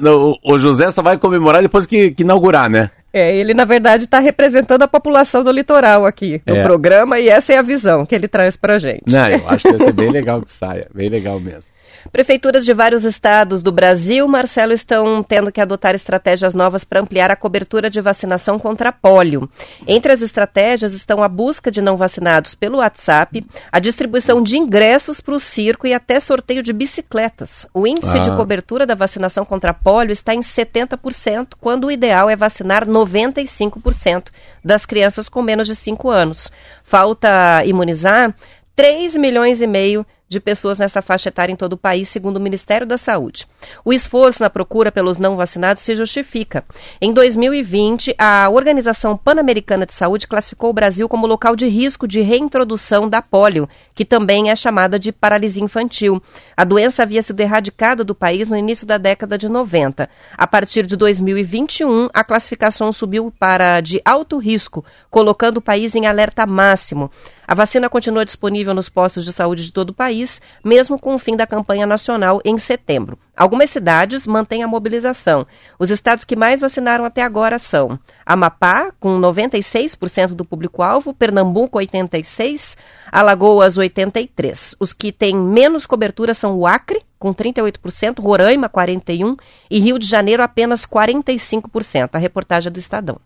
Não, 0.00 0.38
o 0.42 0.58
José 0.58 0.90
só 0.90 1.02
vai 1.02 1.18
comemorar 1.18 1.60
depois 1.60 1.84
que, 1.84 2.12
que 2.12 2.22
inaugurar, 2.22 2.70
né? 2.70 2.90
É, 3.12 3.36
ele, 3.36 3.52
na 3.52 3.66
verdade, 3.66 4.04
está 4.04 4.18
representando 4.18 4.80
a 4.82 4.88
população 4.88 5.44
do 5.44 5.52
litoral 5.52 6.06
aqui 6.06 6.40
no 6.46 6.56
É. 6.56 6.62
programa, 6.62 7.20
e 7.20 7.28
essa 7.28 7.52
é 7.52 7.58
a 7.58 7.62
visão 7.62 8.06
que 8.06 8.14
ele 8.14 8.26
traz 8.26 8.56
pra 8.56 8.78
gente. 8.78 9.02
Não, 9.06 9.28
eu 9.28 9.46
acho 9.50 9.64
que 9.68 9.76
vai 9.76 9.86
ser 9.86 9.92
bem 9.92 10.10
legal 10.10 10.40
que 10.40 10.50
saia, 10.50 10.88
bem 10.94 11.10
legal 11.10 11.38
mesmo. 11.38 11.64
Prefeituras 12.10 12.64
de 12.64 12.74
vários 12.74 13.04
estados 13.04 13.62
do 13.62 13.70
Brasil, 13.70 14.26
Marcelo, 14.26 14.72
estão 14.72 15.22
tendo 15.22 15.52
que 15.52 15.60
adotar 15.60 15.94
estratégias 15.94 16.54
novas 16.54 16.84
para 16.84 17.00
ampliar 17.00 17.30
a 17.30 17.36
cobertura 17.36 17.88
de 17.88 18.00
vacinação 18.00 18.58
contra 18.58 18.90
pólio. 18.92 19.48
Entre 19.86 20.12
as 20.12 20.20
estratégias 20.20 20.92
estão 20.92 21.22
a 21.22 21.28
busca 21.28 21.70
de 21.70 21.80
não 21.80 21.96
vacinados 21.96 22.54
pelo 22.54 22.78
WhatsApp, 22.78 23.44
a 23.70 23.78
distribuição 23.78 24.42
de 24.42 24.56
ingressos 24.56 25.20
para 25.20 25.34
o 25.34 25.40
circo 25.40 25.86
e 25.86 25.94
até 25.94 26.18
sorteio 26.18 26.62
de 26.62 26.72
bicicletas. 26.72 27.66
O 27.72 27.86
índice 27.86 28.18
de 28.20 28.30
Ah. 28.30 28.36
cobertura 28.36 28.86
da 28.86 28.94
vacinação 28.94 29.44
contra 29.44 29.72
pólio 29.72 30.12
está 30.12 30.34
em 30.34 30.42
70%, 30.42 31.56
quando 31.60 31.86
o 31.86 31.90
ideal 31.92 32.28
é 32.28 32.36
vacinar 32.36 32.86
95% 32.86 34.32
das 34.64 34.84
crianças 34.84 35.28
com 35.28 35.42
menos 35.42 35.66
de 35.66 35.74
5 35.74 36.10
anos. 36.10 36.50
Falta 36.84 37.64
imunizar 37.64 38.34
3 38.74 39.16
milhões 39.16 39.60
e 39.60 39.66
meio 39.66 40.04
de 40.04 40.06
pessoas 40.40 40.78
nessa 40.78 41.02
faixa 41.02 41.28
etária 41.28 41.52
em 41.52 41.56
todo 41.56 41.74
o 41.74 41.78
país, 41.78 42.08
segundo 42.08 42.36
o 42.36 42.40
Ministério 42.40 42.86
da 42.86 42.98
Saúde. 42.98 43.46
O 43.84 43.92
esforço 43.92 44.42
na 44.42 44.50
procura 44.50 44.92
pelos 44.92 45.18
não 45.18 45.36
vacinados 45.36 45.82
se 45.82 45.94
justifica. 45.94 46.64
Em 47.00 47.12
2020, 47.12 48.14
a 48.18 48.48
Organização 48.50 49.16
Pan-Americana 49.16 49.86
de 49.86 49.92
Saúde 49.92 50.26
classificou 50.26 50.70
o 50.70 50.74
Brasil 50.74 51.08
como 51.08 51.26
local 51.26 51.56
de 51.56 51.66
risco 51.66 52.06
de 52.06 52.20
reintrodução 52.20 53.08
da 53.08 53.20
polio, 53.20 53.68
que 53.94 54.04
também 54.04 54.50
é 54.50 54.56
chamada 54.56 54.98
de 54.98 55.12
paralisia 55.12 55.62
infantil. 55.62 56.22
A 56.56 56.64
doença 56.64 57.02
havia 57.02 57.22
sido 57.22 57.40
erradicada 57.40 58.04
do 58.04 58.14
país 58.14 58.48
no 58.48 58.56
início 58.56 58.86
da 58.86 58.98
década 58.98 59.36
de 59.36 59.48
90. 59.48 60.08
A 60.36 60.46
partir 60.46 60.86
de 60.86 60.96
2021, 60.96 62.08
a 62.12 62.24
classificação 62.24 62.92
subiu 62.92 63.32
para 63.38 63.80
de 63.80 64.00
alto 64.04 64.38
risco, 64.38 64.84
colocando 65.10 65.58
o 65.58 65.62
país 65.62 65.94
em 65.94 66.06
alerta 66.06 66.46
máximo. 66.46 67.10
A 67.46 67.54
vacina 67.54 67.88
continua 67.88 68.24
disponível 68.24 68.72
nos 68.72 68.88
postos 68.88 69.24
de 69.24 69.32
saúde 69.32 69.64
de 69.64 69.72
todo 69.72 69.90
o 69.90 69.94
país 69.94 70.21
país, 70.22 70.40
mesmo 70.64 70.98
com 70.98 71.14
o 71.14 71.18
fim 71.18 71.36
da 71.36 71.46
campanha 71.46 71.86
nacional 71.86 72.40
em 72.44 72.58
setembro. 72.58 73.18
Algumas 73.36 73.70
cidades 73.70 74.26
mantêm 74.26 74.62
a 74.62 74.68
mobilização. 74.68 75.46
Os 75.78 75.90
estados 75.90 76.24
que 76.24 76.36
mais 76.36 76.60
vacinaram 76.60 77.04
até 77.04 77.22
agora 77.22 77.58
são 77.58 77.98
Amapá, 78.24 78.92
com 79.00 79.18
96% 79.20 80.28
do 80.28 80.44
público-alvo, 80.44 81.14
Pernambuco, 81.14 81.78
86%, 81.78 82.76
Alagoas, 83.10 83.76
83%. 83.76 84.76
Os 84.78 84.92
que 84.92 85.10
têm 85.10 85.36
menos 85.36 85.86
cobertura 85.86 86.34
são 86.34 86.56
o 86.56 86.66
Acre, 86.66 87.02
com 87.18 87.34
38%, 87.34 88.20
Roraima, 88.20 88.68
41% 88.68 89.38
e 89.70 89.80
Rio 89.80 89.98
de 89.98 90.06
Janeiro, 90.06 90.42
apenas 90.42 90.86
45%. 90.86 92.10
A 92.12 92.18
reportagem 92.18 92.68
é 92.68 92.72
do 92.72 92.78
Estadão. 92.78 93.18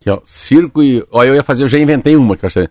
Aqui, 0.00 0.10
ó, 0.10 0.20
circo 0.24 0.82
e. 0.82 1.06
Ó, 1.10 1.22
eu 1.22 1.34
ia 1.34 1.44
fazer, 1.44 1.62
eu 1.62 1.68
já 1.68 1.78
inventei 1.78 2.16
uma, 2.16 2.36
que 2.36 2.44
eu 2.44 2.48
achei. 2.48 2.68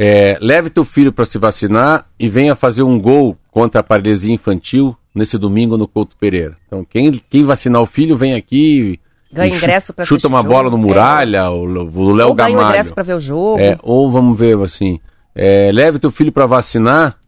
É, 0.00 0.38
leve 0.40 0.70
teu 0.70 0.84
filho 0.84 1.12
para 1.12 1.24
se 1.24 1.38
vacinar 1.38 2.06
e 2.16 2.28
venha 2.28 2.54
fazer 2.54 2.84
um 2.84 3.00
gol 3.00 3.36
contra 3.50 3.80
a 3.80 3.82
paralisia 3.82 4.32
infantil 4.32 4.96
nesse 5.12 5.36
domingo 5.36 5.76
no 5.76 5.88
Couto 5.88 6.16
Pereira. 6.16 6.56
Então, 6.68 6.84
quem, 6.84 7.10
quem 7.28 7.44
vacinar 7.44 7.82
o 7.82 7.86
filho, 7.86 8.16
vem 8.16 8.34
aqui. 8.34 9.00
Ganha 9.32 9.56
ingresso 9.56 9.92
pra 9.92 10.04
Chuta 10.04 10.28
uma 10.28 10.40
bola 10.40 10.70
no 10.70 10.78
Muralha, 10.78 11.50
o, 11.50 11.64
o 11.64 12.12
Léo 12.12 12.28
Ou 12.28 12.34
ganha 12.34 12.50
Gamalho. 12.50 12.68
ingresso 12.68 12.94
para 12.94 13.02
ver 13.02 13.14
o 13.14 13.20
jogo. 13.20 13.58
É, 13.58 13.76
ou 13.82 14.08
vamos 14.08 14.38
ver 14.38 14.56
assim, 14.60 15.00
é, 15.34 15.72
leve 15.72 15.98
teu 15.98 16.12
filho 16.12 16.30
para 16.30 16.46
vacinar 16.46 17.18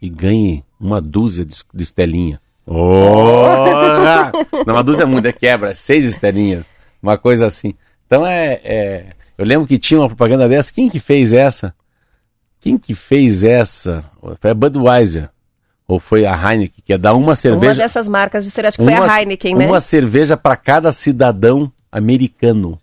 e 0.00 0.08
ganhe 0.08 0.64
uma 0.78 1.00
dúzia 1.00 1.44
de, 1.44 1.56
de 1.74 1.82
estelinha. 1.82 2.40
Não, 4.64 4.74
uma 4.74 4.84
dúzia 4.84 5.02
é 5.02 5.06
muito, 5.06 5.26
é 5.26 5.32
quebra, 5.32 5.70
é 5.70 5.74
seis 5.74 6.06
estelinhas, 6.06 6.70
uma 7.02 7.18
coisa 7.18 7.44
assim. 7.44 7.74
Então 8.06 8.24
é, 8.24 8.60
é- 8.62 9.06
eu 9.42 9.46
lembro 9.48 9.66
que 9.66 9.78
tinha 9.78 10.00
uma 10.00 10.08
propaganda 10.08 10.48
dessa, 10.48 10.72
quem 10.72 10.88
que 10.88 11.00
fez 11.00 11.32
essa? 11.32 11.74
Quem 12.60 12.78
que 12.78 12.94
fez 12.94 13.42
essa? 13.44 14.04
Foi 14.40 14.50
a 14.50 14.54
Budweiser, 14.54 15.28
ou 15.86 15.98
foi 15.98 16.24
a 16.24 16.32
Heineken, 16.32 16.82
que 16.84 16.92
ia 16.92 16.98
dar 16.98 17.12
uma 17.14 17.26
Uma 17.28 17.36
cerveja... 17.36 17.82
dessas 17.82 18.06
marcas 18.08 18.44
de 18.44 18.50
cerveja, 18.50 18.68
acho 18.68 18.78
que 18.78 18.84
foi 18.84 18.94
uma- 18.94 19.12
a 19.12 19.20
Heineken, 19.20 19.54
né? 19.56 19.66
Uma 19.66 19.80
cerveja 19.80 20.36
para 20.36 20.56
cada 20.56 20.92
cidadão 20.92 21.70
americano. 21.90 22.78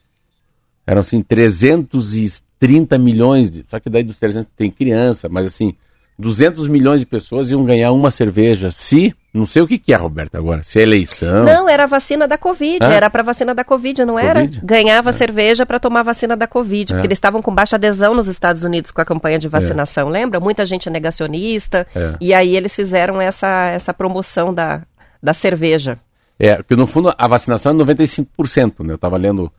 Eram 0.85 1.01
assim 1.01 1.21
330 1.21 2.97
milhões, 2.97 3.49
de, 3.49 3.65
só 3.69 3.79
que 3.79 3.89
daí 3.89 4.03
dos 4.03 4.17
300 4.19 4.49
tem 4.55 4.69
criança, 4.69 5.29
mas 5.29 5.45
assim, 5.45 5.73
200 6.17 6.67
milhões 6.67 6.99
de 6.99 7.05
pessoas 7.05 7.49
iam 7.51 7.63
ganhar 7.63 7.91
uma 7.93 8.11
cerveja. 8.11 8.69
Se, 8.71 9.15
não 9.33 9.45
sei 9.45 9.61
o 9.61 9.67
que 9.67 9.77
que 9.77 9.93
é, 9.93 9.95
Roberto, 9.95 10.35
agora, 10.35 10.63
se 10.63 10.79
é 10.79 10.83
eleição. 10.83 11.43
Não, 11.43 11.69
era 11.69 11.83
a 11.83 11.87
vacina 11.87 12.27
da 12.27 12.37
Covid, 12.37 12.83
era 12.83 13.09
pra 13.09 13.21
vacina 13.21 13.53
da 13.53 13.63
Covid, 13.63 14.03
não 14.05 14.17
era? 14.17 14.41
Covid? 14.41 14.61
Ganhava 14.63 15.11
cerveja 15.11 15.65
pra 15.65 15.79
tomar 15.79 16.01
vacina 16.03 16.35
da 16.35 16.47
Covid, 16.47 16.93
porque 16.93 17.05
É. 17.05 17.07
eles 17.07 17.17
estavam 17.17 17.41
com 17.41 17.53
baixa 17.53 17.75
adesão 17.75 18.13
nos 18.15 18.27
Estados 18.27 18.63
Unidos 18.63 18.89
com 18.91 18.99
a 19.01 19.05
campanha 19.05 19.37
de 19.37 19.47
vacinação, 19.47 20.09
lembra? 20.09 20.39
Muita 20.39 20.65
gente 20.65 20.89
negacionista, 20.89 21.85
É. 21.95 22.15
e 22.19 22.33
aí 22.33 22.55
eles 22.55 22.75
fizeram 22.75 23.21
essa, 23.21 23.67
essa 23.67 23.93
promoção 23.93 24.53
da, 24.53 24.81
da 25.21 25.33
cerveja. 25.33 25.99
É, 26.39 26.55
porque 26.55 26.75
no 26.75 26.87
fundo 26.87 27.13
a 27.17 27.27
vacinação 27.27 27.71
é 27.73 27.75
95%, 27.75 28.83
né? 28.83 28.93
Eu 28.93 28.97
tava 28.97 29.17
lendo. 29.17 29.51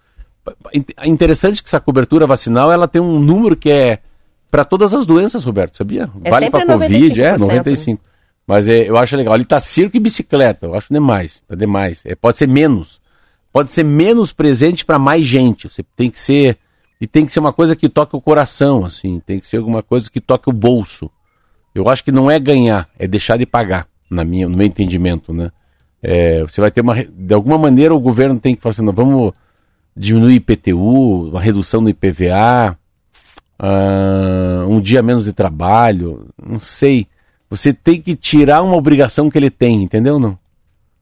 É 0.99 1.07
interessante 1.07 1.63
que 1.63 1.69
essa 1.69 1.79
cobertura 1.79 2.27
vacinal 2.27 2.73
ela 2.73 2.89
tem 2.89 3.01
um 3.01 3.21
número 3.21 3.55
que 3.55 3.71
é 3.71 3.99
para 4.51 4.65
todas 4.65 4.95
as 4.95 5.07
doenças, 5.07 5.45
Roberto, 5.45 5.77
sabia? 5.77 6.11
É 6.25 6.31
vale 6.31 6.51
para 6.51 6.67
Covid, 6.67 7.23
é 7.23 7.37
95%, 7.37 7.39
95. 7.39 8.03
Mas 8.47 8.69
é, 8.69 8.89
eu 8.89 8.97
acho 8.97 9.17
legal. 9.17 9.35
Ali 9.35 9.45
tá 9.45 9.61
circo 9.61 9.97
e 9.97 10.01
bicicleta, 10.01 10.67
eu 10.67 10.75
acho 10.75 10.93
demais, 10.93 11.43
tá 11.47 11.55
demais. 11.55 12.03
É, 12.05 12.15
pode 12.15 12.37
ser 12.37 12.49
menos. 12.49 13.01
Pode 13.53 13.71
ser 13.71 13.85
menos 13.85 14.33
presente 14.33 14.85
para 14.85 14.99
mais 14.99 15.27
gente. 15.27 15.69
Você 15.69 15.83
tem 15.97 16.11
que 16.11 16.21
ser 16.21 16.59
e 17.01 17.07
tem 17.07 17.25
que 17.25 17.33
ser 17.33 17.41
uma 17.41 17.53
coisa 17.53 17.75
que 17.75 17.89
toque 17.89 18.15
o 18.15 18.21
coração, 18.21 18.85
assim, 18.85 19.21
tem 19.21 19.41
que 19.41 19.47
ser 19.47 19.57
alguma 19.57 19.83
coisa 19.83 20.11
que 20.11 20.21
toque 20.21 20.51
o 20.51 20.53
bolso. 20.53 21.11
Eu 21.75 21.89
acho 21.89 22.05
que 22.05 22.13
não 22.13 22.31
é 22.31 22.39
ganhar, 22.39 22.89
é 22.99 23.07
deixar 23.07 23.39
de 23.39 23.47
pagar, 23.47 23.87
na 24.11 24.23
minha, 24.23 24.47
no 24.47 24.57
meu 24.57 24.67
entendimento, 24.67 25.33
né? 25.33 25.51
É, 26.03 26.43
você 26.43 26.61
vai 26.61 26.71
ter 26.71 26.83
uma. 26.83 26.95
De 27.05 27.33
alguma 27.33 27.57
maneira 27.57 27.95
o 27.95 28.01
governo 28.01 28.39
tem 28.39 28.55
que 28.55 28.61
falar 28.61 28.73
assim, 28.73 28.85
não, 28.85 28.93
vamos 28.93 29.33
diminuir 29.97 30.35
IPTU, 30.35 31.31
uma 31.31 31.41
redução 31.41 31.83
do 31.83 31.89
IPVA, 31.89 32.77
ah, 33.59 34.65
um 34.69 34.81
dia 34.81 35.03
menos 35.03 35.25
de 35.25 35.33
trabalho, 35.33 36.29
não 36.43 36.59
sei. 36.59 37.07
Você 37.51 37.73
tem 37.73 38.01
que 38.01 38.15
tirar 38.15 38.63
uma 38.63 38.77
obrigação 38.77 39.29
que 39.29 39.37
ele 39.37 39.51
tem, 39.51 39.83
entendeu? 39.83 40.19
Não? 40.21 40.39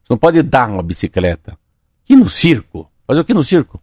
Você 0.03 0.11
não 0.11 0.17
pode 0.17 0.43
dar 0.43 0.71
uma 0.71 0.83
bicicleta. 0.83 1.59
E 2.09 2.17
no 2.17 2.29
circo? 2.29 2.91
Fazer 3.07 3.21
o 3.21 3.25
que 3.25 3.35
no 3.35 3.45
circo? 3.45 3.79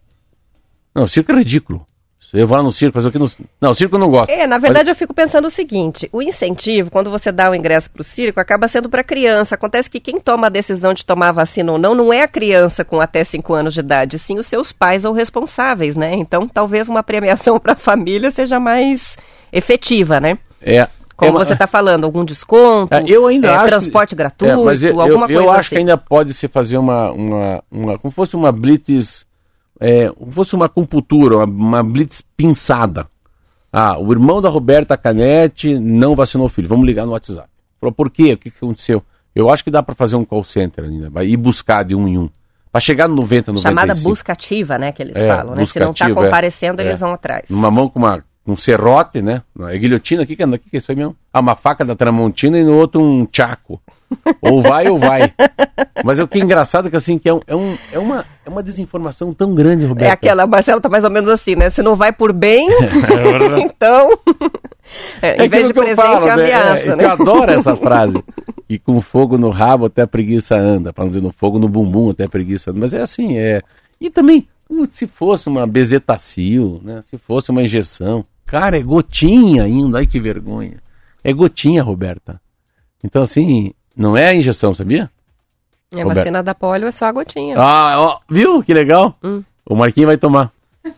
Não, 0.93 1.03
o 1.03 1.07
circo 1.07 1.31
é 1.31 1.35
ridículo. 1.35 1.85
Eu 2.33 2.47
vou 2.47 2.57
lá 2.57 2.63
no 2.63 2.71
circo, 2.71 2.93
fazer 2.93 3.07
o 3.07 3.11
que 3.11 3.19
no 3.19 3.29
Não, 3.61 3.71
o 3.71 3.75
circo 3.75 3.95
eu 3.95 3.99
não 3.99 4.09
gosto. 4.09 4.29
É, 4.29 4.45
na 4.47 4.57
verdade 4.57 4.89
eu 4.89 4.95
fico 4.95 5.13
pensando 5.13 5.47
o 5.47 5.49
seguinte, 5.49 6.09
o 6.11 6.21
incentivo, 6.21 6.91
quando 6.91 7.09
você 7.09 7.31
dá 7.31 7.49
o 7.49 7.55
ingresso 7.55 7.89
para 7.89 8.01
o 8.01 8.03
circo, 8.03 8.39
acaba 8.39 8.67
sendo 8.67 8.89
para 8.89 9.03
criança. 9.03 9.55
Acontece 9.55 9.89
que 9.89 9.99
quem 9.99 10.19
toma 10.19 10.47
a 10.47 10.49
decisão 10.49 10.93
de 10.93 11.05
tomar 11.05 11.29
a 11.29 11.33
vacina 11.33 11.71
ou 11.71 11.77
não, 11.77 11.95
não 11.95 12.11
é 12.11 12.23
a 12.23 12.27
criança 12.27 12.83
com 12.83 12.99
até 12.99 13.23
5 13.23 13.53
anos 13.53 13.73
de 13.73 13.79
idade, 13.79 14.19
sim 14.19 14.37
os 14.37 14.47
seus 14.47 14.71
pais 14.71 15.05
ou 15.05 15.13
responsáveis, 15.13 15.95
né? 15.95 16.13
Então 16.15 16.47
talvez 16.47 16.89
uma 16.89 17.03
premiação 17.03 17.57
para 17.61 17.73
a 17.73 17.77
família 17.77 18.31
seja 18.31 18.59
mais 18.59 19.17
efetiva, 19.53 20.19
né? 20.19 20.37
É. 20.61 20.89
Como 21.15 21.31
uma- 21.31 21.45
você 21.45 21.53
está 21.53 21.65
falando, 21.67 22.03
algum 22.03 22.25
desconto, 22.25 22.93
É, 22.93 23.03
eu 23.07 23.25
ainda 23.27 23.47
é, 23.47 23.51
acho 23.51 23.63
que- 23.63 23.69
transporte 23.71 24.15
gratuito, 24.15 24.53
É, 24.61 24.63
mas 24.65 24.83
eu, 24.83 24.99
alguma 24.99 25.25
eu, 25.27 25.29
eu 25.31 25.43
coisa 25.43 25.51
acho 25.51 25.59
assim. 25.61 25.69
que 25.69 25.77
ainda 25.77 25.97
pode 25.97 26.33
se 26.33 26.47
fazer 26.47 26.77
uma, 26.77 27.11
uma, 27.11 27.63
uma 27.71 27.97
como 27.99 28.11
fosse 28.11 28.35
uma 28.35 28.51
blitz, 28.51 29.25
é, 29.79 30.09
como 30.09 30.31
fosse 30.31 30.55
uma 30.55 30.67
compultura, 30.67 31.37
uma, 31.37 31.45
uma 31.45 31.83
blitz 31.83 32.21
pinçada. 32.35 33.07
Ah, 33.71 33.97
o 33.97 34.11
irmão 34.11 34.41
da 34.41 34.49
Roberta 34.49 34.95
Canete 34.97 35.77
não 35.79 36.15
vacinou 36.15 36.45
o 36.47 36.49
filho. 36.49 36.67
Vamos 36.67 36.85
ligar 36.85 37.05
no 37.05 37.11
WhatsApp. 37.11 37.49
Falou, 37.79 37.93
por 37.93 38.09
quê? 38.09 38.33
O 38.33 38.37
que, 38.37 38.49
que 38.49 38.57
aconteceu? 38.57 39.03
Eu 39.35 39.49
acho 39.49 39.63
que 39.65 39.69
dá 39.71 39.83
para 39.83 39.93
fazer 39.93 40.15
um 40.15 40.23
call 40.23 40.45
center 40.45 40.85
ainda, 40.85 41.09
vai 41.09 41.27
ir 41.27 41.35
buscar 41.35 41.83
de 41.83 41.93
um 41.93 42.07
em 42.07 42.17
um. 42.17 42.29
Para 42.71 42.79
chegar 42.79 43.07
no 43.07 43.15
90, 43.15 43.51
95. 43.51 43.69
Chamada 43.69 43.93
busca 44.01 44.31
ativa, 44.33 44.77
né, 44.77 44.91
que 44.93 45.01
eles 45.03 45.15
É, 45.17 45.27
falam, 45.27 45.55
né? 45.55 45.65
Se 45.65 45.77
não 45.79 45.91
está 45.91 46.09
é. 46.09 46.13
comparecendo, 46.13 46.81
É. 46.81 46.85
eles 46.85 46.99
vão 46.99 47.11
atrás. 47.13 47.49
Numa 47.49 47.69
mão 47.69 47.89
com 47.89 47.99
uma, 47.99 48.23
um 48.47 48.55
serrote, 48.55 49.21
né? 49.21 49.41
É 49.69 49.77
guilhotina, 49.77 50.23
o 50.23 50.25
que, 50.25 50.33
é, 50.33 50.35
que, 50.57 50.75
é 50.75 50.77
isso 50.77 50.91
aí 50.91 50.95
mesmo? 50.95 51.15
Ah, 51.33 51.39
uma 51.39 51.55
faca 51.55 51.83
da 51.83 51.95
Tramontina 51.95 52.57
e 52.59 52.63
no 52.63 52.75
outro 52.77 53.01
um 53.01 53.25
tchaco. 53.25 53.81
Ou 54.41 54.61
vai 54.61 54.87
ou 54.87 54.99
vai. 54.99 55.33
Mas 56.03 56.19
é 56.19 56.23
o 56.23 56.27
que 56.27 56.37
é 56.39 56.41
engraçado 56.41 56.89
que 56.89 56.95
assim, 56.95 57.17
que 57.17 57.27
é, 57.27 57.33
um, 57.33 57.41
é, 57.47 57.55
um- 57.55 57.77
é 57.91 57.99
uma, 57.99 58.25
é 58.45 58.49
uma 58.49 58.61
desinformação 58.61 59.33
tão 59.33 59.55
grande, 59.55 59.85
Roberto. 59.85 60.07
É 60.07 60.11
aquela, 60.11 60.45
Marcelo 60.45 60.79
tá 60.79 60.87
mais 60.87 61.03
ou 61.03 61.09
menos 61.09 61.29
assim, 61.29 61.55
né? 61.55 61.69
Se 61.71 61.81
não 61.81 61.95
vai 61.95 62.11
por 62.13 62.31
bem, 62.31 62.69
então. 63.63 64.09
É, 65.19 65.43
em 65.43 65.49
vez 65.49 65.67
aquilo 65.67 65.83
de 65.87 65.95
presente, 65.95 65.95
falo, 65.95 66.27
é 66.27 66.31
ameaça, 66.31 66.91
é, 66.91 66.95
né? 66.95 67.05
Eu 67.05 67.09
adoro 67.09 67.51
essa 67.51 67.73
frase. 67.75 68.23
E 68.69 68.77
com 68.77 69.01
fogo 69.01 69.35
no 69.35 69.49
rabo 69.49 69.85
até 69.85 70.03
a 70.03 70.07
preguiça 70.07 70.55
anda. 70.55 70.93
Para 70.93 71.05
não 71.05 71.09
dizer 71.09 71.23
no 71.23 71.31
fogo 71.31 71.57
no 71.57 71.67
bumbum 71.67 72.11
até 72.11 72.25
a 72.25 72.29
preguiça 72.29 72.69
anda. 72.69 72.79
Mas 72.79 72.93
é 72.93 73.01
assim, 73.01 73.35
é. 73.35 73.63
E 73.99 74.11
também, 74.11 74.47
putz, 74.67 74.97
se 74.97 75.07
fosse 75.07 75.49
uma 75.49 75.65
bezetacil, 75.65 76.79
né? 76.83 77.01
Se 77.09 77.17
fosse 77.17 77.49
uma 77.49 77.63
injeção. 77.63 78.23
Cara, 78.45 78.77
é 78.77 78.81
gotinha 78.83 79.63
ainda. 79.63 79.97
Ai, 79.99 80.05
que 80.05 80.19
vergonha. 80.19 80.77
É 81.23 81.33
gotinha, 81.33 81.81
Roberta. 81.83 82.39
Então, 83.03 83.21
assim, 83.21 83.73
não 83.95 84.15
é 84.15 84.27
a 84.27 84.33
injeção, 84.35 84.73
sabia? 84.73 85.09
E 85.91 86.01
a 86.01 86.05
vacina 86.05 86.43
da 86.43 86.53
polio 86.55 86.87
é 86.87 86.91
só 86.91 87.05
a 87.05 87.11
gotinha. 87.11 87.55
Ah, 87.57 87.95
ó, 87.99 88.19
viu? 88.29 88.61
Que 88.63 88.73
legal. 88.73 89.15
O 89.65 89.75
Marquinhos 89.75 90.07
vai 90.07 90.17
tomar. 90.17 90.51
Hum. 90.85 90.91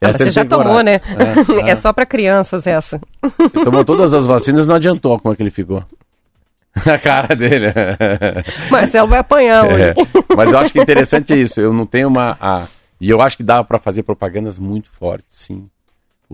Ah, 0.00 0.12
você 0.12 0.30
já 0.32 0.44
tomou, 0.44 0.66
orar. 0.72 0.84
né? 0.84 1.00
É, 1.64 1.70
É, 1.70 1.76
só 1.76 1.92
pra 1.92 2.04
crianças 2.04 2.66
essa. 2.66 3.00
Ele 3.54 3.64
tomou 3.64 3.84
todas 3.84 4.12
as 4.14 4.26
vacinas 4.26 4.66
não 4.66 4.74
adiantou 4.74 5.16
como 5.20 5.32
é 5.32 5.36
que 5.36 5.42
ele 5.42 5.50
ficou. 5.50 5.84
A 6.86 6.98
cara 6.98 7.36
dele. 7.36 7.66
Marcelo 8.70 9.06
vai 9.08 9.18
apanhar 9.20 9.66
hoje. 9.66 9.82
É, 9.82 9.94
mas 10.36 10.50
eu 10.52 10.58
acho 10.58 10.72
que 10.72 10.80
interessante 10.80 11.32
é 11.32 11.36
isso. 11.36 11.60
Eu 11.60 11.72
não 11.72 11.86
tenho 11.86 12.08
uma. 12.08 12.36
a- 12.40 12.66
e 13.00 13.10
eu 13.10 13.20
acho 13.20 13.36
que 13.36 13.42
dá 13.42 13.62
para 13.62 13.78
fazer 13.78 14.02
propagandas 14.04 14.58
muito 14.58 14.88
fortes, 14.90 15.36
sim. 15.36 15.66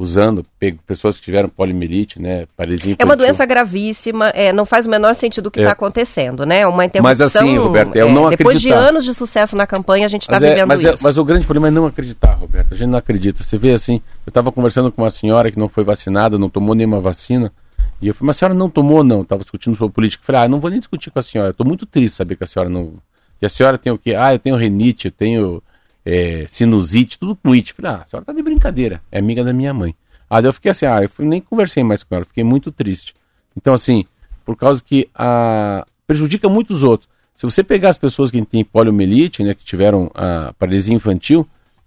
Usando 0.00 0.46
pessoas 0.86 1.16
que 1.16 1.22
tiveram 1.24 1.48
poliomielite, 1.48 2.22
né? 2.22 2.46
Paralisia 2.56 2.94
É 2.96 3.04
uma 3.04 3.14
infantil. 3.14 3.26
doença 3.26 3.44
gravíssima, 3.44 4.28
é, 4.28 4.52
não 4.52 4.64
faz 4.64 4.86
o 4.86 4.88
menor 4.88 5.12
sentido 5.16 5.48
o 5.48 5.50
que 5.50 5.58
É. 5.58 5.62
está 5.64 5.72
acontecendo, 5.72 6.46
né? 6.46 6.64
Uma 6.68 6.84
interrupção. 6.84 7.02
Mas 7.10 7.20
assim, 7.20 7.58
Roberto, 7.58 7.96
é 7.96 8.02
eu 8.02 8.08
não 8.12 8.30
Depois 8.30 8.60
de 8.60 8.68
acreditar. 8.68 8.88
anos 8.90 9.04
de 9.04 9.12
sucesso 9.12 9.56
na 9.56 9.66
campanha, 9.66 10.06
a 10.06 10.08
gente 10.08 10.22
está 10.22 10.36
é- 10.36 10.50
vivendo 10.50 10.68
mas, 10.68 10.84
é- 10.84 10.94
isso. 10.94 11.02
mas 11.02 11.18
o 11.18 11.24
grande 11.24 11.46
problema 11.46 11.66
é 11.66 11.70
não 11.72 11.84
acreditar, 11.84 12.34
Roberto. 12.34 12.74
A 12.74 12.76
gente 12.76 12.88
não 12.90 12.98
acredita. 12.98 13.42
Você 13.42 13.56
vê 13.58 13.72
assim, 13.72 14.00
eu 14.24 14.30
estava 14.30 14.52
conversando 14.52 14.92
com 14.92 15.02
uma 15.02 15.10
senhora 15.10 15.50
que 15.50 15.58
não 15.58 15.68
foi 15.68 15.82
vacinada, 15.82 16.38
não 16.38 16.48
tomou 16.48 16.76
nenhuma 16.76 17.00
vacina. 17.00 17.52
E 18.00 18.06
eu 18.06 18.14
falei, 18.14 18.28
mas 18.28 18.36
a 18.36 18.38
senhora 18.38 18.54
não 18.54 18.68
tomou, 18.68 19.02
não? 19.02 19.22
Estava 19.22 19.42
discutindo 19.42 19.74
sobre 19.76 19.92
política. 19.92 20.22
Eu 20.22 20.26
falei, 20.26 20.42
ah, 20.42 20.48
não 20.48 20.60
vou 20.60 20.70
nem 20.70 20.78
discutir 20.78 21.10
com 21.10 21.18
a 21.18 21.22
senhora. 21.22 21.50
Estou 21.50 21.66
muito 21.66 21.84
triste 21.84 22.14
saber 22.14 22.36
que 22.36 22.44
a 22.44 22.46
senhora 22.46 22.70
não. 22.70 22.92
Que 23.40 23.46
a 23.46 23.48
senhora 23.48 23.76
tem 23.76 23.92
o 23.92 23.98
quê? 23.98 24.14
Ah, 24.14 24.32
eu 24.32 24.38
tenho 24.38 24.54
renite, 24.54 25.08
eu 25.08 25.12
tenho 25.12 25.60
é, 26.04 26.46
sinusite, 26.48 27.18
tudo 27.18 27.36
com 27.36 27.52
it. 27.52 27.70
Eu 27.70 27.76
falei, 27.76 27.90
ah, 27.92 28.02
a 28.04 28.06
senhora 28.06 28.24
tá 28.26 28.32
de 28.32 28.42
brincadeira. 28.42 29.00
É 29.10 29.18
amiga 29.18 29.44
da 29.44 29.52
minha 29.52 29.72
mãe. 29.74 29.94
Ah, 30.30 30.40
daí 30.40 30.48
eu 30.48 30.52
fiquei 30.52 30.70
assim, 30.70 30.86
ah, 30.86 31.02
eu 31.02 31.08
fui- 31.08 31.24
nem 31.26 31.40
conversei 31.40 31.82
mais 31.82 32.02
com 32.04 32.14
ela, 32.14 32.24
fiquei 32.24 32.44
muito 32.44 32.70
triste. 32.70 33.14
Então, 33.56 33.72
assim, 33.74 34.04
por 34.44 34.56
causa 34.56 34.82
que 34.82 35.08
a, 35.14 35.86
prejudica 36.06 36.48
muitos 36.48 36.82
outros. 36.84 37.08
Se 37.34 37.46
você 37.46 37.62
pegar 37.62 37.90
as 37.90 37.98
pessoas 37.98 38.30
que 38.30 38.44
têm 38.44 38.64
poliomielite, 38.64 39.42
né, 39.42 39.54
que 39.54 39.64
tiveram 39.64 40.10
a 40.14 40.52
paralisia 40.58 40.94
infantil, 40.94 41.46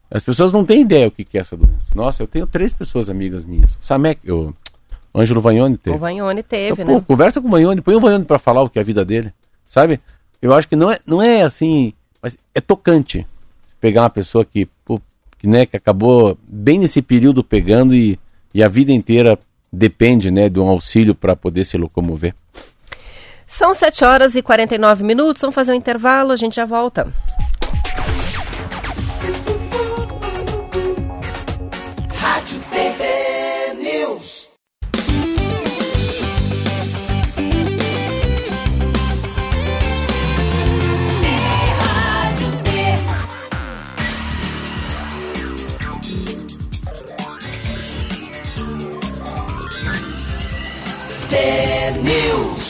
as 0.10 0.24
pessoas 0.24 0.52
não 0.54 0.66
têm 0.66 0.82
ideia 0.82 1.08
o 1.08 1.12
que 1.12 1.26
é 1.38 1.42
essa 1.42 1.56
doença. 1.58 1.92
Nossa, 1.96 2.24
eu 2.24 2.28
tenho 2.28 2.48
três 2.48 2.72
pessoas 2.74 3.10
amigas 3.10 3.44
minhas. 3.46 3.74
O 3.74 3.78
Samek, 3.82 4.30
o, 4.32 4.54
Ângelo 5.14 5.42
Vagnoni 5.42 5.78
teve. 5.78 5.96
O 5.96 6.00
Vagnoni 6.00 6.42
teve, 6.44 6.74
Então, 6.74 6.86
pô, 6.86 7.00
né? 7.00 7.06
conversa 7.08 7.42
com 7.42 7.48
o 7.48 7.52
Vagnoni, 7.52 7.82
põe 7.82 7.96
o 7.96 8.00
Vagnoni 8.00 8.24
pra 8.26 8.40
falar 8.40 8.62
o 8.64 8.70
que 8.70 8.80
é 8.80 8.82
a 8.82 8.86
vida 8.86 9.04
dele, 9.04 9.34
sabe? 9.66 10.00
Eu 10.42 10.54
acho 10.54 10.68
que 10.70 10.76
não 10.76 10.90
é, 10.92 11.00
não 11.06 11.22
é 11.22 11.42
assim, 11.44 11.94
mas 12.22 12.38
é 12.56 12.62
tocante 12.62 13.28
pegar 13.82 14.04
uma 14.04 14.10
pessoa 14.10 14.46
que, 14.46 14.68
pô, 14.86 15.02
que, 15.40 15.48
né, 15.48 15.66
que 15.66 15.76
acabou 15.76 16.38
bem 16.48 16.78
nesse 16.78 17.02
período 17.02 17.44
pegando 17.44 17.96
e, 17.96 18.18
e 18.54 18.64
a 18.64 18.68
vida 18.68 18.94
inteira 18.94 19.38
depende, 19.74 20.30
né, 20.30 20.48
de 20.48 20.60
um 20.60 20.68
auxílio 20.68 21.16
para 21.16 21.36
poder 21.36 21.66
se 21.66 21.78
locomover. 21.78 22.36
São 23.48 23.74
7 23.74 24.06
horas 24.06 24.36
e 24.36 24.42
49 24.42 25.04
minutos. 25.04 25.42
Vamos 25.42 25.56
fazer 25.56 25.74
um 25.74 25.76
intervalo, 25.76 26.32
a 26.32 26.38
gente 26.38 26.56
já 26.56 26.66
volta. 26.66 27.12
T 51.32 51.38
News. 52.04 52.61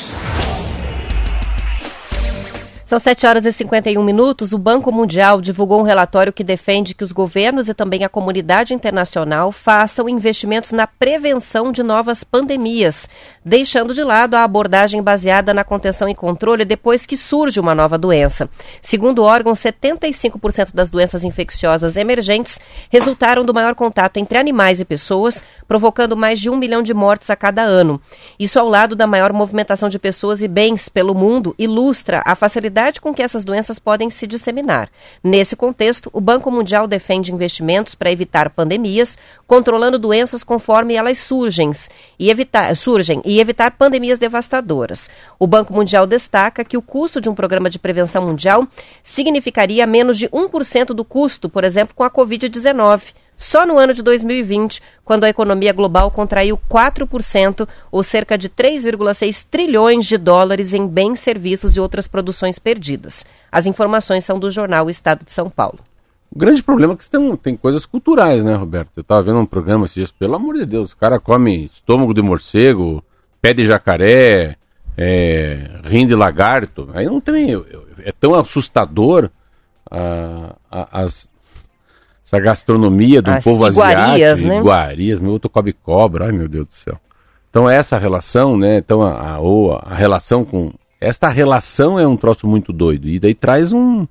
São 2.91 2.99
7 2.99 3.25
horas 3.25 3.45
e 3.45 3.53
51 3.53 4.03
minutos. 4.03 4.51
O 4.51 4.57
Banco 4.57 4.91
Mundial 4.91 5.39
divulgou 5.39 5.79
um 5.79 5.83
relatório 5.83 6.33
que 6.33 6.43
defende 6.43 6.93
que 6.93 7.05
os 7.05 7.13
governos 7.13 7.69
e 7.69 7.73
também 7.73 8.03
a 8.03 8.09
comunidade 8.09 8.73
internacional 8.73 9.49
façam 9.53 10.09
investimentos 10.09 10.73
na 10.73 10.85
prevenção 10.85 11.71
de 11.71 11.83
novas 11.83 12.21
pandemias, 12.25 13.09
deixando 13.45 13.93
de 13.93 14.03
lado 14.03 14.35
a 14.35 14.43
abordagem 14.43 15.01
baseada 15.01 15.53
na 15.53 15.63
contenção 15.63 16.09
e 16.09 16.13
controle 16.13 16.65
depois 16.65 17.05
que 17.05 17.15
surge 17.15 17.61
uma 17.61 17.73
nova 17.73 17.97
doença. 17.97 18.49
Segundo 18.81 19.19
o 19.19 19.25
órgão, 19.25 19.53
75% 19.53 20.73
das 20.73 20.89
doenças 20.89 21.23
infecciosas 21.23 21.95
emergentes 21.95 22.59
resultaram 22.89 23.45
do 23.45 23.53
maior 23.53 23.73
contato 23.73 24.17
entre 24.17 24.37
animais 24.37 24.81
e 24.81 24.83
pessoas, 24.83 25.41
provocando 25.65 26.17
mais 26.17 26.41
de 26.41 26.49
um 26.49 26.57
milhão 26.57 26.83
de 26.83 26.93
mortes 26.93 27.29
a 27.29 27.37
cada 27.37 27.61
ano. 27.61 28.01
Isso 28.37 28.59
ao 28.59 28.67
lado 28.67 28.97
da 28.97 29.07
maior 29.07 29.31
movimentação 29.31 29.87
de 29.87 29.97
pessoas 29.97 30.43
e 30.43 30.47
bens 30.49 30.89
pelo 30.89 31.15
mundo 31.15 31.55
ilustra 31.57 32.21
a 32.25 32.35
facilidade 32.35 32.80
com 33.01 33.13
que 33.13 33.21
essas 33.21 33.43
doenças 33.43 33.77
podem 33.77 34.09
se 34.09 34.25
disseminar. 34.25 34.89
Nesse 35.23 35.55
contexto, 35.55 36.09
o 36.11 36.19
Banco 36.19 36.49
Mundial 36.49 36.87
defende 36.87 37.31
investimentos 37.31 37.93
para 37.93 38.11
evitar 38.11 38.49
pandemias, 38.49 39.17
controlando 39.45 39.99
doenças 39.99 40.43
conforme 40.43 40.95
elas 40.95 41.19
surgem 41.19 41.71
e 42.17 42.29
evitar, 42.29 42.75
surgem 42.75 43.21
e 43.23 43.39
evitar 43.39 43.71
pandemias 43.71 44.17
devastadoras. 44.17 45.09
O 45.37 45.45
Banco 45.45 45.73
Mundial 45.73 46.07
destaca 46.07 46.63
que 46.63 46.77
o 46.77 46.81
custo 46.81 47.21
de 47.21 47.29
um 47.29 47.35
programa 47.35 47.69
de 47.69 47.77
prevenção 47.77 48.25
mundial 48.25 48.67
significaria 49.03 49.85
menos 49.85 50.17
de 50.17 50.27
1% 50.29 50.87
do 50.87 51.05
custo, 51.05 51.47
por 51.47 51.63
exemplo, 51.63 51.93
com 51.95 52.03
a 52.03 52.09
Covid-19. 52.09 53.13
Só 53.41 53.65
no 53.65 53.79
ano 53.79 53.91
de 53.91 54.03
2020, 54.03 54.79
quando 55.03 55.23
a 55.23 55.29
economia 55.29 55.73
global 55.73 56.11
contraiu 56.11 56.59
4%, 56.69 57.67
ou 57.91 58.03
cerca 58.03 58.37
de 58.37 58.47
3,6 58.47 59.43
trilhões 59.49 60.05
de 60.05 60.15
dólares 60.15 60.75
em 60.75 60.87
bens, 60.87 61.21
serviços 61.21 61.75
e 61.75 61.79
outras 61.79 62.07
produções 62.07 62.59
perdidas. 62.59 63.25
As 63.51 63.65
informações 63.65 64.23
são 64.23 64.37
do 64.39 64.51
jornal 64.51 64.91
Estado 64.91 65.25
de 65.25 65.31
São 65.31 65.49
Paulo. 65.49 65.79
O 66.29 66.37
grande 66.37 66.61
problema 66.61 66.93
é 66.93 66.95
que 66.95 67.09
tem, 67.09 67.35
tem 67.35 67.57
coisas 67.57 67.83
culturais, 67.83 68.43
né, 68.43 68.53
Roberto? 68.53 68.91
Eu 68.95 69.03
tava 69.03 69.23
vendo 69.23 69.39
um 69.39 69.45
programa 69.45 69.85
esses 69.85 69.95
dias, 69.95 70.11
pelo 70.11 70.35
amor 70.35 70.53
de 70.53 70.65
Deus, 70.67 70.91
o 70.91 70.97
cara 70.97 71.19
come 71.19 71.65
estômago 71.65 72.13
de 72.13 72.21
morcego, 72.21 73.03
pé 73.41 73.55
de 73.55 73.65
jacaré, 73.65 74.55
é, 74.95 75.81
rim 75.85 76.05
de 76.05 76.13
lagarto. 76.13 76.89
Aí 76.93 77.07
não 77.07 77.19
tem. 77.19 77.47
É 78.03 78.11
tão 78.11 78.35
assustador 78.35 79.31
ah, 79.89 80.55
as, 80.69 81.27
essa 82.31 82.39
gastronomia 82.39 83.21
do 83.21 83.29
As 83.29 83.43
povo 83.43 83.67
iguarias, 83.67 84.31
asiático, 84.31 84.47
né? 84.47 84.57
iguarias, 84.59 85.19
meu 85.19 85.31
outro 85.33 85.49
come 85.49 85.73
cobra, 85.73 86.27
ai 86.27 86.31
meu 86.31 86.47
Deus 86.47 86.67
do 86.67 86.73
céu. 86.73 86.97
Então 87.49 87.69
essa 87.69 87.97
relação, 87.97 88.55
né? 88.55 88.77
Então 88.77 89.01
a, 89.01 89.11
a, 89.11 89.37
a 89.91 89.95
relação 89.95 90.45
com. 90.45 90.71
Esta 90.99 91.27
relação 91.27 91.99
é 91.99 92.07
um 92.07 92.15
troço 92.15 92.47
muito 92.47 92.71
doido. 92.71 93.09
E 93.09 93.19
daí 93.19 93.33
traz 93.33 93.73
um. 93.73 94.07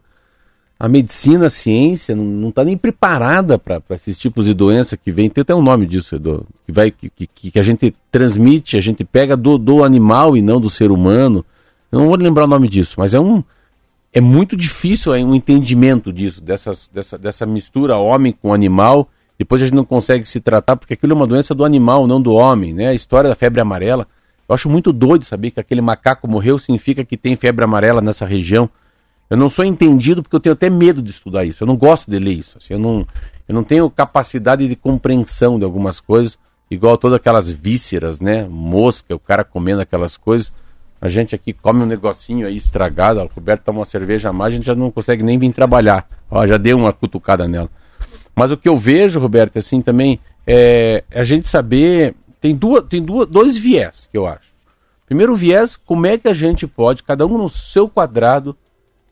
A 0.78 0.88
medicina, 0.88 1.46
a 1.46 1.50
ciência, 1.50 2.16
não 2.16 2.48
está 2.48 2.64
nem 2.64 2.76
preparada 2.76 3.58
para 3.58 3.82
esses 3.90 4.16
tipos 4.16 4.46
de 4.46 4.54
doença 4.54 4.96
que 4.96 5.12
vem. 5.12 5.28
Tem 5.28 5.42
até 5.42 5.54
um 5.54 5.62
nome 5.62 5.86
disso, 5.86 6.16
Edu, 6.16 6.46
que, 6.66 6.72
vai, 6.72 6.90
que, 6.90 7.10
que, 7.10 7.50
que 7.50 7.58
a 7.58 7.62
gente 7.62 7.94
transmite, 8.10 8.78
a 8.78 8.80
gente 8.80 9.04
pega 9.04 9.36
do, 9.36 9.58
do 9.58 9.84
animal 9.84 10.38
e 10.38 10.42
não 10.42 10.58
do 10.58 10.70
ser 10.70 10.90
humano. 10.90 11.44
Eu 11.92 12.00
não 12.00 12.06
vou 12.08 12.16
lembrar 12.16 12.44
o 12.44 12.48
nome 12.48 12.68
disso, 12.68 12.96
mas 12.98 13.14
é 13.14 13.20
um. 13.20 13.44
É 14.12 14.20
muito 14.20 14.56
difícil 14.56 15.14
é, 15.14 15.22
um 15.22 15.34
entendimento 15.34 16.12
disso, 16.12 16.40
dessas, 16.40 16.88
dessa, 16.92 17.16
dessa 17.16 17.46
mistura 17.46 17.96
homem 17.96 18.32
com 18.32 18.52
animal. 18.52 19.08
Depois 19.38 19.62
a 19.62 19.64
gente 19.64 19.74
não 19.74 19.84
consegue 19.84 20.26
se 20.26 20.40
tratar, 20.40 20.76
porque 20.76 20.94
aquilo 20.94 21.12
é 21.12 21.16
uma 21.16 21.26
doença 21.26 21.54
do 21.54 21.64
animal, 21.64 22.06
não 22.06 22.20
do 22.20 22.34
homem, 22.34 22.74
né? 22.74 22.88
A 22.88 22.94
história 22.94 23.30
da 23.30 23.36
febre 23.36 23.60
amarela. 23.60 24.06
Eu 24.48 24.54
acho 24.54 24.68
muito 24.68 24.92
doido 24.92 25.24
saber 25.24 25.52
que 25.52 25.60
aquele 25.60 25.80
macaco 25.80 26.26
morreu 26.26 26.58
significa 26.58 27.04
que 27.04 27.16
tem 27.16 27.36
febre 27.36 27.64
amarela 27.64 28.00
nessa 28.00 28.26
região. 28.26 28.68
Eu 29.30 29.36
não 29.36 29.48
sou 29.48 29.64
entendido 29.64 30.24
porque 30.24 30.34
eu 30.34 30.40
tenho 30.40 30.54
até 30.54 30.68
medo 30.68 31.00
de 31.00 31.10
estudar 31.10 31.44
isso. 31.44 31.62
Eu 31.62 31.68
não 31.68 31.76
gosto 31.76 32.10
de 32.10 32.18
ler 32.18 32.32
isso. 32.32 32.58
Assim, 32.58 32.74
eu, 32.74 32.80
não, 32.80 33.06
eu 33.48 33.54
não 33.54 33.62
tenho 33.62 33.88
capacidade 33.88 34.66
de 34.66 34.74
compreensão 34.74 35.56
de 35.56 35.64
algumas 35.64 36.00
coisas, 36.00 36.36
igual 36.68 36.98
todas 36.98 37.16
aquelas 37.16 37.48
vísceras, 37.48 38.20
né? 38.20 38.44
Mosca, 38.50 39.14
o 39.14 39.20
cara 39.20 39.44
comendo 39.44 39.80
aquelas 39.80 40.16
coisas. 40.16 40.52
A 41.00 41.08
gente 41.08 41.34
aqui 41.34 41.52
come 41.52 41.82
um 41.82 41.86
negocinho 41.86 42.46
aí 42.46 42.56
estragado, 42.56 43.20
o 43.20 43.26
Roberto 43.26 43.64
toma 43.64 43.78
uma 43.78 43.84
cerveja 43.84 44.28
a 44.28 44.32
mais, 44.32 44.52
a 44.52 44.56
gente 44.56 44.66
já 44.66 44.74
não 44.74 44.90
consegue 44.90 45.22
nem 45.22 45.38
vir 45.38 45.52
trabalhar. 45.52 46.06
Ó, 46.30 46.46
já 46.46 46.58
deu 46.58 46.76
uma 46.76 46.92
cutucada 46.92 47.48
nela. 47.48 47.70
Mas 48.34 48.52
o 48.52 48.56
que 48.56 48.68
eu 48.68 48.76
vejo, 48.76 49.18
Roberto, 49.18 49.58
assim 49.58 49.80
também, 49.80 50.20
é 50.46 51.02
a 51.12 51.24
gente 51.24 51.48
saber. 51.48 52.14
Tem, 52.40 52.54
duas, 52.54 52.84
tem 52.84 53.02
duas, 53.02 53.26
dois 53.26 53.56
viés 53.56 54.08
que 54.10 54.16
eu 54.16 54.26
acho. 54.26 54.50
Primeiro 55.06 55.34
viés, 55.34 55.76
como 55.76 56.06
é 56.06 56.16
que 56.16 56.28
a 56.28 56.34
gente 56.34 56.66
pode, 56.66 57.02
cada 57.02 57.26
um 57.26 57.36
no 57.36 57.50
seu 57.50 57.88
quadrado, 57.88 58.56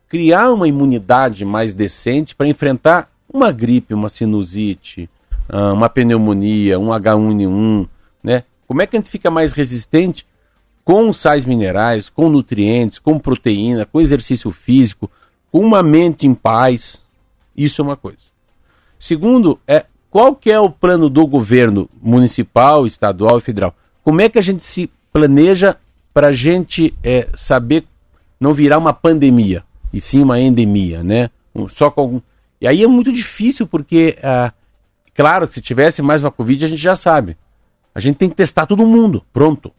criar 0.08 0.50
uma 0.50 0.68
imunidade 0.68 1.44
mais 1.44 1.74
decente 1.74 2.34
para 2.34 2.46
enfrentar 2.46 3.10
uma 3.32 3.50
gripe, 3.50 3.92
uma 3.92 4.08
sinusite, 4.08 5.10
ah, 5.48 5.72
uma 5.72 5.88
pneumonia, 5.88 6.78
um 6.78 6.88
H1N1, 6.88 7.88
né? 8.22 8.44
Como 8.66 8.82
é 8.82 8.86
que 8.86 8.96
a 8.96 9.00
gente 9.00 9.10
fica 9.10 9.30
mais 9.30 9.52
resistente 9.52 10.26
com 10.88 11.12
sais 11.12 11.44
minerais, 11.44 12.08
com 12.08 12.30
nutrientes, 12.30 12.98
com 12.98 13.18
proteína, 13.18 13.84
com 13.84 14.00
exercício 14.00 14.50
físico, 14.50 15.10
com 15.52 15.60
uma 15.60 15.82
mente 15.82 16.26
em 16.26 16.32
paz? 16.32 17.02
Isso 17.54 17.82
é 17.82 17.84
uma 17.84 17.94
coisa. 17.94 18.30
Segundo, 18.98 19.60
é 19.66 19.84
qual 20.10 20.34
que 20.34 20.50
é 20.50 20.58
o 20.58 20.70
plano 20.70 21.10
do 21.10 21.26
governo 21.26 21.90
municipal, 22.00 22.86
estadual 22.86 23.36
e 23.36 23.42
federal? 23.42 23.74
Como 24.02 24.22
é 24.22 24.30
que 24.30 24.38
a 24.38 24.42
gente 24.42 24.64
se 24.64 24.90
planeja 25.12 25.76
para 26.14 26.28
a 26.28 26.32
gente 26.32 26.94
é, 27.04 27.28
saber 27.34 27.84
não 28.40 28.54
virar 28.54 28.78
uma 28.78 28.94
pandemia, 28.94 29.62
e 29.92 30.00
sim 30.00 30.22
uma 30.22 30.40
endemia, 30.40 31.02
né? 31.02 31.28
Um- 31.54 31.68
Só 31.68 31.90
com 31.90 32.00
algum... 32.00 32.20
E 32.62 32.66
aí 32.66 32.82
é 32.82 32.86
muito 32.86 33.12
difícil 33.12 33.66
porque, 33.66 34.16
ah, 34.22 34.54
claro, 35.14 35.46
se 35.52 35.60
tivesse 35.60 36.00
mais 36.00 36.22
uma 36.24 36.30
Covid 36.30 36.64
a 36.64 36.68
gente 36.68 36.80
já 36.80 36.96
sabe. 36.96 37.36
A 37.94 38.00
gente 38.00 38.16
tem 38.16 38.30
que 38.30 38.36
testar 38.36 38.64
todo 38.64 38.86
mundo, 38.86 39.22
pronto. 39.34 39.70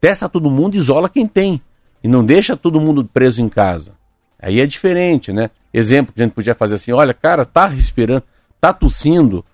Testa 0.00 0.28
todo 0.28 0.50
mundo, 0.50 0.76
isola 0.76 1.08
quem 1.08 1.26
tem. 1.26 1.60
E 2.02 2.08
não 2.08 2.24
deixa 2.24 2.56
todo 2.56 2.80
mundo 2.80 3.04
preso 3.04 3.42
em 3.42 3.48
casa. 3.48 3.92
Aí 4.40 4.60
é 4.60 4.66
diferente, 4.66 5.32
né? 5.32 5.50
Exemplo 5.72 6.12
que 6.14 6.22
a 6.22 6.24
gente 6.24 6.34
podia 6.34 6.54
fazer 6.54 6.76
assim, 6.76 6.92
olha, 6.92 7.12
cara, 7.12 7.44
tá 7.44 7.66
respirando, 7.66 8.24
tá 8.60 8.72
tossindo, 8.72 9.44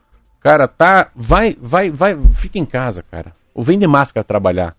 cara, 0.41 0.69
tá, 0.69 1.11
vai, 1.15 1.57
vai, 1.61 1.91
vai, 1.91 2.17
fica 2.33 2.59
em 2.59 2.65
casa, 2.65 3.03
cara. 3.03 3.35
Ou 3.53 3.65
vem 3.65 3.79
de 3.79 3.87
máscara 3.87 4.23
trabalhar. 4.23 4.77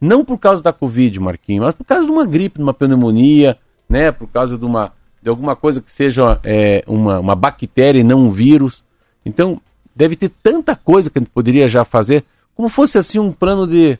Não 0.00 0.24
por 0.24 0.38
causa 0.38 0.62
da 0.62 0.72
Covid, 0.72 1.20
Marquinhos, 1.20 1.66
mas 1.66 1.74
por 1.74 1.84
causa 1.84 2.06
de 2.06 2.10
uma 2.10 2.24
gripe, 2.24 2.56
de 2.56 2.62
uma 2.62 2.72
pneumonia, 2.72 3.58
né? 3.86 4.10
Por 4.10 4.28
causa 4.28 4.56
de 4.56 4.64
uma, 4.64 4.92
de 5.22 5.28
alguma 5.28 5.54
coisa 5.54 5.82
que 5.82 5.92
seja 5.92 6.40
é, 6.42 6.82
uma, 6.86 7.20
uma 7.20 7.34
bactéria 7.34 8.00
e 8.00 8.04
não 8.04 8.20
um 8.20 8.30
vírus. 8.30 8.82
Então, 9.26 9.60
deve 9.94 10.16
ter 10.16 10.30
tanta 10.42 10.74
coisa 10.74 11.10
que 11.10 11.18
a 11.18 11.20
gente 11.20 11.30
poderia 11.30 11.68
já 11.68 11.84
fazer, 11.84 12.24
como 12.54 12.70
fosse 12.70 12.96
assim 12.96 13.18
um 13.18 13.30
plano 13.30 13.66
de, 13.66 13.98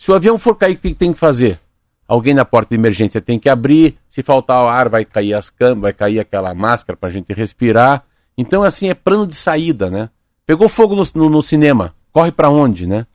se 0.00 0.10
o 0.10 0.14
avião 0.14 0.38
for 0.38 0.54
cair, 0.56 0.76
o 0.76 0.78
que 0.78 0.94
tem 0.94 1.12
que 1.12 1.18
fazer? 1.18 1.60
Alguém 2.08 2.32
na 2.32 2.42
porta 2.42 2.70
de 2.70 2.80
emergência 2.80 3.20
tem 3.20 3.38
que 3.38 3.50
abrir. 3.50 3.98
Se 4.08 4.22
faltar 4.22 4.64
o 4.64 4.66
ar, 4.66 4.88
vai 4.88 5.04
cair 5.04 5.34
as 5.34 5.50
camas, 5.50 5.82
vai 5.82 5.92
cair 5.92 6.18
aquela 6.18 6.54
máscara 6.54 6.96
para 6.96 7.10
a 7.10 7.12
gente 7.12 7.34
respirar. 7.34 8.02
Então, 8.34 8.62
assim, 8.62 8.88
é 8.88 8.94
plano 8.94 9.26
de 9.26 9.34
saída, 9.34 9.90
né? 9.90 10.08
Pegou 10.46 10.70
fogo 10.70 10.96
no, 10.96 11.02
no- 11.14 11.28
no 11.28 11.42
cinema, 11.42 11.94
corre 12.14 12.32
para 12.32 12.48
onde, 12.48 12.86
né? 12.86 13.06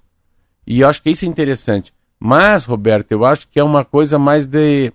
E 0.68 0.82
eu 0.82 0.88
acho 0.88 1.02
que 1.02 1.10
isso 1.10 1.26
é 1.26 1.28
interessante. 1.28 1.92
Mas, 2.20 2.66
Roberto, 2.66 3.12
eu 3.12 3.26
acho 3.26 3.48
que 3.48 3.60
é 3.60 3.64
uma 3.64 3.84
coisa 3.84 4.20
mais 4.20 4.46
de, 4.46 4.94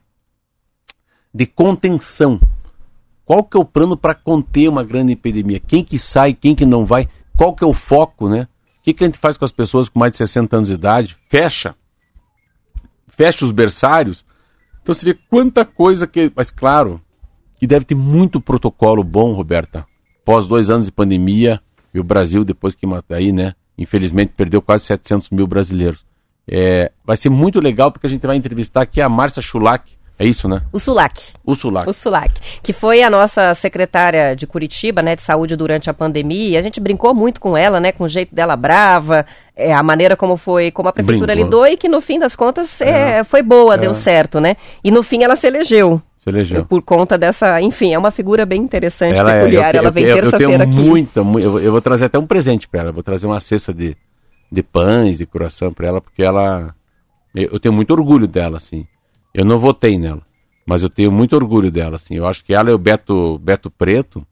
de 1.35 1.45
contenção. 1.45 2.41
Qual 3.25 3.43
que 3.43 3.57
é 3.57 3.61
o 3.61 3.65
plano 3.65 3.97
para 3.97 4.15
conter 4.15 4.69
uma 4.69 4.85
grande 4.85 5.15
epidemia? 5.15 5.59
Quem 5.59 5.83
que 5.85 5.99
sai, 5.99 6.35
quem 6.35 6.55
que 6.55 6.65
não 6.65 6.85
vai? 6.85 7.09
Qual 7.37 7.53
que 7.53 7.65
é 7.65 7.67
o 7.67 7.75
foco, 7.75 8.29
né? 8.29 8.47
que, 8.83 8.95
que 8.95 9.05
a 9.05 9.07
gente 9.07 9.19
faz 9.19 9.37
com 9.37 9.45
as 9.45 9.53
pessoas 9.53 9.89
com 9.89 9.99
mais 9.99 10.13
de 10.13 10.19
60 10.19 10.57
anos 10.57 10.69
de 10.69 10.75
idade? 10.75 11.17
Fecha. 11.29 11.75
Fecha 13.21 13.45
os 13.45 13.53
berçários. 13.53 14.25
Então 14.83 14.95
você 14.95 15.05
vê 15.05 15.13
quanta 15.29 15.63
coisa 15.63 16.07
que. 16.07 16.33
Mas 16.35 16.51
claro, 16.51 17.03
que 17.59 17.67
deve 17.67 17.85
ter 17.85 17.95
muito 17.95 18.41
protocolo 18.41 19.05
bom, 19.05 19.35
Roberta. 19.35 19.87
Pós 20.25 20.49
dois 20.49 20.71
anos 20.71 20.87
de 20.87 20.93
pandemia, 20.93 21.61
e 21.93 22.01
o 22.01 22.03
Brasil, 22.03 22.47
depois 22.47 22.75
que 22.75 22.87
aí, 23.11 23.31
né? 23.31 23.53
Infelizmente, 23.77 24.33
perdeu 24.35 24.63
quase 24.63 24.85
700 24.85 25.29
mil 25.29 25.47
brasileiros. 25.47 26.03
É, 26.49 26.93
vai 27.05 27.15
ser 27.15 27.29
muito 27.29 27.61
legal 27.61 27.93
porque 27.93 28.07
a 28.07 28.11
gente 28.11 28.27
vai 28.27 28.37
entrevistar 28.37 28.81
aqui 28.81 29.03
a 29.03 29.09
Márcia 29.11 29.43
Schulak. 29.43 29.93
É 30.23 30.27
isso, 30.29 30.47
né? 30.47 30.61
O 30.71 30.79
Sulac. 30.79 31.33
O 31.47 31.55
Sulac. 31.55 31.89
O 31.89 31.95
Sulac, 31.95 32.31
que 32.63 32.75
foi 32.75 33.03
a 33.03 33.09
nossa 33.09 33.55
secretária 33.55 34.37
de 34.37 34.47
Curitiba, 34.47 35.01
né, 35.03 35.17
de 35.17 35.23
saúde 35.23 35.57
durante 35.57 35.89
a 35.89 35.95
pandemia. 35.95 36.51
E 36.51 36.57
a 36.59 36.63
gente 36.63 36.79
brincou 36.79 37.15
muito 37.15 37.41
com 37.41 37.57
ela, 37.57 37.81
né, 37.81 37.91
com 37.91 38.05
o 38.05 38.09
jeito 38.09 38.35
dela 38.35 38.55
brava, 38.55 39.25
é, 39.57 39.73
a 39.73 39.83
maneira 39.83 40.15
como 40.17 40.37
foi, 40.37 40.71
como 40.71 40.91
a 40.91 40.93
prefeitura 40.93 41.33
Brincou. 41.33 41.45
lidou 41.65 41.67
e 41.67 41.79
que 41.79 41.89
no 41.89 42.03
fim 42.03 42.19
das 42.19 42.37
contas 42.37 42.83
é, 42.83 43.25
foi 43.25 43.43
boa, 43.43 43.79
deu 43.79 43.95
certo, 43.95 44.39
né? 44.41 44.57
E 44.85 44.91
no 44.91 45.03
fim 45.03 45.23
ela 45.23 45.37
se 45.37 45.47
elegeu. 45.47 46.03
Se 46.19 46.29
elegeu. 46.29 46.67
Por 46.67 46.83
conta 46.83 47.17
dessa, 47.17 47.59
enfim, 47.63 47.95
é 47.95 47.99
uma 47.99 48.11
figura 48.11 48.45
bem 48.45 48.61
interessante, 48.61 49.17
Ela 49.19 49.33
é- 49.33 49.39
peculiar. 49.39 49.75
eu- 49.75 49.79
ela 49.79 49.89
eu- 49.89 49.93
vem 49.93 50.05
terça-feira 50.05 50.65
aqui. 50.65 50.75
muita, 50.75 51.25
mu- 51.25 51.41
eu, 51.41 51.59
eu 51.61 51.73
vou 51.73 51.81
trazer 51.81 52.05
até 52.05 52.19
um 52.19 52.27
presente 52.27 52.69
para 52.69 52.81
ela. 52.81 52.89
Eu 52.91 52.95
vou 52.95 53.03
trazer 53.03 53.27
uma 53.27 53.41
cesta 53.41 53.73
de, 53.73 53.97
de 54.53 54.63
pães, 54.63 55.17
de 55.17 55.25
coração 55.25 55.73
para 55.73 55.89
ela, 55.89 55.99
porque 56.03 56.23
ela. 56.23 56.75
Eu, 57.35 57.53
eu 57.53 57.59
tenho 57.59 57.73
muito 57.73 57.91
orgulho 57.93 58.27
dela, 58.27 58.59
assim. 58.59 58.87
Eu 59.33 59.45
não 59.45 59.59
votei 59.59 59.99
nela, 59.99 60.23
mas 60.67 60.83
eu 60.83 60.91
tenho 60.91 61.13
muito 61.13 61.35
orgulho 61.37 61.71
dela, 61.71 61.97
assim. 61.97 62.15
Eu 62.15 62.27
acho 62.27 62.45
que 62.45 62.53
ela 62.55 62.71
e 62.71 62.75
o 62.75 62.79
Beto, 62.79 63.39
Beto 63.39 63.71
Preto, 63.71 64.27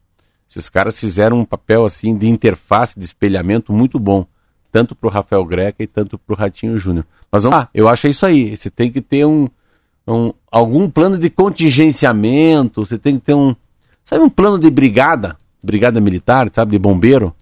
esses 0.50 0.68
caras 0.68 0.98
fizeram 0.98 1.38
um 1.38 1.44
papel, 1.44 1.84
assim, 1.84 2.16
de 2.16 2.26
interface, 2.28 2.98
de 2.98 3.04
espelhamento 3.04 3.72
muito 3.72 3.98
bom. 3.98 4.26
Tanto 4.72 4.94
pro 4.94 5.08
Rafael 5.08 5.44
Greca 5.44 5.82
e 5.82 5.86
tanto 5.86 6.18
pro 6.18 6.36
Ratinho 6.36 6.76
Júnior. 6.76 7.06
Mas 7.30 7.42
vamos 7.42 7.58
lá, 7.58 7.68
eu 7.72 7.88
acho 7.88 8.08
isso 8.08 8.26
aí. 8.26 8.56
Você 8.56 8.70
tem 8.70 8.90
que 8.90 9.00
ter 9.00 9.24
um, 9.24 9.48
um- 10.06 10.32
algum 10.50 10.90
plano 10.90 11.16
de 11.18 11.30
contingenciamento, 11.30 12.84
você 12.84 12.98
tem 12.98 13.14
que 13.18 13.24
ter 13.24 13.34
um, 13.34 13.54
sabe, 14.04 14.22
um 14.22 14.28
plano 14.28 14.58
de 14.58 14.70
brigada, 14.70 15.36
brigada 15.62 16.00
militar, 16.00 16.50
sabe, 16.52 16.72
de 16.72 16.78
bombeiro, 16.78 17.34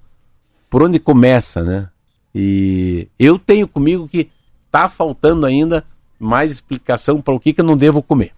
por 0.71 0.83
onde 0.83 0.99
começa, 0.99 1.63
né? 1.63 1.89
E 2.35 3.09
eu 3.19 3.39
tenho 3.39 3.67
comigo 3.67 4.07
que 4.09 4.29
tá 4.71 4.89
faltando 4.89 5.47
ainda 5.47 5.85
mais 6.19 6.51
explicação 6.51 7.21
para 7.21 7.35
o 7.35 7.41
que, 7.41 7.53
que 7.53 7.61
eu 7.61 7.65
não 7.65 7.77
devo 7.77 8.03
comer, 8.03 8.33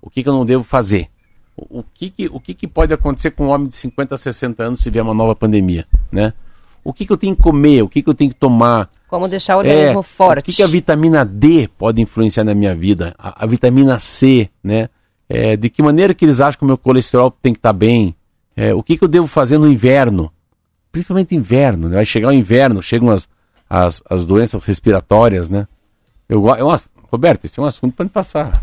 o 0.00 0.10
que, 0.10 0.22
que 0.22 0.28
eu 0.28 0.32
não 0.32 0.44
devo 0.44 0.64
fazer, 0.64 1.08
o, 1.56 1.82
que, 1.82 2.10
que, 2.10 2.26
o 2.26 2.40
que, 2.40 2.54
que 2.54 2.66
pode 2.66 2.92
acontecer 2.92 3.30
com 3.32 3.46
um 3.46 3.50
homem 3.50 3.68
de 3.68 3.76
50, 3.76 4.16
60 4.16 4.62
anos 4.62 4.80
se 4.80 4.90
vier 4.90 5.04
uma 5.04 5.14
nova 5.14 5.34
pandemia, 5.34 5.86
né? 6.10 6.32
O 6.84 6.92
que, 6.92 7.06
que 7.06 7.12
eu 7.12 7.16
tenho 7.16 7.36
que 7.36 7.42
comer, 7.42 7.82
o 7.82 7.88
que, 7.88 8.02
que 8.02 8.08
eu 8.08 8.14
tenho 8.14 8.30
que 8.30 8.36
tomar, 8.36 8.90
Como 9.08 9.28
deixar 9.28 9.56
o 9.56 9.58
organismo 9.60 10.00
é, 10.00 10.02
forte. 10.02 10.40
O 10.40 10.42
que, 10.42 10.52
que 10.52 10.62
a 10.62 10.66
vitamina 10.66 11.24
D 11.24 11.68
pode 11.78 12.02
influenciar 12.02 12.42
na 12.42 12.54
minha 12.54 12.74
vida? 12.74 13.14
A, 13.16 13.44
a 13.44 13.46
vitamina 13.46 13.98
C, 13.98 14.50
né? 14.64 14.88
É, 15.28 15.56
de 15.56 15.70
que 15.70 15.82
maneira 15.82 16.12
que 16.12 16.24
eles 16.24 16.40
acham 16.40 16.58
que 16.58 16.64
o 16.64 16.66
meu 16.66 16.76
colesterol 16.76 17.30
tem 17.30 17.52
que 17.52 17.58
estar 17.58 17.72
bem? 17.72 18.16
É, 18.56 18.74
o 18.74 18.82
que, 18.82 18.98
que 18.98 19.04
eu 19.04 19.08
devo 19.08 19.26
fazer 19.26 19.58
no 19.58 19.70
inverno? 19.70 20.32
Principalmente 20.90 21.34
inverno, 21.34 21.88
né? 21.88 21.96
Vai 21.96 22.04
chegar 22.04 22.28
o 22.28 22.34
inverno, 22.34 22.82
chegam 22.82 23.10
as, 23.10 23.28
as, 23.70 24.02
as 24.10 24.26
doenças 24.26 24.64
respiratórias, 24.64 25.48
né? 25.48 25.68
Eu, 26.28 26.48
é 26.54 26.64
uma, 26.64 26.80
Roberto, 27.12 27.44
esse 27.44 27.60
é 27.60 27.62
um 27.62 27.66
assunto 27.66 27.94
para 27.94 28.08
passar 28.08 28.62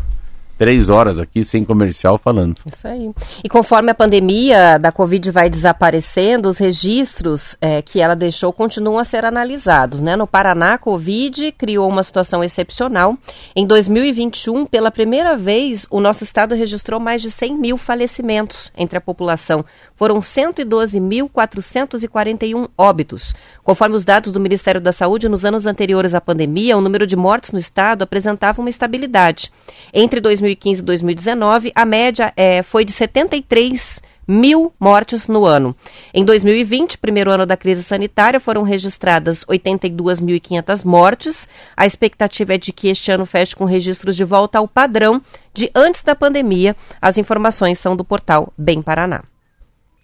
três 0.60 0.90
horas 0.90 1.18
aqui 1.18 1.42
sem 1.42 1.64
comercial 1.64 2.18
falando. 2.18 2.58
Isso 2.66 2.86
aí. 2.86 3.10
E 3.42 3.48
conforme 3.48 3.90
a 3.90 3.94
pandemia 3.94 4.76
da 4.76 4.92
Covid 4.92 5.30
vai 5.30 5.48
desaparecendo, 5.48 6.50
os 6.50 6.58
registros 6.58 7.56
eh, 7.62 7.80
que 7.80 7.98
ela 7.98 8.14
deixou 8.14 8.52
continuam 8.52 8.98
a 8.98 9.04
ser 9.04 9.24
analisados. 9.24 10.02
Né? 10.02 10.16
No 10.16 10.26
Paraná, 10.26 10.74
a 10.74 10.78
Covid 10.78 11.52
criou 11.52 11.88
uma 11.88 12.02
situação 12.02 12.44
excepcional. 12.44 13.16
Em 13.56 13.66
2021, 13.66 14.66
pela 14.66 14.90
primeira 14.90 15.34
vez, 15.34 15.86
o 15.88 15.98
nosso 15.98 16.24
estado 16.24 16.54
registrou 16.54 17.00
mais 17.00 17.22
de 17.22 17.30
100 17.30 17.56
mil 17.56 17.78
falecimentos 17.78 18.70
entre 18.76 18.98
a 18.98 19.00
população. 19.00 19.64
Foram 19.96 20.18
112.441 20.18 22.68
óbitos. 22.76 23.34
Conforme 23.64 23.96
os 23.96 24.04
dados 24.04 24.30
do 24.30 24.38
Ministério 24.38 24.80
da 24.80 24.92
Saúde, 24.92 25.26
nos 25.26 25.46
anos 25.46 25.64
anteriores 25.64 26.14
à 26.14 26.20
pandemia, 26.20 26.76
o 26.76 26.82
número 26.82 27.06
de 27.06 27.16
mortes 27.16 27.50
no 27.50 27.58
estado 27.58 28.02
apresentava 28.02 28.60
uma 28.60 28.68
estabilidade. 28.68 29.50
Entre 29.94 30.20
2015 30.50 30.80
e 30.80 30.84
2019, 30.84 31.72
a 31.74 31.84
média 31.84 32.32
eh, 32.36 32.62
foi 32.62 32.84
de 32.84 32.92
73 32.92 34.02
mil 34.26 34.72
mortes 34.78 35.26
no 35.26 35.44
ano. 35.44 35.74
Em 36.14 36.24
2020, 36.24 36.98
primeiro 36.98 37.30
ano 37.30 37.44
da 37.44 37.56
crise 37.56 37.82
sanitária, 37.82 38.38
foram 38.38 38.62
registradas 38.62 39.44
82.500 39.44 40.84
mortes. 40.84 41.48
A 41.76 41.84
expectativa 41.84 42.54
é 42.54 42.58
de 42.58 42.72
que 42.72 42.88
este 42.88 43.10
ano 43.10 43.26
feche 43.26 43.56
com 43.56 43.64
registros 43.64 44.14
de 44.14 44.24
volta 44.24 44.58
ao 44.58 44.68
padrão 44.68 45.20
de 45.52 45.70
antes 45.74 46.02
da 46.02 46.14
pandemia. 46.14 46.76
As 47.00 47.18
informações 47.18 47.78
são 47.78 47.96
do 47.96 48.04
portal 48.04 48.52
Bem 48.56 48.80
Paraná. 48.80 49.29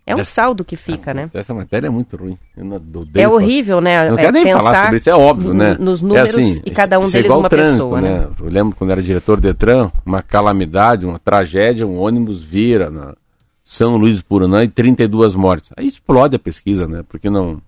É 0.09 0.15
um 0.15 0.21
Essa- 0.21 0.31
saldo 0.35 0.65
que 0.65 0.77
fica, 0.77 1.13
né? 1.13 1.29
Essa 1.35 1.53
matéria 1.53 1.89
é 1.89 1.91
muito 1.91 2.17
ruim. 2.17 2.39
Não 2.57 2.81
É 3.13 3.29
horrível, 3.29 3.81
né? 3.81 4.09
Não 4.09 4.17
é, 4.17 4.21
quero 4.21 4.33
nem 4.33 4.53
falar 4.53 4.83
sobre 4.85 4.97
isso, 4.99 5.11
é 5.11 5.15
óbvio, 5.15 5.53
né? 5.53 5.77
Nos 5.81 6.01
números 6.01 6.29
é 6.29 6.33
assim, 6.41 6.61
e 6.65 6.71
cada 6.71 6.97
um 7.01 7.03
é 7.03 7.07
deles 7.07 7.25
igual 7.25 7.41
uma 7.41 7.49
trânsito, 7.49 7.73
pessoa, 7.83 8.01
né? 8.01 8.29
Eu 8.41 8.47
lembro 8.49 8.77
quando 8.77 8.91
era 8.93 9.03
diretor 9.03 9.37
do 9.37 9.43
Detran, 9.43 9.91
uma 10.07 10.23
calamidade, 10.23 11.05
uma 11.05 11.19
tragédia, 11.19 11.85
um 11.85 11.99
ônibus 11.99 12.41
vira 12.41 12.89
na 12.89 13.17
São 13.65 13.97
Luís 13.97 14.19
do 14.19 14.25
Purunã 14.27 14.63
e 14.63 14.69
32 14.69 15.35
mortes. 15.35 15.73
Aí 15.77 15.89
explode 15.89 16.37
a 16.37 16.39
pesquisa, 16.39 16.87
né? 16.87 17.03
Porque 17.09 17.29
não 17.29 17.61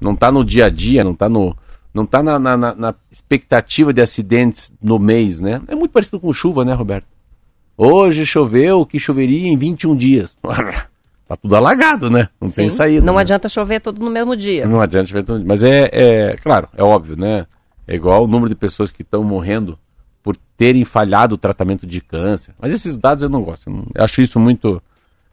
não 0.00 0.16
tá 0.16 0.32
no 0.32 0.42
dia 0.42 0.64
a 0.66 0.70
dia, 0.70 1.04
não 1.04 1.14
tá 1.14 1.28
no 1.28 1.54
não 1.92 2.06
tá 2.06 2.22
na, 2.22 2.38
na- 2.38 2.56
na- 2.56 2.74
na 2.74 2.94
expectativa 3.12 3.92
de 3.92 4.00
acidentes 4.00 4.72
no 4.82 4.98
mês, 4.98 5.38
né? 5.38 5.60
É 5.68 5.74
muito 5.74 5.92
parecido 5.92 6.18
com 6.18 6.32
chuva, 6.32 6.64
né, 6.64 6.72
Roberto? 6.72 7.06
Hoje 7.76 8.24
choveu 8.24 8.80
o 8.80 8.86
que 8.86 8.98
choveria 8.98 9.48
em 9.48 9.56
21 9.58 9.94
dias. 9.94 10.34
tá 11.36 11.40
tudo 11.42 11.56
alagado, 11.56 12.10
né? 12.10 12.28
Não 12.40 12.50
tem 12.50 12.68
Sim. 12.68 12.76
saída. 12.76 13.04
Não 13.06 13.14
né? 13.14 13.20
adianta 13.20 13.48
chover 13.48 13.80
tudo 13.80 14.04
no 14.04 14.10
mesmo 14.10 14.36
dia. 14.36 14.66
Não 14.66 14.80
adianta 14.80 15.12
ver 15.12 15.22
tudo. 15.24 15.44
Mas 15.46 15.62
é, 15.62 15.88
é, 15.92 16.36
claro, 16.36 16.68
é 16.76 16.82
óbvio, 16.82 17.16
né? 17.16 17.46
É 17.86 17.94
igual 17.94 18.24
o 18.24 18.26
número 18.26 18.48
de 18.48 18.54
pessoas 18.54 18.90
que 18.90 19.02
estão 19.02 19.22
morrendo 19.22 19.78
por 20.22 20.36
terem 20.56 20.84
falhado 20.84 21.34
o 21.34 21.38
tratamento 21.38 21.86
de 21.86 22.00
câncer. 22.00 22.54
Mas 22.58 22.72
esses 22.72 22.96
dados 22.96 23.22
eu 23.22 23.28
não 23.28 23.42
gosto. 23.42 23.68
Eu, 23.68 23.74
não- 23.74 23.86
eu 23.94 24.04
acho 24.04 24.22
isso 24.22 24.38
muito. 24.40 24.82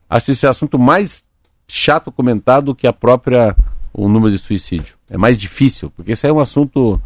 Acho 0.10 0.32
esse 0.32 0.46
assunto 0.46 0.78
mais 0.78 1.24
chato 1.68 2.12
comentado 2.12 2.66
do 2.66 2.76
que 2.76 2.86
a 2.88 2.92
própria. 2.94 3.56
o 3.94 4.08
número 4.10 4.32
de 4.32 4.38
suicídio. 4.40 4.96
É 5.10 5.18
mais 5.18 5.38
difícil, 5.38 5.90
porque 5.96 6.14
isso 6.14 6.26
é 6.28 6.32
um 6.32 6.40
assunto. 6.40 7.02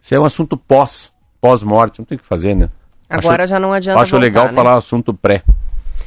Isso 0.00 0.14
é 0.14 0.20
um 0.20 0.24
assunto 0.24 0.56
pós, 0.56 1.12
pós-morte. 1.40 1.98
Não 2.00 2.04
tem 2.06 2.16
o 2.16 2.20
que 2.20 2.26
fazer, 2.26 2.54
né? 2.54 2.68
Agora 3.08 3.44
acho, 3.44 3.50
já 3.50 3.60
não 3.60 3.72
adianta 3.72 4.00
Acho 4.00 4.12
voltar, 4.12 4.24
legal 4.24 4.46
né? 4.46 4.52
falar 4.52 4.76
assunto 4.76 5.12
pré, 5.14 5.42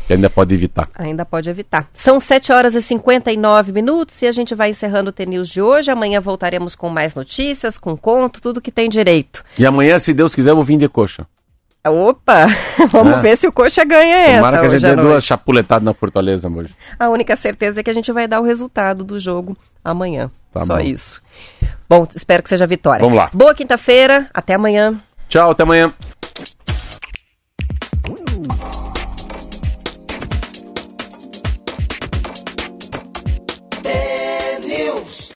que 0.07 0.13
ainda 0.13 0.29
pode 0.29 0.53
evitar. 0.55 0.87
Ainda 0.95 1.25
pode 1.25 1.49
evitar. 1.49 1.87
São 1.93 2.19
7 2.19 2.51
horas 2.53 2.73
e 2.75 2.81
59 2.81 3.71
minutos 3.73 4.21
e 4.21 4.25
a 4.27 4.31
gente 4.31 4.55
vai 4.55 4.69
encerrando 4.69 5.09
o 5.09 5.13
TNews 5.13 5.49
de 5.49 5.61
hoje. 5.61 5.91
Amanhã 5.91 6.21
voltaremos 6.21 6.75
com 6.75 6.89
mais 6.89 7.13
notícias, 7.13 7.77
com 7.77 7.95
conto, 7.97 8.39
tudo 8.41 8.61
que 8.61 8.71
tem 8.71 8.89
direito. 8.89 9.43
E 9.59 9.65
amanhã, 9.65 9.99
se 9.99 10.13
Deus 10.13 10.33
quiser, 10.33 10.51
eu 10.51 10.55
vou 10.55 10.63
vir 10.63 10.77
de 10.77 10.87
coxa. 10.87 11.27
Opa! 11.85 12.47
Vamos 12.91 13.13
É. 13.13 13.19
ver 13.21 13.37
se 13.37 13.47
o 13.47 13.51
Coxa 13.51 13.85
ganha 13.85 14.17
essa 14.17 14.35
Tomara 14.37 14.59
que 14.59 14.65
a 14.65 14.69
gente 14.77 14.81
dê 14.81 14.95
duas 15.01 15.23
chapuletadas 15.23 15.85
na 15.85 15.93
Fortaleza 15.93 16.49
hoje. 16.49 16.75
A 16.99 17.07
única 17.09 17.33
certeza 17.37 17.79
é 17.79 17.83
que 17.83 17.89
a 17.89 17.93
gente 17.93 18.11
vai 18.11 18.27
dar 18.27 18.41
o 18.41 18.43
resultado 18.43 19.05
do 19.05 19.17
jogo 19.17 19.55
amanhã. 19.85 20.29
Tá 20.51 20.65
Só 20.65 20.75
bom. 20.75 20.81
isso. 20.81 21.21
Bom, 21.87 22.05
espero 22.13 22.43
que 22.43 22.49
seja 22.49 22.67
vitória. 22.67 23.01
Vamos 23.01 23.17
lá. 23.17 23.29
Boa 23.33 23.53
quinta-feira. 23.55 24.29
Até 24.33 24.55
amanhã. 24.55 24.99
Tchau, 25.29 25.51
até 25.51 25.63
amanhã. 25.63 25.89